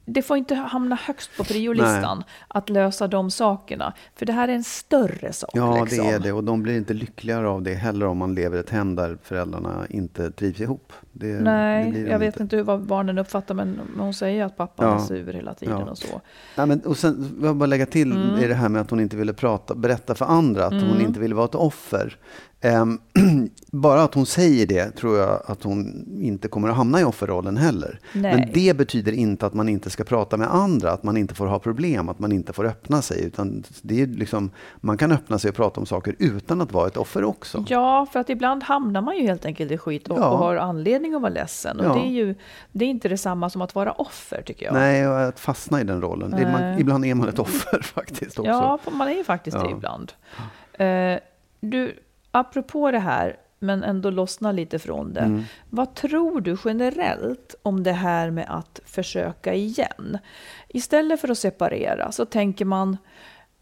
det 0.06 0.22
får 0.22 0.38
inte 0.38 0.56
hamna 0.56 0.96
högst 0.96 1.38
på 1.38 1.44
priolistan 1.44 2.18
Nej. 2.18 2.28
att 2.48 2.70
lösa 2.70 3.08
de 3.08 3.32
sakerna. 3.32 3.94
För 4.16 4.26
det 4.26 4.34
här 4.34 4.48
är 4.48 4.54
en 4.54 4.64
större 4.64 5.34
sak. 5.34 5.50
Ja, 5.54 5.84
liksom. 5.84 6.08
det 6.08 6.14
är 6.14 6.20
det. 6.20 6.32
Och 6.32 6.44
de 6.44 6.64
blir 6.64 6.78
inte 6.78 6.94
lyckligare 6.94 7.48
av 7.48 7.62
det 7.62 7.74
heller 7.74 8.06
om 8.06 8.18
man 8.18 8.36
lever 8.36 8.58
i 8.58 8.60
ett 8.60 8.70
hem 8.70 8.96
där 8.96 9.18
föräldrarna 9.24 9.86
inte 9.90 10.32
trivs 10.32 10.60
ihop. 10.60 10.94
Det, 11.12 11.28
Nej, 11.28 11.92
det 11.92 12.00
jag 12.00 12.20
vet 12.20 12.40
inte 12.40 12.64
vad 12.64 12.82
barnen 12.82 13.18
uppfattar, 13.18 13.56
men 13.56 13.80
hon 13.98 14.14
säger 14.14 14.46
att 14.46 14.58
pappan 14.58 14.88
ja. 14.88 14.96
är 14.96 15.00
sur 15.00 15.34
hela 15.34 15.54
tiden 15.54 15.80
ja. 15.80 15.92
och 15.92 15.98
så. 15.98 16.22
Nej, 16.58 16.68
men, 16.68 16.80
och 16.80 16.98
sen 16.98 17.36
vill 17.36 17.46
jag 17.46 17.56
bara 17.56 17.66
lägga 17.66 17.86
till 17.86 18.12
mm. 18.12 18.44
i 18.44 18.48
det 18.48 18.56
här 18.56 18.70
med 18.70 18.82
att 18.82 18.90
hon 18.90 19.00
inte 19.00 19.16
ville 19.16 19.34
prata, 19.34 19.76
berätta 19.76 20.16
för 20.16 20.26
andra 20.26 20.66
att 20.66 20.74
mm. 20.74 20.88
hon 20.88 21.02
inte 21.02 21.20
ville 21.20 21.36
vara 21.36 21.46
ett 21.46 21.56
offer. 21.56 22.18
Um, 22.64 23.02
bara 23.72 24.04
att 24.04 24.14
hon 24.14 24.26
säger 24.26 24.68
det 24.68 24.92
tror 24.92 25.18
jag 25.18 25.42
att 25.46 25.64
hon 25.64 26.08
inte 26.22 26.48
kommer 26.48 26.70
att 26.70 26.76
hamna 26.76 27.02
i 27.02 27.04
offerrollen 27.04 27.58
heller. 27.58 28.00
Nej. 28.14 28.36
Men 28.36 28.50
det 28.54 28.78
betyder 28.78 29.12
inte 29.12 29.46
att 29.46 29.54
man 29.54 29.70
inte 29.70 29.90
ska 29.90 30.04
prata 30.04 30.38
med 30.38 30.54
andra, 30.54 30.92
att 30.92 31.04
man 31.04 31.18
inte 31.18 31.36
får 31.36 31.46
ha 31.46 31.60
problem, 31.60 32.10
att 32.10 32.20
man 32.20 32.32
inte 32.32 32.54
får 32.54 32.66
öppna 32.66 33.02
sig. 33.02 33.26
Utan 33.26 33.64
det 33.82 34.02
är 34.02 34.08
liksom, 34.08 34.52
man 34.82 34.98
kan 34.98 35.12
öppna 35.12 35.40
sig 35.40 35.50
och 35.50 35.56
prata 35.56 35.80
om 35.80 35.86
saker 35.86 36.16
utan 36.20 36.62
att 36.62 36.72
vara 36.72 36.88
ett 36.88 36.98
offer 36.98 37.24
också. 37.24 37.66
Ja, 37.68 38.08
för 38.12 38.20
att 38.20 38.30
ibland 38.30 38.64
hamnar 38.64 39.02
man 39.02 39.18
ju 39.18 39.24
helt 39.24 39.46
enkelt 39.46 39.72
i 39.72 39.78
skit 39.78 40.08
och, 40.08 40.20
ja. 40.20 40.30
och 40.30 40.38
har 40.38 40.56
anledning 40.56 41.14
att 41.14 41.22
vara 41.22 41.34
ledsen. 41.34 41.80
Och 41.80 41.86
ja. 41.86 41.94
det, 41.94 42.00
är 42.00 42.12
ju, 42.12 42.36
det 42.72 42.86
är 42.86 42.90
inte 42.90 43.10
detsamma 43.10 43.50
som 43.50 43.62
att 43.62 43.76
vara 43.76 43.92
offer 43.92 44.42
tycker 44.42 44.66
jag. 44.66 44.74
Nej, 44.74 45.08
och 45.08 45.22
att 45.22 45.40
fastna 45.40 45.82
i 45.82 45.84
den 45.84 46.02
rollen. 46.02 46.34
Är 46.34 46.52
man, 46.52 46.80
ibland 46.80 47.06
är 47.06 47.16
man 47.16 47.30
ett 47.30 47.40
offer 47.40 47.82
faktiskt 47.94 48.40
också. 48.40 48.52
Ja, 48.52 48.80
man 48.92 49.08
är 49.08 49.14
ju 49.14 49.24
faktiskt 49.24 49.58
ja. 49.58 49.64
det 49.64 49.72
ibland. 49.72 50.14
Uh, 50.80 51.20
du, 51.60 51.96
apropå 52.34 52.92
det 52.92 53.00
här, 53.00 53.38
men 53.60 53.84
ändå 53.84 54.10
lossna 54.10 54.52
lite 54.52 54.80
från 54.80 55.14
det. 55.14 55.20
Mm. 55.20 55.44
Vad 55.70 55.96
tror 55.96 56.42
du 56.42 56.58
generellt 56.66 57.56
om 57.62 57.84
det 57.84 57.92
här 57.92 58.32
med 58.32 58.46
att 58.50 58.80
försöka 58.86 59.54
igen? 59.54 60.18
Istället 60.68 61.22
för 61.22 61.32
att 61.32 61.38
separera 61.38 62.12
så 62.12 62.26
tänker 62.26 62.66
man, 62.66 62.98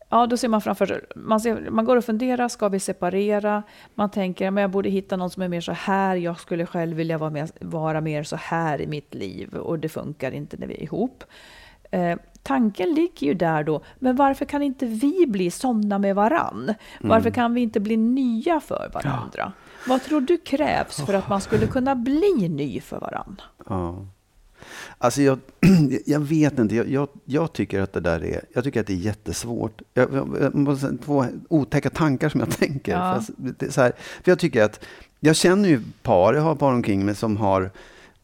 ja 0.10 0.28
då 0.28 0.38
ser 0.38 0.48
man 0.48 0.62
framför 0.62 0.86
sig, 0.86 1.02
man, 1.16 1.40
ser, 1.40 1.70
man 1.70 1.86
går 1.86 1.98
och 1.98 2.06
funderar, 2.06 2.48
ska 2.48 2.70
vi 2.70 2.80
separera? 2.80 3.64
Man 3.96 4.12
tänker, 4.12 4.52
men 4.52 4.62
jag 4.62 4.72
borde 4.72 4.90
hitta 4.90 5.18
någon 5.18 5.30
som 5.30 5.44
är 5.44 5.48
mer 5.48 5.62
så 5.62 5.72
här, 5.72 6.16
jag 6.16 6.40
skulle 6.40 6.66
själv 6.66 6.98
vilja 6.98 7.18
vara, 7.18 7.30
med, 7.30 7.52
vara 7.60 8.02
mer 8.02 8.24
så 8.24 8.36
här 8.36 8.82
i 8.82 8.88
mitt 8.88 9.14
liv 9.14 9.54
och 9.54 9.80
det 9.80 9.90
funkar 9.90 10.32
inte 10.32 10.58
när 10.58 10.68
vi 10.68 10.74
är 10.74 10.84
ihop. 10.84 11.24
Eh, 11.92 12.18
tanken 12.44 12.94
ligger 12.94 13.28
ju 13.28 13.34
där 13.34 13.64
då, 13.64 13.82
men 14.00 14.16
varför 14.16 14.46
kan 14.46 14.62
inte 14.62 14.86
vi 14.86 15.26
bli 15.28 15.52
sådana 15.52 16.00
med 16.00 16.16
varann? 16.16 16.74
Varför 17.00 17.28
mm. 17.28 17.34
kan 17.34 17.54
vi 17.54 17.62
inte 17.62 17.80
bli 17.80 17.98
nya 17.98 18.60
för 18.60 18.92
varandra? 18.94 19.32
Ja. 19.38 19.52
Vad 19.88 20.04
tror 20.04 20.22
du 20.22 20.38
krävs 20.38 21.06
för 21.06 21.14
att 21.14 21.30
man 21.30 21.42
skulle 21.42 21.68
kunna 21.68 21.96
bli 21.96 22.50
ny 22.50 22.82
för 22.82 23.00
varann? 23.00 23.42
Ja. 23.70 24.06
Alltså 24.98 25.22
jag, 25.22 25.40
jag 26.06 26.20
vet 26.20 26.60
inte, 26.60 26.76
jag, 26.76 26.90
jag, 26.90 27.08
jag, 27.26 27.54
tycker 27.54 27.82
att 27.82 27.94
det 27.94 28.00
där 28.00 28.24
är, 28.24 28.42
jag 28.54 28.64
tycker 28.64 28.82
att 28.82 28.88
det 28.88 28.94
är 28.94 28.98
jättesvårt. 28.98 29.82
Jag, 29.94 30.14
jag, 30.14 30.98
två 31.06 31.26
otäcka 31.50 31.90
tankar 31.90 32.30
som 32.30 32.40
jag 32.40 32.50
tänker. 32.58 32.92
Ja. 32.92 33.22
För, 33.60 33.72
så 33.72 33.82
här, 33.82 33.92
för 34.24 34.32
jag 34.32 34.40
tycker 34.40 34.64
att, 34.64 34.86
jag 35.20 35.36
känner 35.36 35.70
ju 35.70 35.82
par, 36.02 36.34
jag 36.34 36.42
har 36.42 36.56
par 36.56 36.74
omkring 36.74 37.06
mig 37.06 37.16
som 37.16 37.38
har 37.38 37.72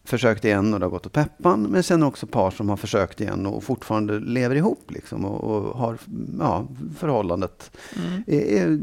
försökt 0.08 0.46
igen 0.46 0.74
och 0.74 0.80
det 0.80 0.86
har 0.86 0.91
gått 0.91 1.06
åt 1.06 1.13
peppan. 1.13 1.63
Men 1.63 1.84
sen 1.84 2.04
också 2.04 2.28
par 2.28 2.52
som 2.52 2.70
har 2.70 2.78
försökt 2.78 3.22
igen 3.22 3.46
och 3.46 3.63
fortfarande 3.63 4.20
lever 4.20 4.56
ihop 4.56 4.91
liksom, 4.91 5.26
och, 5.26 5.43
och 5.43 5.78
har 5.78 5.98
ja, 6.39 6.67
förhållandet. 6.98 7.72
Mm. 7.96 8.24
Är, 8.28 8.80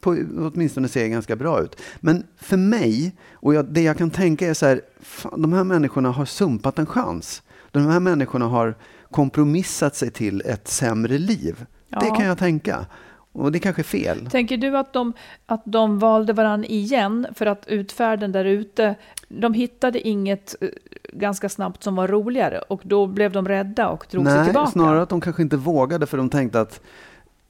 på, 0.00 0.10
åtminstone 0.38 0.88
ser 0.88 1.06
ganska 1.06 1.36
bra 1.36 1.62
ut. 1.62 1.76
Men 2.00 2.24
för 2.36 2.56
mig, 2.56 3.16
och 3.32 3.54
jag, 3.54 3.64
det 3.64 3.82
jag 3.82 3.98
kan 3.98 4.10
tänka 4.10 4.48
är 4.48 4.54
så 4.54 4.66
här, 4.66 4.80
fan, 5.00 5.42
de 5.42 5.52
här 5.52 5.64
människorna 5.64 6.10
har 6.10 6.24
sumpat 6.24 6.78
en 6.78 6.86
chans. 6.86 7.42
De 7.70 7.86
här 7.86 8.00
människorna 8.00 8.46
har 8.46 8.74
kompromissat 9.10 9.96
sig 9.96 10.10
till 10.10 10.42
ett 10.46 10.68
sämre 10.68 11.18
liv. 11.18 11.64
Ja. 11.88 12.00
Det 12.00 12.06
kan 12.06 12.26
jag 12.26 12.38
tänka. 12.38 12.86
Och 13.36 13.52
det 13.52 13.58
kanske 13.58 13.82
är 13.82 13.84
fel. 13.84 14.26
Tänker 14.30 14.56
du 14.56 14.78
att 14.78 14.92
de, 14.92 15.12
att 15.46 15.62
de 15.64 15.98
valde 15.98 16.32
varandra 16.32 16.68
igen 16.68 17.26
för 17.34 17.46
att 17.46 17.66
utfärden 17.66 18.32
där 18.32 18.44
ute, 18.44 18.94
de 19.28 19.54
hittade 19.54 20.08
inget 20.08 20.54
eh, 20.60 20.68
ganska 21.12 21.48
snabbt 21.48 21.82
som 21.82 21.96
var 21.96 22.08
roligare 22.08 22.58
och 22.58 22.80
då 22.84 23.06
blev 23.06 23.32
de 23.32 23.48
rädda 23.48 23.88
och 23.88 24.06
drog 24.10 24.24
Nej, 24.24 24.34
sig 24.34 24.44
tillbaka? 24.44 24.64
Nej, 24.64 24.72
snarare 24.72 25.02
att 25.02 25.08
de 25.08 25.20
kanske 25.20 25.42
inte 25.42 25.56
vågade 25.56 26.06
för 26.06 26.16
de 26.16 26.30
tänkte 26.30 26.60
att 26.60 26.80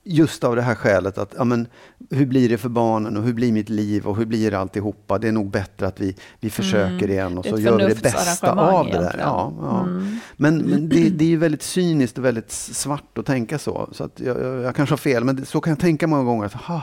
Just 0.08 0.44
av 0.44 0.56
det 0.56 0.62
här 0.62 0.74
skälet 0.74 1.18
att, 1.18 1.34
ja, 1.38 1.44
men, 1.44 1.66
hur 2.10 2.26
blir 2.26 2.48
det 2.48 2.58
för 2.58 2.68
barnen 2.68 3.16
och 3.16 3.22
hur 3.22 3.32
blir 3.32 3.52
mitt 3.52 3.68
liv 3.68 4.06
och 4.06 4.16
hur 4.16 4.26
blir 4.26 4.54
alltihopa? 4.54 5.18
Det 5.18 5.28
är 5.28 5.32
nog 5.32 5.50
bättre 5.50 5.86
att 5.86 6.00
vi, 6.00 6.16
vi 6.40 6.50
försöker 6.50 7.04
mm. 7.04 7.10
igen 7.10 7.38
och 7.38 7.44
så 7.44 7.58
gör 7.58 7.78
vi 7.78 7.94
det 7.94 8.02
bästa 8.02 8.52
av 8.52 8.86
det 8.86 8.98
där. 8.98 9.16
Ja, 9.18 9.52
ja. 9.60 9.80
Mm. 9.80 10.18
Men, 10.36 10.58
men 10.58 10.88
det, 10.88 11.08
det, 11.08 11.24
är 11.24 11.28
ju 11.28 11.36
väldigt 11.36 11.62
cyniskt 11.62 12.18
och 12.18 12.24
väldigt 12.24 12.50
svart 12.50 13.18
att 13.18 13.26
tänka 13.26 13.58
så. 13.58 13.88
Så 13.92 14.04
att 14.04 14.20
jag, 14.20 14.40
jag, 14.40 14.62
jag 14.62 14.76
kanske 14.76 14.92
har 14.92 14.98
fel, 14.98 15.24
men 15.24 15.46
så 15.46 15.60
kan 15.60 15.70
jag 15.70 15.80
tänka 15.80 16.06
många 16.06 16.24
gånger. 16.24 16.46
Att, 16.46 16.54
aha, 16.54 16.82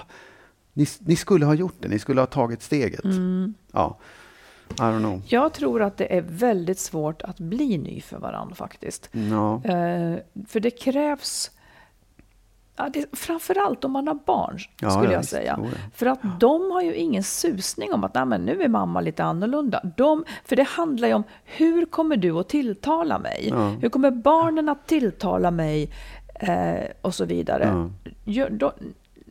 ni, 0.73 0.87
ni 0.99 1.15
skulle 1.15 1.45
ha 1.45 1.53
gjort 1.53 1.75
det, 1.79 1.87
ni 1.87 1.99
skulle 1.99 2.21
ha 2.21 2.25
tagit 2.25 2.61
steget. 2.61 3.03
Mm. 3.03 3.53
Ja. 3.71 3.99
Jag 5.25 5.53
tror 5.53 5.81
att 5.81 5.97
det 5.97 6.17
är 6.17 6.21
väldigt 6.21 6.79
svårt 6.79 7.21
att 7.21 7.39
bli 7.39 7.77
ny 7.77 8.01
för 8.01 8.17
varandra 8.17 8.55
faktiskt. 8.55 9.09
No. 9.11 9.61
Eh, 9.65 10.17
för 10.47 10.59
det 10.59 10.71
krävs 10.71 11.51
Ja, 12.75 12.89
det, 12.93 13.05
framförallt 13.17 13.83
om 13.83 13.91
man 13.91 14.07
har 14.07 14.19
barn, 14.25 14.57
ja, 14.81 14.89
skulle 14.89 15.13
jag 15.13 15.25
säga. 15.25 15.57
Oh, 15.59 15.67
för 15.93 16.05
att 16.05 16.19
de 16.39 16.71
har 16.71 16.81
ju 16.81 16.95
ingen 16.95 17.23
susning 17.23 17.93
om 17.93 18.03
att 18.03 18.13
Nej, 18.13 18.25
men 18.25 18.45
nu 18.45 18.61
är 18.61 18.67
mamma 18.67 19.01
lite 19.01 19.23
annorlunda. 19.23 19.81
De, 19.97 20.25
för 20.45 20.55
det 20.55 20.63
handlar 20.63 21.07
ju 21.07 21.13
om 21.13 21.23
hur 21.43 21.85
kommer 21.85 22.17
du 22.17 22.31
att 22.31 22.49
tilltala 22.49 23.19
mig? 23.19 23.47
Ja. 23.49 23.67
Hur 23.81 23.89
kommer 23.89 24.11
barnen 24.11 24.69
att 24.69 24.87
tilltala 24.87 25.51
mig? 25.51 25.91
Eh, 26.35 26.83
och 27.01 27.13
så 27.13 27.25
vidare. 27.25 27.89
Ja. 28.23 28.49
Då, 28.49 28.73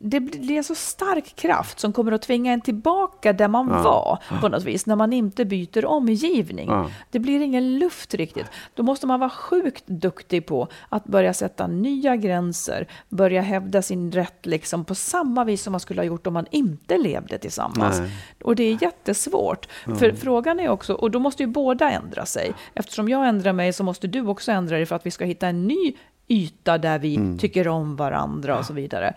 det 0.04 0.20
blir 0.20 0.56
en 0.56 0.64
så 0.64 0.74
stark 0.74 1.36
kraft 1.36 1.80
som 1.80 1.92
kommer 1.92 2.12
att 2.12 2.22
tvinga 2.22 2.52
en 2.52 2.60
tillbaka 2.60 3.32
där 3.32 3.48
man 3.48 3.68
ja. 3.68 3.82
var 3.82 4.38
på 4.40 4.48
något 4.48 4.64
vis, 4.64 4.86
när 4.86 4.96
man 4.96 5.12
inte 5.12 5.44
byter 5.44 5.84
omgivning. 5.84 6.68
Ja. 6.68 6.90
Det 7.10 7.18
blir 7.18 7.40
ingen 7.40 7.78
luft 7.78 8.14
riktigt. 8.14 8.46
Då 8.74 8.82
måste 8.82 9.06
man 9.06 9.20
vara 9.20 9.30
sjukt 9.30 9.86
duktig 9.86 10.46
på 10.46 10.68
att 10.88 11.04
börja 11.04 11.34
sätta 11.34 11.66
nya 11.66 12.16
gränser, 12.16 12.88
börja 13.08 13.42
hävda 13.42 13.82
sin 13.82 14.12
rätt 14.12 14.46
liksom 14.46 14.84
på 14.84 14.94
samma 14.94 15.44
vis 15.44 15.62
som 15.62 15.70
man 15.70 15.80
skulle 15.80 16.00
ha 16.00 16.06
gjort 16.06 16.26
om 16.26 16.34
man 16.34 16.46
inte 16.50 16.98
levde 16.98 17.38
tillsammans. 17.38 18.00
Nej. 18.00 18.10
Och 18.42 18.56
det 18.56 18.62
är 18.62 18.82
jättesvårt. 18.82 19.68
Ja. 19.86 19.94
För 19.94 20.12
frågan 20.12 20.60
är 20.60 20.68
också, 20.68 20.94
och 20.94 21.10
då 21.10 21.18
måste 21.18 21.42
ju 21.42 21.46
båda 21.46 21.90
ändra 21.90 22.26
sig. 22.26 22.52
Eftersom 22.74 23.08
jag 23.08 23.28
ändrar 23.28 23.52
mig 23.52 23.72
så 23.72 23.84
måste 23.84 24.06
du 24.06 24.26
också 24.26 24.52
ändra 24.52 24.76
dig 24.76 24.86
för 24.86 24.96
att 24.96 25.06
vi 25.06 25.10
ska 25.10 25.24
hitta 25.24 25.46
en 25.46 25.66
ny 25.66 25.94
yta 26.32 26.78
där 26.78 26.98
vi 26.98 27.16
mm. 27.16 27.38
tycker 27.38 27.68
om 27.68 27.96
varandra 27.96 28.58
och 28.58 28.64
så 28.64 28.72
vidare. 28.72 29.14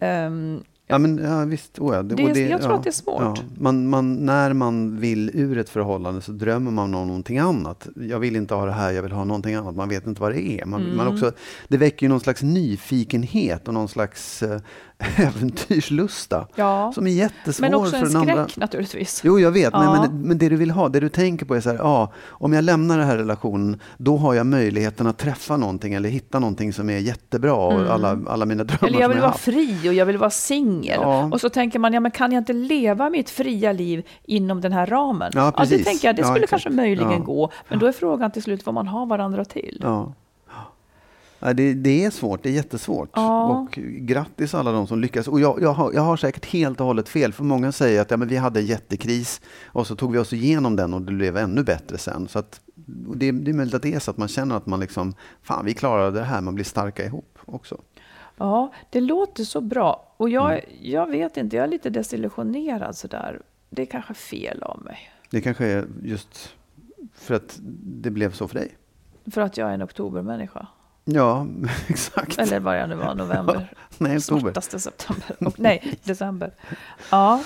Um, 0.00 0.62
Ja, 0.90 0.98
men 0.98 1.18
ja, 1.18 1.44
visst. 1.44 1.78
Oh, 1.78 1.94
ja. 1.94 2.02
Det, 2.02 2.14
det, 2.14 2.32
det, 2.32 2.48
jag 2.48 2.60
tror 2.60 2.72
ja, 2.72 2.78
att 2.78 2.84
det 2.84 2.90
är 2.90 2.92
svårt. 2.92 3.42
Man, 3.58 3.88
man, 3.88 4.14
när 4.14 4.52
man 4.52 5.00
vill 5.00 5.30
ur 5.34 5.58
ett 5.58 5.68
förhållande 5.68 6.20
så 6.20 6.32
drömmer 6.32 6.70
man 6.70 6.94
om 6.94 7.06
någonting 7.06 7.38
annat. 7.38 7.88
Jag 7.96 8.18
vill 8.18 8.36
inte 8.36 8.54
ha 8.54 8.66
det 8.66 8.72
här, 8.72 8.90
jag 8.90 9.02
vill 9.02 9.12
ha 9.12 9.24
någonting 9.24 9.54
annat. 9.54 9.76
Man 9.76 9.88
vet 9.88 10.06
inte 10.06 10.20
vad 10.20 10.32
det 10.32 10.60
är. 10.60 10.64
Man, 10.64 10.82
mm. 10.82 10.96
man 10.96 11.08
också, 11.08 11.32
det 11.68 11.76
väcker 11.76 12.06
ju 12.06 12.10
någon 12.10 12.20
slags 12.20 12.42
nyfikenhet 12.42 13.68
och 13.68 13.74
någon 13.74 13.88
slags 13.88 14.42
eh, 14.42 14.60
äventyrslusta. 15.16 16.46
Ja. 16.54 16.92
Som 16.94 17.06
är 17.06 17.10
jättesvår 17.10 17.66
Men 17.66 17.74
också 17.74 17.96
en 17.96 18.10
skräck 18.10 18.28
andra. 18.28 18.46
naturligtvis. 18.56 19.20
Jo, 19.24 19.40
jag 19.40 19.50
vet. 19.50 19.72
Ja. 19.72 19.92
Men, 19.92 20.00
men, 20.00 20.22
men, 20.22 20.38
det 20.38 20.48
du 20.48 20.56
vill 20.56 20.70
ha, 20.70 20.88
det 20.88 21.00
du 21.00 21.08
tänker 21.08 21.46
på 21.46 21.54
är 21.54 21.60
så 21.60 21.70
här, 21.70 21.76
ja, 21.76 22.12
om 22.28 22.52
jag 22.52 22.64
lämnar 22.64 22.98
den 22.98 23.06
här 23.06 23.16
relationen, 23.16 23.80
då 23.96 24.16
har 24.16 24.34
jag 24.34 24.46
möjligheten 24.46 25.06
att 25.06 25.18
träffa 25.18 25.56
någonting 25.56 25.94
eller 25.94 26.08
hitta 26.08 26.38
någonting 26.38 26.72
som 26.72 26.90
är 26.90 26.98
jättebra 26.98 27.54
och 27.54 27.72
mm. 27.72 27.90
alla, 27.90 28.18
alla 28.26 28.46
mina 28.46 28.64
drömmar 28.64 28.88
Eller 28.88 29.00
jag 29.00 29.08
vill 29.08 29.18
jag 29.18 29.22
vara 29.22 29.32
fri 29.32 29.88
och 29.88 29.94
jag 29.94 30.06
vill 30.06 30.18
vara 30.18 30.30
singel. 30.30 30.98
Ja. 31.02 31.28
Och 31.32 31.40
så 31.40 31.48
tänker 31.48 31.78
man, 31.78 31.92
ja 31.92 32.00
men 32.00 32.10
kan 32.10 32.32
jag 32.32 32.40
inte 32.40 32.52
leva 32.52 33.10
mitt 33.10 33.30
fria 33.30 33.72
liv 33.72 34.06
inom 34.24 34.60
den 34.60 34.72
här 34.72 34.86
ramen? 34.86 35.32
Ja, 35.34 35.52
precis. 35.56 35.72
ja 35.72 35.78
det 35.78 35.84
tänker 35.84 36.08
jag, 36.08 36.16
det 36.16 36.24
skulle 36.24 36.46
kanske 36.46 36.70
möjligen 36.70 37.24
gå. 37.24 37.50
Men 37.68 37.78
då 37.78 37.86
är 37.86 37.92
frågan 37.92 38.30
till 38.30 38.42
slut 38.42 38.66
vad 38.66 38.74
man 38.74 38.88
har 38.88 39.06
varandra 39.06 39.44
till. 39.44 39.80
Ja. 39.82 40.12
Ja, 41.42 41.52
det, 41.52 41.74
det, 41.74 42.04
är 42.04 42.10
svårt, 42.10 42.42
det 42.42 42.48
är 42.48 42.52
jättesvårt. 42.52 43.10
Ja. 43.12 43.44
Och 43.44 43.72
grattis 43.82 44.54
alla 44.54 44.72
de 44.72 44.86
som 44.86 45.00
lyckas. 45.00 45.28
Och 45.28 45.40
jag, 45.40 45.62
jag, 45.62 45.72
har, 45.72 45.92
jag 45.92 46.02
har 46.02 46.16
säkert 46.16 46.46
helt 46.46 46.80
och 46.80 46.86
hållet 46.86 47.08
fel, 47.08 47.32
för 47.32 47.44
många 47.44 47.72
säger 47.72 48.00
att 48.00 48.10
ja, 48.10 48.16
men 48.16 48.28
vi 48.28 48.36
hade 48.36 48.60
en 48.60 48.66
jättekris 48.66 49.40
och 49.66 49.86
så 49.86 49.96
tog 49.96 50.12
vi 50.12 50.18
oss 50.18 50.32
igenom 50.32 50.76
den 50.76 50.94
och 50.94 51.02
det 51.02 51.12
blev 51.12 51.36
ännu 51.36 51.62
bättre 51.62 51.98
sen. 51.98 52.28
Så 52.28 52.38
att, 52.38 52.60
det, 53.14 53.32
det 53.32 53.50
är 53.50 53.54
möjligt 53.54 53.74
att 53.74 53.82
det 53.82 53.94
är 53.94 53.98
så 53.98 54.10
att 54.10 54.16
man 54.16 54.28
känner 54.28 54.56
att 54.56 54.66
man 54.66 54.80
liksom, 54.80 55.14
fan 55.42 55.64
vi 55.64 55.74
klarade 55.74 56.18
det 56.18 56.24
här, 56.24 56.40
man 56.40 56.54
blir 56.54 56.64
starka 56.64 57.04
ihop 57.04 57.38
också. 57.44 57.80
Ja, 58.36 58.72
det 58.90 59.00
låter 59.00 59.44
så 59.44 59.60
bra. 59.60 60.14
Och 60.16 60.28
jag, 60.28 60.52
mm. 60.52 60.64
jag 60.80 61.06
vet 61.06 61.36
inte, 61.36 61.56
jag 61.56 61.64
är 61.64 61.68
lite 61.68 61.90
desillusionerad 61.90 62.96
sådär. 62.96 63.40
Det 63.70 63.82
är 63.82 63.86
kanske 63.86 64.14
fel 64.14 64.62
av 64.62 64.82
mig. 64.82 64.98
Det 65.30 65.40
kanske 65.40 65.66
är 65.66 65.86
just 66.02 66.54
för 67.14 67.34
att 67.34 67.58
det 67.82 68.10
blev 68.10 68.32
så 68.32 68.48
för 68.48 68.54
dig? 68.54 68.76
För 69.30 69.40
att 69.40 69.56
jag 69.56 69.70
är 69.70 69.74
en 69.74 69.82
oktobermänniska. 69.82 70.66
Ja, 71.12 71.46
exakt. 71.88 72.38
Eller 72.38 72.60
vad 72.60 72.74
det 72.74 72.86
nu 72.86 72.94
var, 72.94 73.14
november. 73.14 73.72
nej, 73.98 74.16
oktober. 74.16 74.40
Svartaste 74.40 74.78
september. 74.78 75.46
Och, 75.46 75.60
nej, 75.60 75.98
december. 76.04 76.54
Ja. 77.10 77.42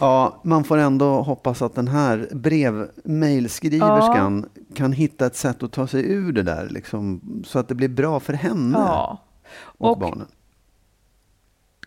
Ja, 0.00 0.40
man 0.44 0.64
får 0.64 0.78
ändå 0.78 1.22
hoppas 1.22 1.62
att 1.62 1.74
den 1.74 1.88
här 1.88 2.28
brevmailskriverskan 2.32 4.48
ja. 4.54 4.60
kan 4.74 4.92
hitta 4.92 5.26
ett 5.26 5.36
sätt 5.36 5.62
att 5.62 5.72
ta 5.72 5.86
sig 5.86 6.12
ur 6.12 6.32
det 6.32 6.42
där, 6.42 6.68
liksom, 6.68 7.20
så 7.46 7.58
att 7.58 7.68
det 7.68 7.74
blir 7.74 7.88
bra 7.88 8.20
för 8.20 8.32
henne 8.32 8.78
ja. 8.78 9.18
och, 9.58 9.90
och 9.90 9.98
barnen. 9.98 10.26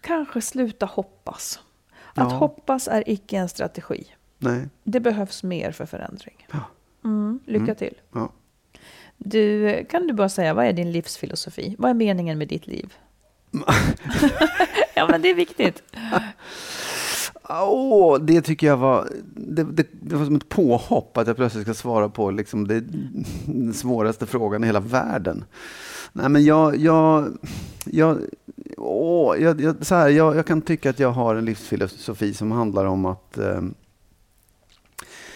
Kanske 0.02 0.42
sluta 0.42 0.86
hoppas. 0.86 1.60
Att 2.14 2.32
ja. 2.32 2.38
hoppas 2.38 2.88
är 2.88 3.10
icke 3.10 3.38
en 3.38 3.50
strategi. 3.50 4.06
Nej. 4.38 4.70
Det 4.84 5.00
behövs 5.00 5.44
mer 5.44 5.72
för 5.72 5.86
förändring. 5.86 6.48
Mm, 7.04 7.40
lycka 7.46 7.64
mm. 7.64 7.76
till. 7.76 7.96
Du, 9.24 9.86
kan 9.90 10.08
du 10.08 10.14
bara 10.14 10.30
säga, 10.30 10.54
vad 10.54 10.66
är 10.66 10.74
din 10.74 10.92
livsfilosofi? 10.92 11.76
Vad 11.78 11.90
är 11.90 11.94
meningen 11.94 12.38
med 12.38 12.48
ditt 12.48 12.68
liv? 12.68 12.94
ja, 14.96 15.08
men 15.08 15.22
det 15.22 15.30
är 15.30 15.36
viktigt. 15.36 15.84
Oh, 17.50 18.20
det 18.20 18.42
tycker 18.42 18.68
jag 18.68 18.78
var, 18.78 19.08
det, 19.36 19.64
det, 19.64 19.88
det, 19.92 20.16
var 20.16 20.26
som 20.26 20.36
ett 20.36 20.50
påhopp 20.50 21.18
att 21.18 21.28
jag 21.28 21.36
plötsligt 21.36 21.64
ska 21.64 21.74
svara 21.74 22.10
på 22.10 22.32
liksom 22.32 22.68
det, 22.68 22.84
den 23.46 23.74
svåraste 23.74 24.26
frågan 24.26 24.64
i 24.64 24.68
hela 24.68 24.80
världen. 24.80 25.44
Nej, 26.14 26.30
men 26.30 26.44
jag, 26.44 26.78
jag, 26.78 27.38
jag, 27.86 28.18
åh, 28.78 29.42
jag, 29.42 29.62
jag, 29.62 29.86
så 29.86 29.96
här, 29.96 30.10
jag, 30.10 30.36
jag 30.36 30.46
kan 30.46 30.62
tycka 30.62 30.90
att 30.90 31.00
jag 31.00 31.12
har 31.12 31.36
en 31.36 31.46
livsfilosofi 31.46 32.34
som 32.34 32.52
handlar 32.52 32.86
om 32.86 33.06
att 33.06 33.38
eh, 33.38 33.62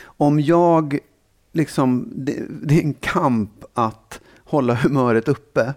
om 0.03 0.39
jag 0.39 0.99
liksom, 1.55 2.11
det, 2.15 2.43
det, 2.63 2.75
är 2.75 2.83
en 2.83 2.93
kamp 2.93 3.65
att 3.73 4.21
hålla 4.43 4.75
humöret 4.75 5.27
uppe. 5.27 5.73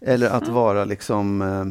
Eller 0.00 0.30
att 0.30 0.42
mm. 0.42 0.54
vara 0.54 0.84
liksom... 0.84 1.42
Eh, 1.42 1.66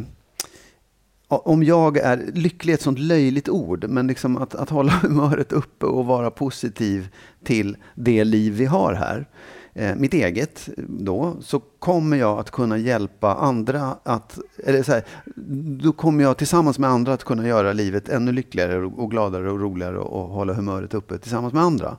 om 1.28 1.63
jag 1.63 1.98
är, 1.98 2.32
lycklig 2.34 2.74
är 2.74 2.78
ett 2.78 2.82
sånt 2.82 3.00
löjligt 3.00 3.50
ord, 3.50 3.86
men 3.89 4.08
liksom 4.08 4.38
att, 4.38 4.56
att 4.56 4.69
hålla 4.69 4.91
humöret 5.02 5.52
uppe 5.52 5.86
och 5.86 6.06
vara 6.06 6.32
positiv 6.32 7.10
till 7.43 7.78
det 7.95 8.24
liv 8.24 8.54
vi 8.54 8.65
har 8.65 8.93
här. 8.93 9.28
Eh, 9.74 9.95
mitt 9.95 10.13
eget 10.13 10.69
då, 10.78 11.38
så 11.41 11.60
kommer 11.60 12.17
jag 12.17 12.39
att 12.39 12.52
kunna 12.52 12.78
hjälpa 12.78 13.36
andra 13.36 13.96
att, 14.04 14.40
eller 14.65 14.83
så 14.83 14.92
här, 14.92 15.04
då 15.83 15.92
kommer 15.92 16.23
jag 16.23 16.38
tillsammans 16.38 16.79
med 16.79 16.90
andra 16.90 17.13
att 17.13 17.23
kunna 17.23 17.48
göra 17.48 17.73
livet 17.73 18.10
ännu 18.10 18.31
lyckligare 18.31 18.86
och 18.86 19.12
gladare 19.12 19.52
och 19.52 19.60
roligare 19.60 19.98
och 19.98 20.29
hålla 20.29 20.54
humöret 20.54 20.94
uppe 20.94 21.17
tillsammans 21.17 21.54
med 21.54 21.63
andra. 21.63 21.98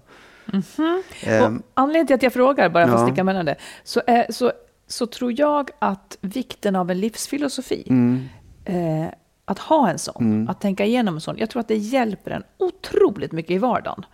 Mm 0.53 0.63
-hmm. 0.63 1.47
um, 1.47 1.63
anledningen 1.75 2.07
till 2.07 2.15
att 2.15 2.23
jag 2.23 2.33
frågar, 2.33 2.69
bara 2.69 2.87
för 2.87 2.95
att 2.95 3.09
sticka 3.09 3.25
mellan 3.25 3.45
det, 3.45 3.57
så, 3.85 4.03
är, 4.07 4.33
så, 4.33 4.53
så 4.87 5.07
tror 5.07 5.41
jag 5.41 5.71
att 5.79 6.19
vikten 6.21 6.77
av 6.77 6.91
en 6.91 7.01
livsfilosofi, 7.01 7.87
mm. 7.89 8.29
eh, 8.65 9.09
att 9.45 9.59
ha 9.59 9.91
en 9.91 9.99
sån, 9.99 10.25
mm. 10.25 10.49
att 10.49 10.61
tänka 10.61 10.85
igenom 10.85 11.15
en 11.15 11.21
sån, 11.21 11.39
jag 11.39 11.51
tror 11.51 11.61
att 11.61 11.69
det 11.69 11.77
hjälper 11.77 12.31
en 12.31 12.43
otroligt 12.59 13.33
mycket 13.33 13.51
i 13.51 13.59
vardagen. 13.59 14.05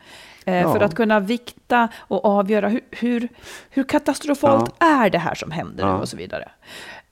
Eh, 0.47 0.55
ja. 0.55 0.73
För 0.73 0.81
att 0.81 0.95
kunna 0.95 1.21
vikta 1.21 1.89
och 1.97 2.25
avgöra 2.25 2.69
hur, 2.69 2.81
hur, 2.91 3.29
hur 3.71 3.83
katastrofalt 3.83 4.75
ja. 4.79 4.87
är 5.05 5.11
det 5.11 5.19
här 5.19 5.35
som 5.35 5.51
händer 5.51 5.85
ja. 5.85 5.95
nu 5.95 6.01
och 6.01 6.09
så 6.09 6.17
vidare. 6.17 6.49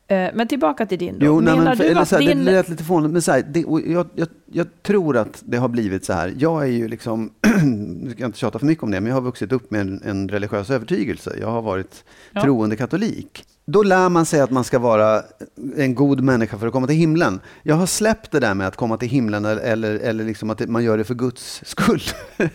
Eh, 0.08 0.30
Men 0.34 0.48
tillbaka 0.48 0.86
till 0.86 0.98
din 0.98 1.18
då. 1.18 1.26
Jo, 1.26 1.40
nej, 1.40 1.56
men, 1.56 1.76
för, 1.76 1.84
du 1.84 1.94
att 1.98 2.08
så 2.08 2.16
här, 2.16 2.26
din... 2.26 2.44
det 2.44 2.52
lät 2.52 2.68
lite 2.68 2.84
fånigt, 2.84 3.12
men 3.12 3.22
så 3.22 3.32
här, 3.32 3.42
det, 3.48 3.60
jag, 3.92 4.08
jag, 4.14 4.28
jag 4.52 4.66
tror 4.82 5.16
att 5.16 5.42
det 5.46 5.56
har 5.56 5.68
blivit 5.68 6.04
så 6.04 6.12
här. 6.12 6.34
Jag 6.38 6.62
är 6.62 6.66
ju 6.66 6.88
liksom, 6.88 7.30
nu 8.02 8.10
ska 8.10 8.20
jag 8.20 8.28
inte 8.28 8.38
tjata 8.38 8.58
för 8.58 8.66
mycket 8.66 8.84
om 8.84 8.90
det, 8.90 9.00
men 9.00 9.08
jag 9.08 9.16
har 9.16 9.22
vuxit 9.22 9.52
upp 9.52 9.70
med 9.70 9.80
en, 9.80 10.02
en 10.04 10.28
religiös 10.28 10.70
övertygelse. 10.70 11.36
Jag 11.40 11.50
har 11.50 11.62
varit 11.62 12.04
Ja. 12.32 12.42
troende 12.42 12.76
katolik. 12.76 13.44
Då 13.66 13.82
lär 13.82 14.08
man 14.08 14.26
sig 14.26 14.40
att 14.40 14.50
man 14.50 14.64
ska 14.64 14.78
vara 14.78 15.22
en 15.76 15.94
god 15.94 16.20
människa 16.20 16.58
för 16.58 16.66
att 16.66 16.72
komma 16.72 16.86
till 16.86 16.96
himlen. 16.96 17.40
Jag 17.62 17.74
har 17.74 17.86
släppt 17.86 18.30
det 18.30 18.40
där 18.40 18.54
med 18.54 18.66
att 18.68 18.76
komma 18.76 18.96
till 18.96 19.08
himlen 19.08 19.44
eller, 19.44 19.96
eller, 19.96 20.24
liksom 20.24 20.50
att 20.50 20.58
det- 20.58 20.66
man 20.66 20.84
gör 20.84 20.98
det 20.98 21.04
för 21.04 21.14
Guds 21.14 21.62
skull. 21.64 22.00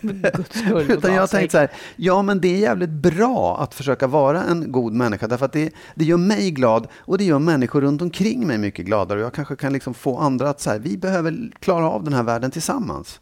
Guds 0.01 0.59
skull, 0.59 0.85
Utan 0.91 1.13
jag 1.13 1.21
har 1.21 1.27
tänkt 1.27 1.51
så 1.51 1.57
här, 1.57 1.71
ja 1.95 2.21
men 2.21 2.41
det 2.41 2.47
är 2.47 2.57
jävligt 2.57 2.89
bra 2.89 3.57
att 3.61 3.73
försöka 3.73 4.07
vara 4.07 4.43
en 4.43 4.71
god 4.71 4.93
människa 4.93 5.27
därför 5.27 5.45
att 5.45 5.53
det, 5.53 5.71
det 5.95 6.05
gör 6.05 6.17
mig 6.17 6.51
glad 6.51 6.87
och 6.99 7.17
det 7.17 7.23
gör 7.23 7.39
människor 7.39 7.81
runt 7.81 8.01
omkring 8.01 8.47
mig 8.47 8.57
mycket 8.57 8.85
gladare 8.85 9.19
och 9.19 9.25
jag 9.25 9.33
kanske 9.33 9.55
kan 9.55 9.73
liksom 9.73 9.93
få 9.93 10.17
andra 10.17 10.49
att 10.49 10.61
så 10.61 10.69
här, 10.69 10.79
vi 10.79 10.97
behöver 10.97 11.51
klara 11.59 11.89
av 11.89 12.03
den 12.03 12.13
här 12.13 12.23
världen 12.23 12.51
tillsammans. 12.51 13.19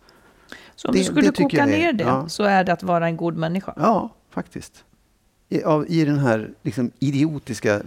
Så 0.75 0.88
om 0.88 0.93
det- 0.93 0.99
du 0.99 1.05
skulle 1.05 1.21
det 1.29 1.43
koka 1.43 1.65
ner 1.65 1.93
det 1.93 2.03
ja. 2.03 2.29
så 2.29 2.43
är 2.43 2.63
det 2.63 2.73
att 2.73 2.83
vara 2.83 3.07
en 3.07 3.17
god 3.17 3.38
människa. 3.38 3.73
Ja, 3.77 4.09
faktiskt. 4.33 4.83
I, 5.49 5.63
av, 5.63 5.85
i 5.89 6.05
den 6.05 6.19
här 6.19 6.49
liksom 6.63 6.91
idiotiska 6.99 7.81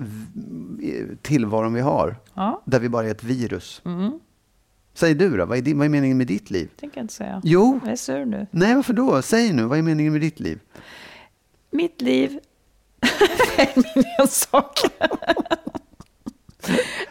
tillvaron 1.22 1.74
vi 1.74 1.80
har, 1.80 2.16
Ja, 2.34 2.62
där 2.64 2.80
vi 2.80 2.88
bara 2.88 3.06
är 3.06 3.10
ett 3.10 3.24
virus. 3.24 3.82
mm. 3.84 4.20
Säg 4.94 5.14
du 5.14 5.36
då, 5.36 5.44
vad 5.46 5.58
är, 5.58 5.62
din, 5.62 5.78
vad 5.78 5.84
är 5.84 5.88
meningen 5.88 6.18
med 6.18 6.26
ditt 6.26 6.50
liv? 6.50 6.68
tänker 6.80 6.98
jag 6.98 7.04
inte 7.04 7.14
säga. 7.14 7.40
Jo, 7.44 7.80
Jag 7.84 7.92
är 7.92 7.96
sur 7.96 8.24
nu. 8.24 8.46
nej 8.50 8.74
varför 8.74 8.92
då? 8.92 9.22
Säg 9.22 9.52
nu, 9.52 9.62
vad 9.64 9.78
är 9.78 9.82
meningen 9.82 10.12
med 10.12 10.20
ditt 10.22 10.40
liv? 10.40 10.58
Mitt 11.70 12.00
liv 12.00 12.38
är 13.56 13.70
min 13.94 14.04
ensak. 14.20 14.78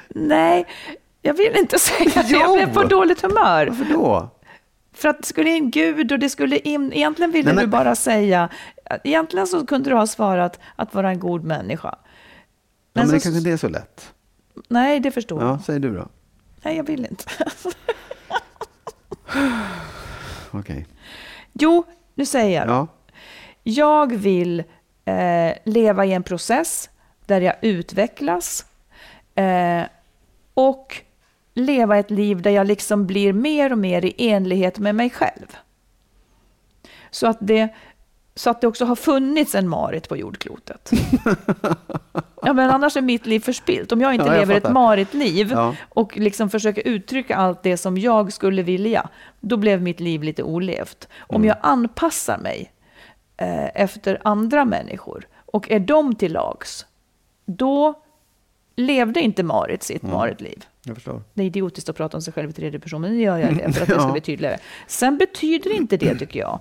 Nej, 0.09 0.65
jag 1.21 1.33
vill 1.33 1.55
inte 1.55 1.79
säga 1.79 2.23
det. 2.23 2.29
Jag 2.29 2.53
blev 2.57 2.73
på 2.73 2.83
dåligt 2.83 3.21
humör. 3.21 3.67
Varför 3.67 3.93
då? 3.93 4.29
För 4.93 5.09
att 5.09 5.17
det 5.17 5.27
skulle 5.27 5.49
in 5.49 5.71
Gud 5.71 6.11
och 6.11 6.19
det 6.19 6.29
skulle 6.29 6.57
in... 6.57 6.93
Egentligen 6.93 7.31
ville 7.31 7.45
Nej, 7.45 7.55
men- 7.55 7.63
du 7.65 7.69
bara 7.71 7.95
säga... 7.95 8.49
Egentligen 9.03 9.47
så 9.47 9.65
kunde 9.65 9.89
du 9.89 9.95
ha 9.95 10.07
svarat 10.07 10.59
att 10.75 10.93
vara 10.93 11.09
en 11.09 11.19
god 11.19 11.43
människa. 11.43 11.95
Ja, 11.95 12.09
men 12.93 13.07
så- 13.07 13.13
det 13.13 13.19
kanske 13.19 13.37
inte 13.37 13.51
är 13.51 13.57
så 13.57 13.69
lätt. 13.69 14.13
Nej, 14.67 14.99
det 14.99 15.11
förstår 15.11 15.41
jag. 15.43 15.51
Ja, 15.51 15.59
säg 15.65 15.79
du 15.79 15.95
då. 15.95 16.07
Nej, 16.63 16.77
jag 16.77 16.83
vill 16.83 17.05
inte. 17.05 17.23
Okej. 20.51 20.87
Jo, 21.53 21.83
nu 22.15 22.25
säger 22.25 22.59
jag. 22.59 22.69
Ja. 22.69 22.87
Jag 23.63 24.15
vill 24.15 24.63
eh, 25.05 25.53
leva 25.65 26.05
i 26.05 26.13
en 26.13 26.23
process 26.23 26.89
där 27.25 27.41
jag 27.41 27.55
utvecklas 27.61 28.65
eh, 29.35 29.81
och 30.53 31.01
leva 31.53 31.97
ett 31.97 32.11
liv 32.11 32.41
där 32.41 32.51
jag 32.51 32.67
liksom 32.67 33.07
blir 33.07 33.33
mer 33.33 33.71
och 33.71 33.77
mer 33.77 34.05
i 34.05 34.29
enlighet 34.29 34.79
med 34.79 34.95
mig 34.95 35.09
själv. 35.09 35.57
Så 37.11 37.27
att 37.27 37.37
det, 37.41 37.69
så 38.39 38.49
att 38.49 38.61
det 38.61 38.67
också 38.67 38.85
har 38.85 38.95
funnits 38.95 39.55
en 39.55 39.67
Marit 39.69 40.09
på 40.09 40.17
jordklotet. 40.17 40.91
ja, 42.43 42.53
men 42.53 42.69
annars 42.69 42.97
är 42.97 43.01
mitt 43.01 43.25
liv 43.25 43.39
förspilt. 43.39 43.91
Om 43.91 44.01
jag 44.01 44.13
inte 44.13 44.25
Ja, 44.27 44.33
jag 44.33 44.39
lever 44.39 44.55
ett 44.55 44.61
fattar. 44.63 44.73
Marit-liv 44.73 45.51
Ja. 45.51 45.75
och 45.89 46.17
liksom 46.17 46.49
försöker 46.49 46.87
uttrycka 46.87 47.35
allt 47.35 47.63
det 47.63 47.77
som 47.77 47.97
jag 47.97 48.33
skulle 48.33 48.63
vilja, 48.63 49.09
då 49.39 49.57
blev 49.57 49.81
mitt 49.81 49.99
liv 49.99 50.23
lite 50.23 50.43
olevt. 50.43 51.07
Om 51.19 51.35
Mm. 51.35 51.47
jag 51.47 51.57
anpassar 51.61 52.37
mig 52.37 52.71
eh, 53.37 53.81
efter 53.81 54.21
andra 54.23 54.65
människor 54.65 55.27
och 55.45 55.71
är 55.71 55.79
dem 55.79 56.15
till 56.15 56.33
lags, 56.33 56.85
då 57.45 57.93
levde 58.75 59.19
inte 59.21 59.43
Marit 59.43 59.83
sitt 59.83 60.03
Mm. 60.03 60.15
Marit-liv. 60.15 60.65
Jag. 60.83 61.21
Det 61.33 61.41
är 61.43 61.45
idiotiskt 61.47 61.89
att 61.89 61.95
prata 61.97 62.17
om 62.17 62.21
sig 62.21 62.33
själv 62.33 62.49
i 62.49 62.53
tredje 62.53 62.79
person, 62.79 63.01
men 63.01 63.11
nu 63.11 63.21
gör 63.21 63.37
jag 63.37 63.57
det 63.57 63.73
för 63.73 63.81
att 63.81 63.87
det 63.87 63.99
ska 64.01 64.11
bli 64.11 64.21
tydligare. 64.21 64.57
Sen 64.87 65.17
betyder 65.17 65.75
inte 65.75 65.97
det, 65.97 66.15
tycker 66.19 66.39
jag, 66.39 66.59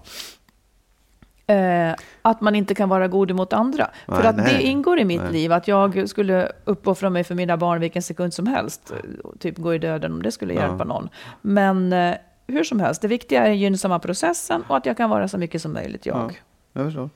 eh, 1.48 1.94
att 2.22 2.40
man 2.40 2.54
inte 2.54 2.74
kan 2.74 2.88
vara 2.88 3.08
god 3.08 3.34
mot 3.34 3.52
andra. 3.52 3.90
för 4.06 4.12
Nej, 4.18 4.26
att 4.26 4.36
det 4.36 4.42
nej. 4.42 4.62
ingår 4.62 4.98
i 4.98 5.04
mitt 5.04 5.22
Nej. 5.22 5.32
liv, 5.32 5.52
att 5.52 5.68
jag 5.68 6.08
skulle 6.08 6.52
uppoffra 6.64 7.10
mig 7.10 7.24
för 7.24 7.34
mina 7.34 7.56
barn 7.56 7.80
vilken 7.80 8.02
sekund 8.02 8.34
som 8.34 8.46
helst. 8.46 8.92
Typ 9.38 9.58
gå 9.58 9.74
i 9.74 9.78
döden 9.78 10.12
om 10.12 10.22
det 10.22 10.32
skulle 10.32 10.54
Ja. 10.54 10.60
hjälpa 10.60 10.84
någon. 10.84 11.08
Men 11.40 11.92
eh, 11.92 12.14
hur 12.46 12.64
som 12.64 12.80
helst, 12.80 13.02
det 13.02 13.08
viktiga 13.08 13.42
är 13.44 13.48
den 13.48 13.58
gynnsamma 13.58 13.98
processen 13.98 14.62
och 14.68 14.76
att 14.76 14.86
jag 14.86 14.96
kan 14.96 15.10
vara 15.10 15.28
så 15.28 15.38
mycket 15.38 15.62
som 15.62 15.72
möjligt 15.72 16.06
jag. 16.06 16.16
Ja, 16.16 16.30
jag 16.72 16.84
förstår. 16.84 17.10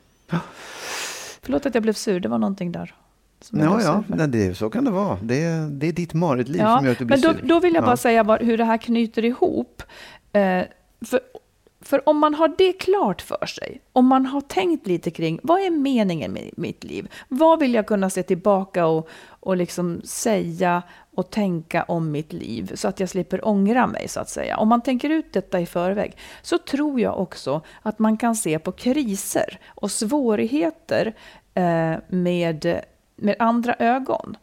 Förlåt 1.43 1.67
att 1.67 1.75
jag 1.75 1.83
blev 1.83 1.93
sur, 1.93 2.21
det 2.21 2.29
var 2.29 2.39
någonting 2.39 2.73
där. 2.73 2.95
Ja, 3.51 3.81
ja, 3.83 4.03
för. 4.09 4.17
nej, 4.17 4.29
det, 4.29 4.55
så 4.55 4.71
kan 4.71 4.85
det 4.85 4.91
vara. 4.91 5.19
Det, 5.23 5.43
är- 5.45 5.69
det 5.71 5.89
är 5.89 5.93
ditt 5.93 6.15
Marit-liv 6.15 6.61
Ja, 6.61 6.77
som 6.77 6.85
gör 6.87 6.93
att 6.93 6.99
du 6.99 7.05
blir 7.05 7.17
men 7.17 7.21
då, 7.35 7.39
sur. 7.41 7.47
då 7.49 7.61
vill 7.61 7.75
jag 7.75 7.85
bara 7.85 7.93
Ja. 7.93 7.97
säga 7.97 8.23
var, 8.23 8.39
hur 8.39 8.59
det 8.59 8.65
här 8.65 8.77
knyter 8.79 9.25
ihop. 9.25 9.83
Eh, 10.33 10.63
för, 11.07 11.21
för 11.83 12.09
om 12.09 12.19
man 12.19 12.35
har 12.35 12.55
det 12.59 12.73
klart 12.73 13.23
för 13.23 13.47
sig, 13.47 13.81
om 13.93 14.07
man 14.07 14.27
har 14.27 14.41
tänkt 14.41 14.87
lite 14.87 15.11
kring 15.11 15.41
vad 15.43 15.61
är 15.61 15.71
meningen 15.71 16.33
med 16.33 16.51
mitt 16.57 16.85
liv? 16.85 17.13
Vad 17.29 17.61
vill 17.61 17.75
jag 17.75 17.87
kunna 17.87 18.11
se 18.11 18.23
tillbaka 18.23 18.87
och, 18.87 19.09
och 19.29 19.57
liksom 19.57 20.01
säga 20.05 20.83
och 21.15 21.31
tänka 21.31 21.83
om 21.83 22.11
mitt 22.11 22.33
liv 22.33 22.73
så 22.75 22.89
att 22.89 23.01
jag 23.01 23.09
slipper 23.09 23.49
ångra 23.49 23.87
mig 23.87 24.09
så 24.09 24.21
att 24.21 24.29
säga. 24.29 24.57
Om 24.57 24.69
man 24.69 24.83
tänker 24.83 25.11
ut 25.11 25.33
detta 25.33 25.61
i 25.61 25.67
förväg 25.67 26.17
så 26.43 26.59
tror 26.59 27.01
jag 27.01 27.21
också 27.21 27.61
att 27.83 27.99
man 27.99 28.17
kan 28.17 28.37
se 28.37 28.59
på 28.59 28.73
kriser 28.73 29.59
och 29.69 29.91
svårigheter 29.91 31.15
eh, 31.55 31.95
med, 32.09 32.81
med 33.17 33.37
andra 33.39 33.75
ögon. 33.79 34.37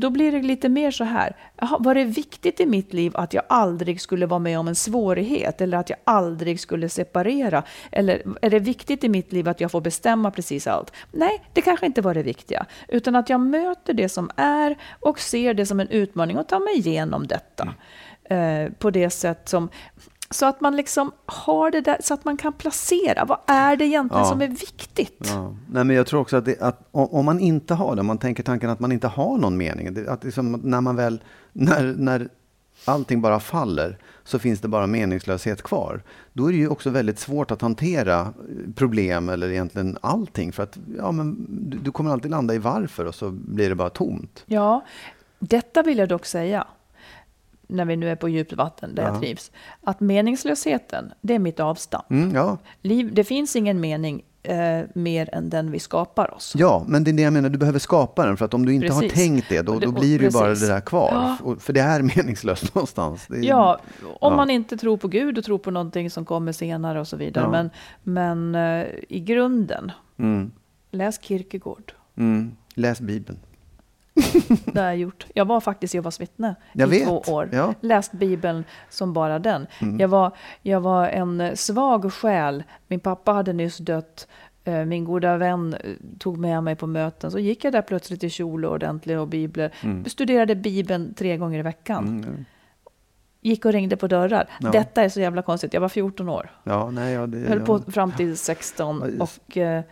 Då 0.00 0.10
blir 0.10 0.32
det 0.32 0.42
lite 0.42 0.68
mer 0.68 0.90
så 0.90 1.04
här, 1.04 1.36
var 1.78 1.94
det 1.94 2.04
viktigt 2.04 2.60
i 2.60 2.66
mitt 2.66 2.92
liv 2.92 3.12
att 3.14 3.34
jag 3.34 3.42
aldrig 3.48 4.00
skulle 4.00 4.26
vara 4.26 4.38
med 4.38 4.58
om 4.58 4.68
en 4.68 4.74
svårighet 4.74 5.60
eller 5.60 5.78
att 5.78 5.90
jag 5.90 5.98
aldrig 6.04 6.60
skulle 6.60 6.88
separera? 6.88 7.62
Eller 7.92 8.22
är 8.42 8.50
det 8.50 8.58
viktigt 8.58 9.04
i 9.04 9.08
mitt 9.08 9.32
liv 9.32 9.48
att 9.48 9.60
jag 9.60 9.70
får 9.70 9.80
bestämma 9.80 10.30
precis 10.30 10.66
allt? 10.66 10.92
Nej, 11.12 11.42
det 11.52 11.60
kanske 11.60 11.86
inte 11.86 12.02
var 12.02 12.14
det 12.14 12.22
viktiga, 12.22 12.66
utan 12.88 13.16
att 13.16 13.28
jag 13.30 13.40
möter 13.40 13.94
det 13.94 14.08
som 14.08 14.30
är 14.36 14.76
och 15.00 15.20
ser 15.20 15.54
det 15.54 15.66
som 15.66 15.80
en 15.80 15.88
utmaning 15.88 16.38
och 16.38 16.48
tar 16.48 16.60
mig 16.60 16.78
igenom 16.78 17.26
detta 17.26 17.74
eh, 18.24 18.72
på 18.78 18.90
det 18.90 19.10
sätt 19.10 19.48
som 19.48 19.68
så 20.30 20.46
att 20.46 20.60
man 20.60 20.76
liksom 20.76 21.12
har 21.26 21.70
det 21.70 21.80
där, 21.80 21.96
så 22.00 22.14
att 22.14 22.24
man 22.24 22.36
kan 22.36 22.52
placera. 22.52 23.24
Vad 23.24 23.38
är 23.46 23.76
det 23.76 23.84
egentligen 23.86 24.22
Ja. 24.24 24.30
som 24.30 24.42
är 24.42 24.48
viktigt? 24.48 25.26
Ja. 25.34 25.54
Nej, 25.70 25.84
men 25.84 25.96
jag 25.96 26.06
tror 26.06 26.20
också 26.20 26.36
att, 26.36 26.44
det, 26.44 26.60
att 26.62 26.88
om 26.90 27.24
man 27.24 27.40
inte 27.40 27.74
har 27.74 27.94
det, 27.94 28.00
om 28.00 28.06
man 28.06 28.18
tänker 28.18 28.42
tanken 28.42 28.70
att 28.70 28.80
man 28.80 28.92
inte 28.92 29.08
har 29.08 29.38
någon 29.38 29.56
mening, 29.56 30.08
att 30.08 30.24
liksom 30.24 30.52
när 30.52 30.80
man 30.80 30.96
väl, 30.96 31.22
när, 31.52 31.94
när 31.98 32.28
allting 32.84 33.20
bara 33.20 33.40
faller, 33.40 33.98
så 34.24 34.38
finns 34.38 34.60
det 34.60 34.68
bara 34.68 34.86
meningslöshet 34.86 35.62
kvar. 35.62 36.02
Då 36.32 36.46
är 36.46 36.52
det 36.52 36.58
ju 36.58 36.68
också 36.68 36.90
väldigt 36.90 37.18
svårt 37.18 37.50
att 37.50 37.62
hantera 37.62 38.20
eh, 38.20 38.26
problem 38.74 39.28
eller 39.28 39.50
egentligen 39.50 39.98
allting, 40.00 40.52
för 40.52 40.62
att 40.62 40.78
ja, 40.98 41.12
men 41.12 41.46
du, 41.48 41.78
du 41.78 41.92
kommer 41.92 42.10
alltid 42.10 42.30
landa 42.30 42.54
i 42.54 42.58
varför 42.58 43.04
och 43.04 43.14
så 43.14 43.30
blir 43.30 43.68
det 43.68 43.74
bara 43.74 43.90
tomt. 43.90 44.44
Ja, 44.46 44.84
detta 45.38 45.82
vill 45.82 45.98
jag 45.98 46.08
dock 46.08 46.26
säga, 46.26 46.66
när 47.68 47.84
vi 47.84 47.96
nu 47.96 48.10
är 48.10 48.16
på 48.16 48.28
djupt 48.28 48.52
vatten 48.52 48.94
där 48.94 49.02
Ja. 49.02 49.08
jag 49.08 49.20
trivs, 49.20 49.50
att 49.84 50.00
meningslösheten, 50.00 51.12
det 51.20 51.34
är 51.34 51.38
mitt 51.38 51.60
avstamp. 51.60 52.10
Mm, 52.10 52.34
ja. 52.34 52.58
Liv, 52.82 53.10
det 53.14 53.24
finns 53.24 53.56
ingen 53.56 53.80
mening 53.80 54.22
eh, 54.42 54.80
mer 54.94 55.34
än 55.34 55.50
den 55.50 55.70
vi 55.70 55.78
skapar 55.78 56.34
oss. 56.34 56.52
ja, 56.56 56.84
men 56.88 57.04
det 57.04 57.10
är 57.10 57.12
det 57.12 57.22
jag 57.22 57.32
menar, 57.32 57.48
du 57.48 57.58
behöver 57.58 57.78
skapa 57.78 58.26
den, 58.26 58.36
för 58.36 58.44
att 58.44 58.54
om 58.54 58.66
du 58.66 58.74
inte 58.74 58.92
har 58.92 59.00
Precis. 59.00 59.18
tänkt 59.18 59.48
det, 59.48 59.62
då, 59.62 59.78
då 59.78 59.92
blir 59.92 60.18
det 60.18 60.24
ju 60.24 60.30
bara 60.30 60.48
det 60.54 60.66
där 60.68 60.80
kvar. 60.80 61.10
Ja. 61.12 61.36
Och- 61.42 61.62
För 61.62 61.72
det 61.72 61.80
är 61.80 62.02
meningslöst 62.16 62.74
någonstans. 62.74 63.30
Är, 63.30 63.34
Ja, 63.44 63.80
om 64.02 64.32
Ja. 64.32 64.36
man 64.36 64.50
inte 64.50 64.76
tror 64.76 64.96
på 64.96 65.08
Gud 65.08 65.38
och 65.38 65.44
tror 65.44 65.58
på 65.58 65.70
någonting 65.70 66.10
som 66.10 66.24
kommer 66.24 66.52
senare 66.52 67.00
och 67.00 67.08
så 67.08 67.16
vidare. 67.16 67.48
Men, 67.50 67.70
men 68.02 68.54
eh, 68.54 68.86
i 69.08 69.20
grunden, 69.20 69.92
Mm, 70.18 70.50
läs 70.90 71.22
Kierkegaard. 71.22 71.92
mm. 72.16 72.52
Läs 72.74 73.00
Bibeln. 73.00 73.38
Det 74.72 74.80
har 74.80 74.86
jag 74.86 74.96
gjort. 74.96 75.26
Jag 75.34 75.44
var 75.44 75.60
faktiskt 75.60 75.94
Jehovas 75.94 76.20
vittne 76.20 76.54
Jag 76.72 76.88
i 76.94 76.98
vet. 76.98 77.08
två 77.08 77.32
år. 77.32 77.48
Ja. 77.52 77.74
Läst 77.80 78.12
Bibeln 78.12 78.64
som 78.88 79.12
bara 79.12 79.38
den. 79.38 79.66
Mm. 79.80 80.00
Jag, 80.00 80.08
var, 80.08 80.30
jag 80.62 80.80
var 80.80 81.08
en 81.08 81.56
svag 81.56 82.12
själ. 82.12 82.62
Min 82.88 83.00
pappa 83.00 83.32
hade 83.32 83.52
nyss 83.52 83.78
dött. 83.78 84.28
Eh, 84.64 84.84
Min 84.84 85.04
goda 85.04 85.36
vän 85.36 85.74
eh, 85.74 85.90
tog 86.18 86.38
med 86.38 86.62
mig 86.62 86.76
på 86.76 86.86
möten. 86.86 87.30
Så 87.30 87.38
gick 87.38 87.64
jag 87.64 87.72
där 87.72 87.82
plötsligt 87.82 88.24
i 88.24 88.30
kjol 88.30 88.64
och 88.64 88.72
ordentlig 88.72 89.18
och 89.18 89.28
bibler. 89.28 89.72
Studerade 90.08 90.54
Bibeln 90.54 91.14
tre 91.14 91.36
gånger 91.36 91.58
i 91.58 91.62
veckan. 91.62 92.06
Mm. 92.08 92.44
Gick 93.40 93.64
och 93.64 93.72
ringde 93.72 93.96
på 93.96 94.06
dörrar. 94.06 94.48
Ja. 94.60 94.70
Detta 94.70 95.02
är 95.02 95.08
så 95.08 95.20
jävla 95.20 95.42
konstigt. 95.42 95.74
Jag 95.74 95.80
var 95.80 95.88
14 95.88 96.28
år. 96.28 96.50
Ja, 96.64 96.90
nej, 96.90 97.12
ja, 97.14 97.26
det, 97.26 97.38
Höll 97.48 97.60
på 97.60 97.78
fram 97.78 98.12
till 98.12 98.36
16. 98.36 98.98
Ja, 99.02 99.08
just- 99.08 99.20
Och 99.48 99.56
eh, 99.56 99.82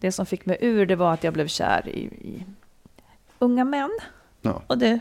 det 0.00 0.12
som 0.12 0.26
fick 0.26 0.46
mig 0.46 0.58
ur 0.60 0.86
det 0.86 0.96
var 0.96 1.12
att 1.12 1.24
jag 1.24 1.34
blev 1.34 1.46
kär 1.46 1.88
i, 1.88 2.00
i 2.00 2.44
unga 3.38 3.64
män. 3.64 3.90
ja. 4.42 4.62
Och 4.66 4.78
det, 4.78 4.98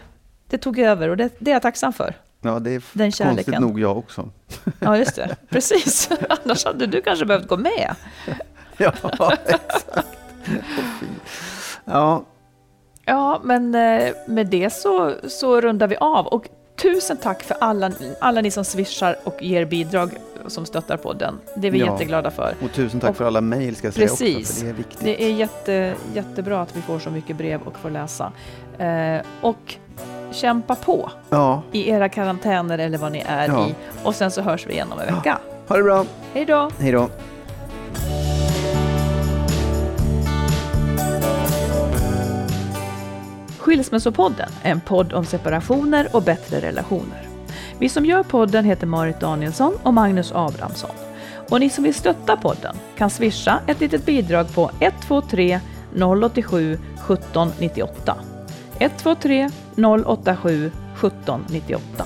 det 0.48 0.58
tog 0.58 0.80
över 0.80 1.10
och 1.10 1.18
det, 1.18 1.30
det 1.40 1.52
är 1.52 1.56
jag 1.56 1.62
taxam 1.62 1.94
för. 1.94 2.14
ja, 2.42 2.60
det 2.60 2.70
är 2.72 2.74
Den 2.94 3.12
konstigt 3.12 3.16
kärleken. 3.16 3.62
nog 3.62 3.80
jag 3.80 3.98
också. 3.98 4.30
Ja, 4.80 4.98
just 4.98 5.16
det. 5.16 5.36
Precis. 5.50 6.10
Annars 6.30 6.66
hade 6.66 6.86
du 6.86 7.02
kanske 7.02 7.26
behövt 7.26 7.48
gå 7.48 7.58
med. 7.58 7.96
Ja, 8.78 8.92
exakt. 9.46 9.88
Ja, 11.86 12.24
Ja, 13.06 13.42
men 13.44 13.76
eh, 13.76 14.14
med 14.28 14.48
det 14.48 14.74
så, 14.74 15.14
så 15.28 15.62
rundar 15.62 15.88
vi 15.88 15.96
av. 15.98 16.28
Och 16.28 16.50
tusen 16.76 17.18
tack 17.18 17.44
för 17.44 17.58
alla, 17.62 17.92
alla 18.20 18.42
ni 18.42 18.52
som 18.52 18.66
swishar 18.66 19.16
och 19.24 19.44
ger 19.44 19.66
bidrag 19.66 20.10
som 20.48 20.66
stöttar 20.66 20.98
podden. 20.98 21.40
Det 21.56 21.68
är 21.68 21.72
vi 21.72 21.80
Ja. 21.80 21.86
jätteglada 21.92 22.32
för. 22.32 22.56
Och 22.64 22.72
tusen 22.74 23.00
tack 23.00 23.10
Och- 23.10 23.18
för 23.18 23.26
alla 23.26 23.42
mejl 23.42 23.76
ska 23.76 23.88
jag 23.88 23.94
säga 23.94 24.08
Precis. 24.08 24.38
också, 24.38 24.54
för 24.60 24.64
det 24.66 24.70
är 24.70 24.74
viktigt. 24.74 25.00
Det 25.04 25.24
är 25.24 25.30
jätte, 25.34 25.94
jättebra 26.14 26.62
att 26.62 26.76
vi 26.76 26.82
får 26.82 27.00
så 27.00 27.10
mycket 27.10 27.36
brev 27.36 27.62
och 27.62 27.78
får 27.78 27.90
läsa. 27.90 28.32
Eh, 28.78 29.22
och 29.42 29.76
kämpa 30.32 30.76
på 30.76 31.12
Ja, 31.30 31.62
i 31.72 31.90
era 31.90 32.10
karantäner 32.10 32.78
eller 32.78 32.98
vad 32.98 33.12
ni 33.12 33.24
är 33.28 33.48
Ja. 33.48 33.68
i. 33.68 33.76
Och 34.04 34.16
sen 34.16 34.32
så 34.32 34.42
hörs 34.42 34.66
vi 34.68 34.74
igen 34.74 34.88
om 34.92 35.00
en 35.00 35.16
vecka. 35.16 35.38
ha 35.68 35.78
det 35.78 35.84
bra. 35.84 36.06
Hej 36.34 36.46
då! 36.46 36.70
Hej 36.80 36.92
då. 36.92 37.10
Skilsmässopodden 43.66 44.50
är 44.64 44.72
en 44.72 44.82
podd 44.82 45.14
om 45.14 45.26
separationer 45.26 46.08
och 46.16 46.24
bättre 46.24 46.62
relationer. 46.62 47.28
Vi 47.80 47.90
som 47.90 48.06
gör 48.06 48.24
podden 48.24 48.66
heter 48.66 48.88
Marit 48.88 49.20
Danielsson 49.20 49.74
och 49.84 49.94
Magnus 49.94 50.32
Abrahamsson. 50.32 50.96
Och 51.50 51.60
ni 51.60 51.70
som 51.70 51.84
vill 51.84 51.94
stötta 51.94 52.38
podden 52.38 52.76
kan 52.98 53.10
swisha 53.10 53.60
ett 53.68 53.80
litet 53.80 54.06
bidrag 54.06 54.54
på 54.54 54.72
123 54.80 55.60
087 55.96 56.74
1798. 56.74 58.18
123 58.80 59.50
087 60.06 60.72
1798. 60.96 62.06